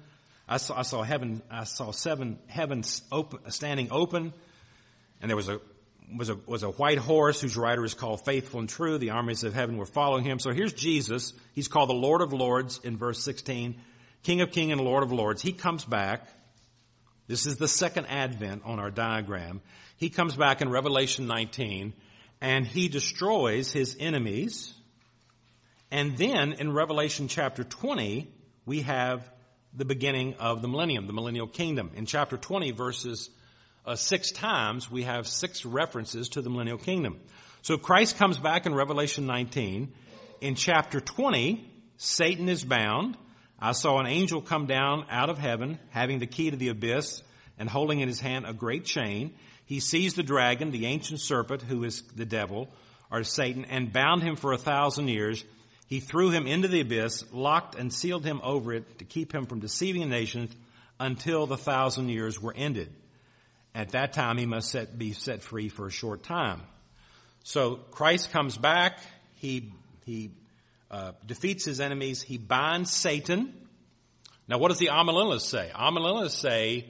I 0.47 0.57
saw, 0.57 0.79
I 0.79 0.83
saw 0.83 1.03
heaven, 1.03 1.41
I 1.51 1.65
saw 1.65 1.91
seven 1.91 2.39
heavens 2.47 3.01
open, 3.11 3.51
standing 3.51 3.89
open 3.91 4.33
and 5.21 5.29
there 5.29 5.35
was 5.35 5.49
a, 5.49 5.59
was 6.15 6.29
a, 6.29 6.35
was 6.45 6.63
a 6.63 6.69
white 6.69 6.97
horse 6.97 7.41
whose 7.41 7.57
rider 7.57 7.83
is 7.83 7.93
called 7.93 8.23
faithful 8.23 8.59
and 8.59 8.69
true. 8.69 8.97
The 8.97 9.11
armies 9.11 9.43
of 9.43 9.53
heaven 9.53 9.77
were 9.77 9.85
following 9.85 10.23
him. 10.23 10.39
So 10.39 10.51
here's 10.51 10.73
Jesus. 10.73 11.33
He's 11.53 11.67
called 11.67 11.89
the 11.89 11.93
Lord 11.93 12.21
of 12.21 12.33
Lords 12.33 12.79
in 12.83 12.97
verse 12.97 13.23
16. 13.23 13.75
King 14.23 14.41
of 14.41 14.51
King 14.51 14.71
and 14.71 14.81
Lord 14.81 15.03
of 15.03 15.11
Lords. 15.11 15.41
He 15.41 15.53
comes 15.53 15.83
back. 15.85 16.27
This 17.27 17.45
is 17.45 17.57
the 17.57 17.67
second 17.67 18.05
advent 18.07 18.61
on 18.65 18.79
our 18.79 18.91
diagram. 18.91 19.61
He 19.97 20.09
comes 20.09 20.35
back 20.35 20.61
in 20.61 20.69
Revelation 20.69 21.27
19 21.27 21.93
and 22.39 22.65
he 22.65 22.87
destroys 22.87 23.71
his 23.71 23.97
enemies. 23.99 24.73
And 25.89 26.17
then 26.17 26.53
in 26.53 26.71
Revelation 26.71 27.27
chapter 27.27 27.63
20, 27.63 28.31
we 28.65 28.81
have 28.81 29.29
the 29.77 29.85
beginning 29.85 30.33
of 30.39 30.61
the 30.61 30.67
millennium, 30.67 31.05
the 31.05 31.13
millennial 31.13 31.47
kingdom. 31.47 31.91
In 31.95 32.07
chapter 32.07 32.35
20 32.35 32.71
verses 32.71 33.29
uh, 33.85 33.95
six 33.95 34.31
times, 34.31 34.89
we 34.91 35.03
have 35.03 35.27
six 35.27 35.65
references 35.65 36.29
to 36.29 36.41
the 36.41 36.49
millennial 36.49 36.79
kingdom. 36.79 37.19
So 37.61 37.77
Christ 37.77 38.17
comes 38.17 38.39
back 38.39 38.65
in 38.65 38.73
Revelation 38.73 39.27
19. 39.27 39.93
In 40.41 40.55
chapter 40.55 40.99
20, 40.99 41.71
Satan 41.97 42.49
is 42.49 42.63
bound. 42.63 43.17
I 43.59 43.71
saw 43.71 43.99
an 43.99 44.07
angel 44.07 44.41
come 44.41 44.65
down 44.65 45.05
out 45.09 45.29
of 45.29 45.37
heaven, 45.37 45.79
having 45.89 46.19
the 46.19 46.27
key 46.27 46.49
to 46.49 46.57
the 46.57 46.69
abyss 46.69 47.21
and 47.59 47.69
holding 47.69 47.99
in 47.99 48.07
his 48.07 48.19
hand 48.19 48.45
a 48.45 48.53
great 48.53 48.85
chain. 48.85 49.33
He 49.65 49.79
seized 49.79 50.15
the 50.15 50.23
dragon, 50.23 50.71
the 50.71 50.85
ancient 50.87 51.21
serpent, 51.21 51.61
who 51.61 51.83
is 51.83 52.01
the 52.15 52.25
devil, 52.25 52.69
or 53.11 53.23
Satan, 53.23 53.65
and 53.65 53.93
bound 53.93 54.23
him 54.23 54.35
for 54.35 54.53
a 54.53 54.57
thousand 54.57 55.07
years. 55.07 55.43
He 55.87 56.01
threw 56.01 56.29
him 56.29 56.47
into 56.47 56.67
the 56.67 56.81
abyss, 56.81 57.23
locked 57.31 57.75
and 57.75 57.91
sealed 57.91 58.25
him 58.25 58.41
over 58.43 58.73
it 58.73 58.99
to 58.99 59.05
keep 59.05 59.33
him 59.33 59.45
from 59.45 59.61
deceiving 59.61 60.01
the 60.01 60.07
nations 60.07 60.53
until 60.99 61.47
the 61.47 61.57
thousand 61.57 62.09
years 62.09 62.41
were 62.41 62.53
ended. 62.55 62.93
At 63.73 63.89
that 63.89 64.13
time, 64.13 64.37
he 64.37 64.45
must 64.45 64.69
set, 64.69 64.97
be 64.97 65.13
set 65.13 65.41
free 65.41 65.69
for 65.69 65.87
a 65.87 65.91
short 65.91 66.23
time. 66.23 66.61
So 67.43 67.75
Christ 67.75 68.31
comes 68.31 68.57
back. 68.57 68.99
He, 69.35 69.71
he 70.05 70.31
uh, 70.91 71.13
defeats 71.25 71.63
his 71.63 71.79
enemies. 71.79 72.21
He 72.21 72.37
binds 72.37 72.91
Satan. 72.91 73.53
Now, 74.47 74.57
what 74.57 74.69
does 74.69 74.79
the 74.79 74.87
amillennialists 74.87 75.41
say? 75.41 75.71
Amillennialists 75.73 76.39
say 76.39 76.85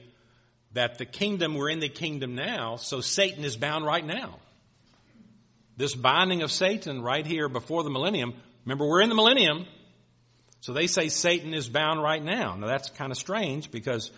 that 0.72 0.98
the 0.98 1.04
kingdom, 1.04 1.54
we're 1.54 1.70
in 1.70 1.80
the 1.80 1.88
kingdom 1.88 2.34
now, 2.34 2.76
so 2.76 3.00
Satan 3.00 3.44
is 3.44 3.56
bound 3.56 3.84
right 3.84 4.04
now. 4.04 4.38
This 5.76 5.94
binding 5.94 6.42
of 6.42 6.50
Satan 6.50 7.02
right 7.02 7.24
here 7.24 7.48
before 7.48 7.84
the 7.84 7.90
millennium, 7.90 8.34
remember 8.68 8.86
we're 8.86 9.00
in 9.00 9.08
the 9.08 9.14
millennium, 9.14 9.64
so 10.60 10.74
they 10.74 10.88
say 10.88 11.08
Satan 11.08 11.54
is 11.54 11.70
bound 11.70 12.02
right 12.02 12.22
now. 12.22 12.54
Now 12.54 12.66
that's 12.66 12.90
kind 12.90 13.10
of 13.10 13.16
strange 13.16 13.70
because 13.70 14.10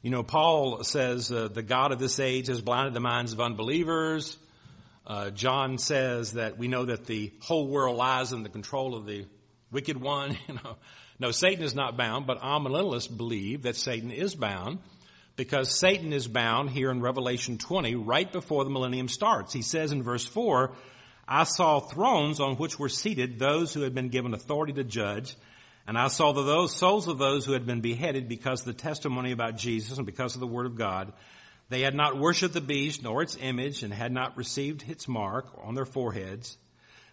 you 0.00 0.10
know, 0.10 0.22
Paul 0.22 0.84
says 0.84 1.32
uh, 1.32 1.48
the 1.48 1.64
God 1.64 1.90
of 1.90 1.98
this 1.98 2.20
age 2.20 2.46
has 2.46 2.62
blinded 2.62 2.94
the 2.94 3.00
minds 3.00 3.32
of 3.32 3.40
unbelievers. 3.40 4.38
Uh, 5.04 5.30
John 5.30 5.78
says 5.78 6.34
that 6.34 6.56
we 6.56 6.68
know 6.68 6.84
that 6.84 7.06
the 7.06 7.32
whole 7.40 7.66
world 7.66 7.96
lies 7.96 8.32
in 8.32 8.44
the 8.44 8.48
control 8.48 8.94
of 8.94 9.06
the 9.06 9.26
wicked 9.72 10.00
one. 10.00 10.38
You 10.48 10.54
know, 10.54 10.76
no, 11.18 11.30
Satan 11.32 11.64
is 11.64 11.74
not 11.74 11.96
bound, 11.96 12.28
but 12.28 12.40
amillennialists 12.40 13.14
believe 13.16 13.62
that 13.62 13.74
Satan 13.74 14.12
is 14.12 14.36
bound 14.36 14.78
because 15.34 15.76
Satan 15.76 16.12
is 16.12 16.28
bound 16.28 16.70
here 16.70 16.92
in 16.92 17.00
Revelation 17.00 17.58
20 17.58 17.96
right 17.96 18.30
before 18.30 18.62
the 18.62 18.70
millennium 18.70 19.08
starts. 19.08 19.52
He 19.52 19.62
says 19.62 19.90
in 19.90 20.04
verse 20.04 20.24
4, 20.24 20.76
I 21.28 21.44
saw 21.44 21.80
thrones 21.80 22.40
on 22.40 22.56
which 22.56 22.78
were 22.78 22.88
seated 22.88 23.38
those 23.38 23.74
who 23.74 23.82
had 23.82 23.94
been 23.94 24.08
given 24.08 24.34
authority 24.34 24.72
to 24.74 24.84
judge 24.84 25.36
and 25.86 25.96
I 25.96 26.08
saw 26.08 26.32
the 26.32 26.66
souls 26.66 27.06
of 27.06 27.18
those 27.18 27.46
who 27.46 27.52
had 27.52 27.64
been 27.64 27.80
beheaded 27.80 28.28
because 28.28 28.60
of 28.60 28.66
the 28.66 28.82
testimony 28.82 29.30
about 29.30 29.56
Jesus 29.56 29.98
and 29.98 30.06
because 30.06 30.34
of 30.34 30.40
the 30.40 30.46
word 30.46 30.66
of 30.66 30.76
God. 30.76 31.12
They 31.68 31.82
had 31.82 31.94
not 31.94 32.18
worshipped 32.18 32.54
the 32.54 32.60
beast 32.60 33.02
nor 33.02 33.22
its 33.22 33.36
image 33.40 33.82
and 33.82 33.92
had 33.92 34.12
not 34.12 34.36
received 34.36 34.88
its 34.88 35.06
mark 35.06 35.46
on 35.62 35.74
their 35.74 35.84
foreheads. 35.84 36.56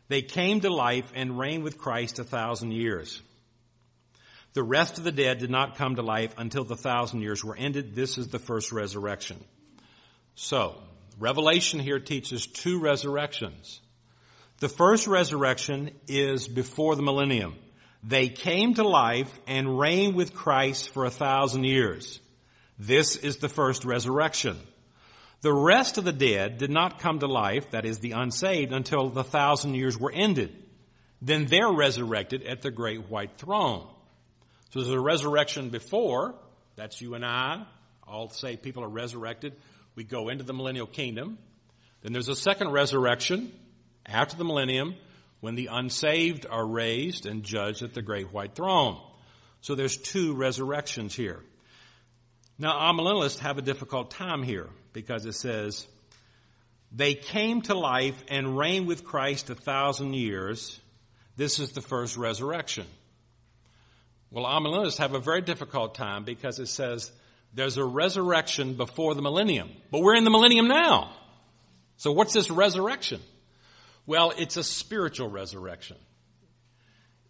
They 0.08 0.24
came 0.24 0.62
to 0.62 0.74
life 0.74 1.12
and 1.16 1.38
reigned 1.38 1.64
with 1.64 1.78
Christ 1.78 2.20
a 2.20 2.24
thousand 2.24 2.72
years. 2.72 3.22
The 4.54 4.64
rest 4.64 4.98
of 4.98 5.04
the 5.04 5.12
dead 5.12 5.40
did 5.40 5.50
not 5.50 5.78
come 5.78 5.96
to 5.96 6.04
life 6.04 6.34
until 6.38 6.64
the 6.64 6.76
thousand 6.76 7.22
years 7.22 7.44
were 7.44 7.56
ended. 7.56 7.96
This 7.96 8.18
is 8.18 8.28
the 8.28 8.40
first 8.40 8.72
resurrection. 8.72 9.44
So, 10.36 10.82
Revelation 11.20 11.80
here 11.80 12.00
teaches 12.00 12.48
two 12.48 12.80
resurrections. 12.80 13.82
The 14.64 14.70
first 14.70 15.08
resurrection 15.08 15.92
is 16.08 16.48
before 16.48 16.96
the 16.96 17.02
millennium. 17.02 17.56
They 18.02 18.30
came 18.30 18.76
to 18.76 18.88
life 18.88 19.30
and 19.46 19.78
reigned 19.78 20.16
with 20.16 20.34
Christ 20.34 20.92
for 20.92 21.04
a 21.04 21.10
thousand 21.10 21.66
years. 21.66 22.22
This 22.80 23.18
is 23.18 23.40
the 23.40 23.50
first 23.50 23.84
resurrection. 23.84 24.58
The 25.42 25.52
rest 25.52 25.98
of 25.98 26.06
the 26.06 26.14
dead 26.14 26.60
did 26.60 26.72
not 26.72 27.00
come 27.00 27.20
to 27.20 27.28
life, 27.28 27.72
that 27.72 27.84
is 27.84 28.00
the 28.00 28.12
unsaved, 28.12 28.72
until 28.72 29.10
the 29.10 29.26
thousand 29.26 29.76
years 29.76 30.00
were 30.00 30.14
ended. 30.14 30.56
Then 31.22 31.46
they're 31.46 31.74
resurrected 31.74 32.44
at 32.44 32.62
the 32.62 32.72
great 32.72 33.10
white 33.10 33.38
throne. 33.38 33.86
So 34.70 34.80
there's 34.80 34.96
a 34.96 34.98
resurrection 34.98 35.72
before, 35.72 36.36
that's 36.78 37.02
you 37.02 37.16
and 37.16 37.26
I, 37.26 37.66
all 38.08 38.30
saved 38.30 38.62
people 38.62 38.86
are 38.86 38.90
resurrected. 38.90 39.58
We 39.96 40.06
go 40.06 40.30
into 40.30 40.46
the 40.46 40.54
millennial 40.54 40.88
kingdom. 40.88 41.38
Then 42.02 42.14
there's 42.14 42.30
a 42.30 42.36
second 42.36 42.72
resurrection 42.72 43.52
after 44.06 44.38
the 44.38 44.44
millennium 44.44 44.96
when 45.40 45.56
the 45.56 45.68
unsaved 45.68 46.46
are 46.50 46.66
raised 46.66 47.26
and 47.26 47.44
judged 47.44 47.84
at 47.84 47.94
the 47.94 48.02
great 48.02 48.32
white 48.32 48.56
throne. 48.56 49.00
So 49.62 49.76
there's 49.76 49.98
two 49.98 50.34
resurrections 50.36 51.16
here. 51.16 51.40
Now, 52.58 52.92
amillennialists 52.92 53.40
have 53.40 53.58
a 53.58 53.62
difficult 53.62 54.12
time 54.12 54.44
here 54.44 54.70
because 54.94 55.26
it 55.26 55.34
says, 55.34 55.88
they 56.92 57.16
came 57.16 57.62
to 57.64 57.74
life 57.74 58.24
and 58.28 58.58
reigned 58.58 58.88
with 58.88 59.04
Christ 59.04 59.50
a 59.50 59.56
thousand 59.56 60.14
years. 60.14 60.80
This 61.36 61.60
is 61.60 61.72
the 61.72 61.82
first 61.82 62.18
resurrection. 62.18 62.86
Well, 64.30 64.46
amillennialists 64.46 65.00
have 65.00 65.14
a 65.14 65.20
very 65.20 65.42
difficult 65.42 65.96
time 65.96 66.24
because 66.24 66.60
it 66.60 66.68
says 66.68 67.12
there's 67.54 67.78
a 67.78 67.86
resurrection 67.86 68.76
before 68.76 69.16
the 69.16 69.22
millennium, 69.22 69.70
but 69.92 70.02
we're 70.02 70.16
in 70.16 70.24
the 70.24 70.30
millennium 70.30 70.68
now. 70.68 71.14
So 71.98 72.12
what's 72.12 72.34
this 72.34 72.50
resurrection? 72.50 73.22
Well, 74.06 74.34
it's 74.38 74.58
a 74.58 74.64
spiritual 74.64 75.30
resurrection. 75.30 75.98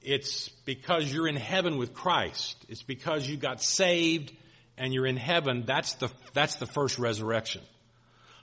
It's 0.01 0.49
because 0.65 1.11
you're 1.11 1.27
in 1.27 1.35
heaven 1.35 1.77
with 1.77 1.93
Christ. 1.93 2.57
It's 2.67 2.83
because 2.83 3.27
you 3.27 3.37
got 3.37 3.61
saved 3.61 4.33
and 4.77 4.93
you're 4.93 5.05
in 5.05 5.17
heaven. 5.17 5.63
That's 5.65 5.93
the, 5.93 6.09
that's 6.33 6.55
the 6.55 6.65
first 6.65 6.99
resurrection. 6.99 7.61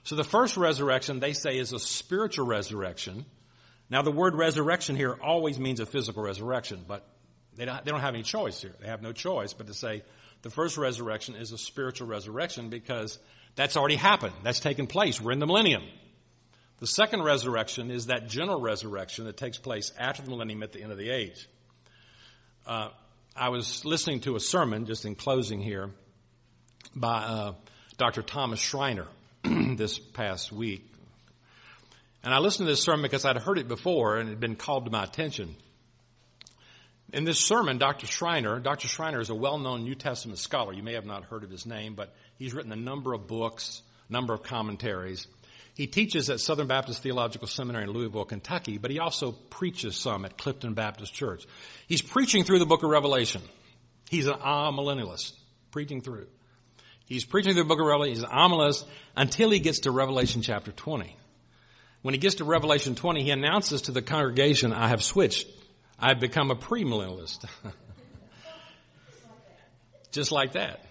So 0.03 0.15
the 0.15 0.23
first 0.23 0.57
resurrection, 0.57 1.19
they 1.19 1.33
say, 1.33 1.59
is 1.59 1.73
a 1.73 1.79
spiritual 1.79 2.47
resurrection. 2.47 3.25
Now 3.89 4.01
the 4.01 4.11
word 4.11 4.35
resurrection 4.35 4.95
here 4.95 5.15
always 5.21 5.59
means 5.59 5.79
a 5.79 5.85
physical 5.85 6.23
resurrection, 6.23 6.83
but 6.87 7.05
they 7.55 7.65
don't, 7.65 7.83
they 7.85 7.91
don't 7.91 7.99
have 7.99 8.15
any 8.15 8.23
choice 8.23 8.61
here. 8.61 8.73
They 8.79 8.87
have 8.87 9.01
no 9.01 9.11
choice 9.11 9.53
but 9.53 9.67
to 9.67 9.73
say 9.73 10.03
the 10.41 10.49
first 10.49 10.77
resurrection 10.77 11.35
is 11.35 11.51
a 11.51 11.57
spiritual 11.57 12.07
resurrection 12.07 12.69
because 12.69 13.19
that's 13.55 13.77
already 13.77 13.97
happened. 13.97 14.33
That's 14.43 14.59
taken 14.59 14.87
place. 14.87 15.21
We're 15.21 15.33
in 15.33 15.39
the 15.39 15.45
millennium. 15.45 15.83
The 16.81 16.87
second 16.87 17.21
resurrection 17.21 17.91
is 17.91 18.07
that 18.07 18.27
general 18.27 18.59
resurrection 18.59 19.25
that 19.25 19.37
takes 19.37 19.59
place 19.59 19.91
after 19.99 20.23
the 20.23 20.31
millennium 20.31 20.63
at 20.63 20.73
the 20.73 20.81
end 20.81 20.91
of 20.91 20.97
the 20.97 21.11
age. 21.11 21.47
Uh, 22.65 22.89
I 23.35 23.49
was 23.49 23.85
listening 23.85 24.21
to 24.21 24.35
a 24.35 24.39
sermon, 24.39 24.87
just 24.87 25.05
in 25.05 25.13
closing 25.13 25.61
here, 25.61 25.91
by 26.95 27.19
uh, 27.19 27.53
Dr. 27.97 28.23
Thomas 28.23 28.59
Schreiner 28.59 29.05
this 29.43 29.99
past 29.99 30.51
week. 30.51 30.91
And 32.23 32.33
I 32.33 32.39
listened 32.39 32.65
to 32.65 32.71
this 32.71 32.81
sermon 32.81 33.03
because 33.03 33.25
I'd 33.25 33.37
heard 33.37 33.59
it 33.59 33.67
before 33.67 34.17
and 34.17 34.27
it 34.27 34.31
had 34.31 34.39
been 34.39 34.55
called 34.55 34.85
to 34.85 34.91
my 34.91 35.03
attention. 35.03 35.55
In 37.13 37.25
this 37.25 37.39
sermon, 37.39 37.77
Dr. 37.77 38.07
Schreiner, 38.07 38.59
Dr. 38.59 38.87
Schreiner 38.87 39.19
is 39.19 39.29
a 39.29 39.35
well-known 39.35 39.83
New 39.83 39.95
Testament 39.95 40.39
scholar. 40.39 40.73
You 40.73 40.81
may 40.81 40.93
have 40.93 41.05
not 41.05 41.25
heard 41.25 41.43
of 41.43 41.51
his 41.51 41.67
name, 41.67 41.93
but 41.93 42.11
he's 42.39 42.55
written 42.55 42.71
a 42.71 42.75
number 42.75 43.13
of 43.13 43.27
books, 43.27 43.83
number 44.09 44.33
of 44.33 44.41
commentaries. 44.41 45.27
He 45.75 45.87
teaches 45.87 46.29
at 46.29 46.39
Southern 46.39 46.67
Baptist 46.67 47.01
Theological 47.01 47.47
Seminary 47.47 47.85
in 47.85 47.91
Louisville, 47.91 48.25
Kentucky, 48.25 48.77
but 48.77 48.91
he 48.91 48.99
also 48.99 49.31
preaches 49.31 49.95
some 49.95 50.25
at 50.25 50.37
Clifton 50.37 50.73
Baptist 50.73 51.13
Church. 51.13 51.45
He's 51.87 52.01
preaching 52.01 52.43
through 52.43 52.59
the 52.59 52.65
book 52.65 52.83
of 52.83 52.89
Revelation. 52.89 53.41
He's 54.09 54.27
an 54.27 54.33
amillennialist, 54.33 55.31
preaching 55.71 56.01
through. 56.01 56.27
He's 57.05 57.23
preaching 57.23 57.53
through 57.53 57.63
the 57.63 57.67
book 57.67 57.79
of 57.79 57.85
Revelation. 57.85 58.15
He's 58.15 58.23
an 58.23 58.29
amillennialist 58.29 58.85
until 59.15 59.49
he 59.49 59.59
gets 59.59 59.79
to 59.81 59.91
Revelation 59.91 60.41
chapter 60.41 60.71
20. 60.71 61.15
When 62.01 62.13
he 62.13 62.19
gets 62.19 62.35
to 62.35 62.43
Revelation 62.43 62.95
20, 62.95 63.23
he 63.23 63.31
announces 63.31 63.83
to 63.83 63.91
the 63.91 64.01
congregation, 64.01 64.73
I 64.73 64.87
have 64.89 65.03
switched. 65.03 65.47
I've 65.99 66.19
become 66.19 66.51
a 66.51 66.55
premillennialist. 66.55 67.45
Just 70.11 70.31
like 70.31 70.53
that. 70.53 70.83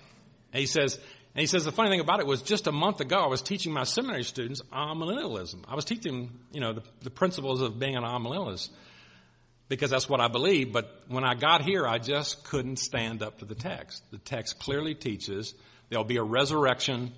And 0.52 0.60
he 0.60 0.66
says, 0.66 0.98
and 1.34 1.40
he 1.40 1.46
says 1.46 1.64
the 1.64 1.72
funny 1.72 1.90
thing 1.90 2.00
about 2.00 2.20
it 2.20 2.26
was 2.26 2.42
just 2.42 2.66
a 2.66 2.72
month 2.72 3.00
ago 3.00 3.18
I 3.18 3.26
was 3.26 3.40
teaching 3.40 3.72
my 3.72 3.84
seminary 3.84 4.24
students 4.24 4.60
amillennialism. 4.72 5.64
I 5.68 5.76
was 5.76 5.84
teaching, 5.84 6.30
you 6.52 6.60
know, 6.60 6.72
the, 6.72 6.82
the 7.02 7.10
principles 7.10 7.60
of 7.60 7.78
being 7.78 7.96
an 7.96 8.02
amillennialist 8.02 8.68
because 9.68 9.90
that's 9.90 10.08
what 10.08 10.20
I 10.20 10.26
believe. 10.26 10.72
But 10.72 11.04
when 11.08 11.24
I 11.24 11.34
got 11.34 11.62
here, 11.62 11.86
I 11.86 11.98
just 11.98 12.44
couldn't 12.44 12.78
stand 12.80 13.22
up 13.22 13.38
to 13.38 13.44
the 13.44 13.54
text. 13.54 14.02
The 14.10 14.18
text 14.18 14.58
clearly 14.58 14.94
teaches 14.94 15.54
there'll 15.88 16.04
be 16.04 16.16
a 16.16 16.22
resurrection, 16.22 17.12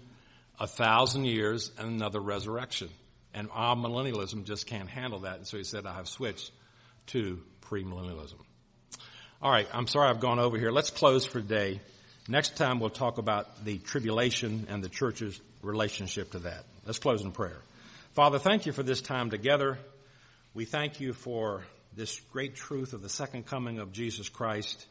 a 0.61 0.67
thousand 0.67 1.25
years, 1.25 1.73
and 1.79 1.89
another 1.89 2.21
resurrection. 2.21 2.91
And 3.33 3.49
amillennialism 3.49 4.45
just 4.45 4.67
can't 4.67 4.91
handle 4.91 5.21
that. 5.21 5.37
And 5.39 5.47
so 5.47 5.57
he 5.57 5.65
said, 5.65 5.87
I 5.87 5.95
have 5.95 6.07
switched 6.07 6.53
to 7.09 7.41
premillennialism. 7.63 8.37
All 9.41 9.51
right, 9.51 9.67
I'm 9.73 9.87
sorry 9.87 10.11
I've 10.11 10.21
gone 10.21 10.39
over 10.39 10.59
here. 10.59 10.71
Let's 10.71 10.91
close 10.91 11.25
for 11.25 11.41
today. 11.41 11.81
Next 12.29 12.57
time 12.57 12.79
we'll 12.79 12.91
talk 12.91 13.18
about 13.18 13.64
the 13.64 13.79
tribulation 13.79 14.66
and 14.68 14.83
the 14.83 14.89
church's 14.89 15.41
relationship 15.61 16.33
to 16.33 16.41
that. 16.41 16.64
Let's 16.87 16.99
close 16.99 17.23
in 17.23 17.33
prayer. 17.33 17.59
Father, 18.14 18.39
thank 18.39 18.66
you 18.66 18.73
for 18.73 18.83
this 18.83 19.01
time 19.01 19.31
together. 19.31 19.79
We 20.55 20.64
thank 20.64 21.01
you 21.01 21.14
for 21.14 21.62
this 21.97 22.20
great 22.33 22.55
truth 22.55 22.93
of 22.93 23.03
the 23.03 23.09
second 23.09 23.47
coming 23.47 23.79
of 23.79 23.93
Jesus 23.93 24.29
Christ. 24.29 24.87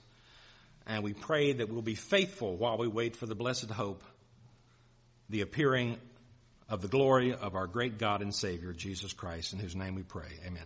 And 0.86 1.04
we 1.04 1.14
pray 1.14 1.54
that 1.54 1.70
we'll 1.70 1.82
be 1.82 1.96
faithful 1.96 2.56
while 2.56 2.78
we 2.78 2.88
wait 2.88 3.16
for 3.16 3.28
the 3.28 3.36
blessed 3.36 3.70
hope, 3.70 4.04
the 5.30 5.42
appearing 5.42 5.98
of 6.68 6.82
the 6.82 6.88
glory 6.88 7.34
of 7.34 7.56
our 7.56 7.68
great 7.68 7.98
God 7.98 8.22
and 8.22 8.34
Savior, 8.34 8.74
Jesus 8.74 9.14
Christ, 9.14 9.54
in 9.54 9.60
whose 9.60 9.76
name 9.76 9.96
we 9.96 10.04
pray. 10.04 10.30
Amen. 10.46 10.66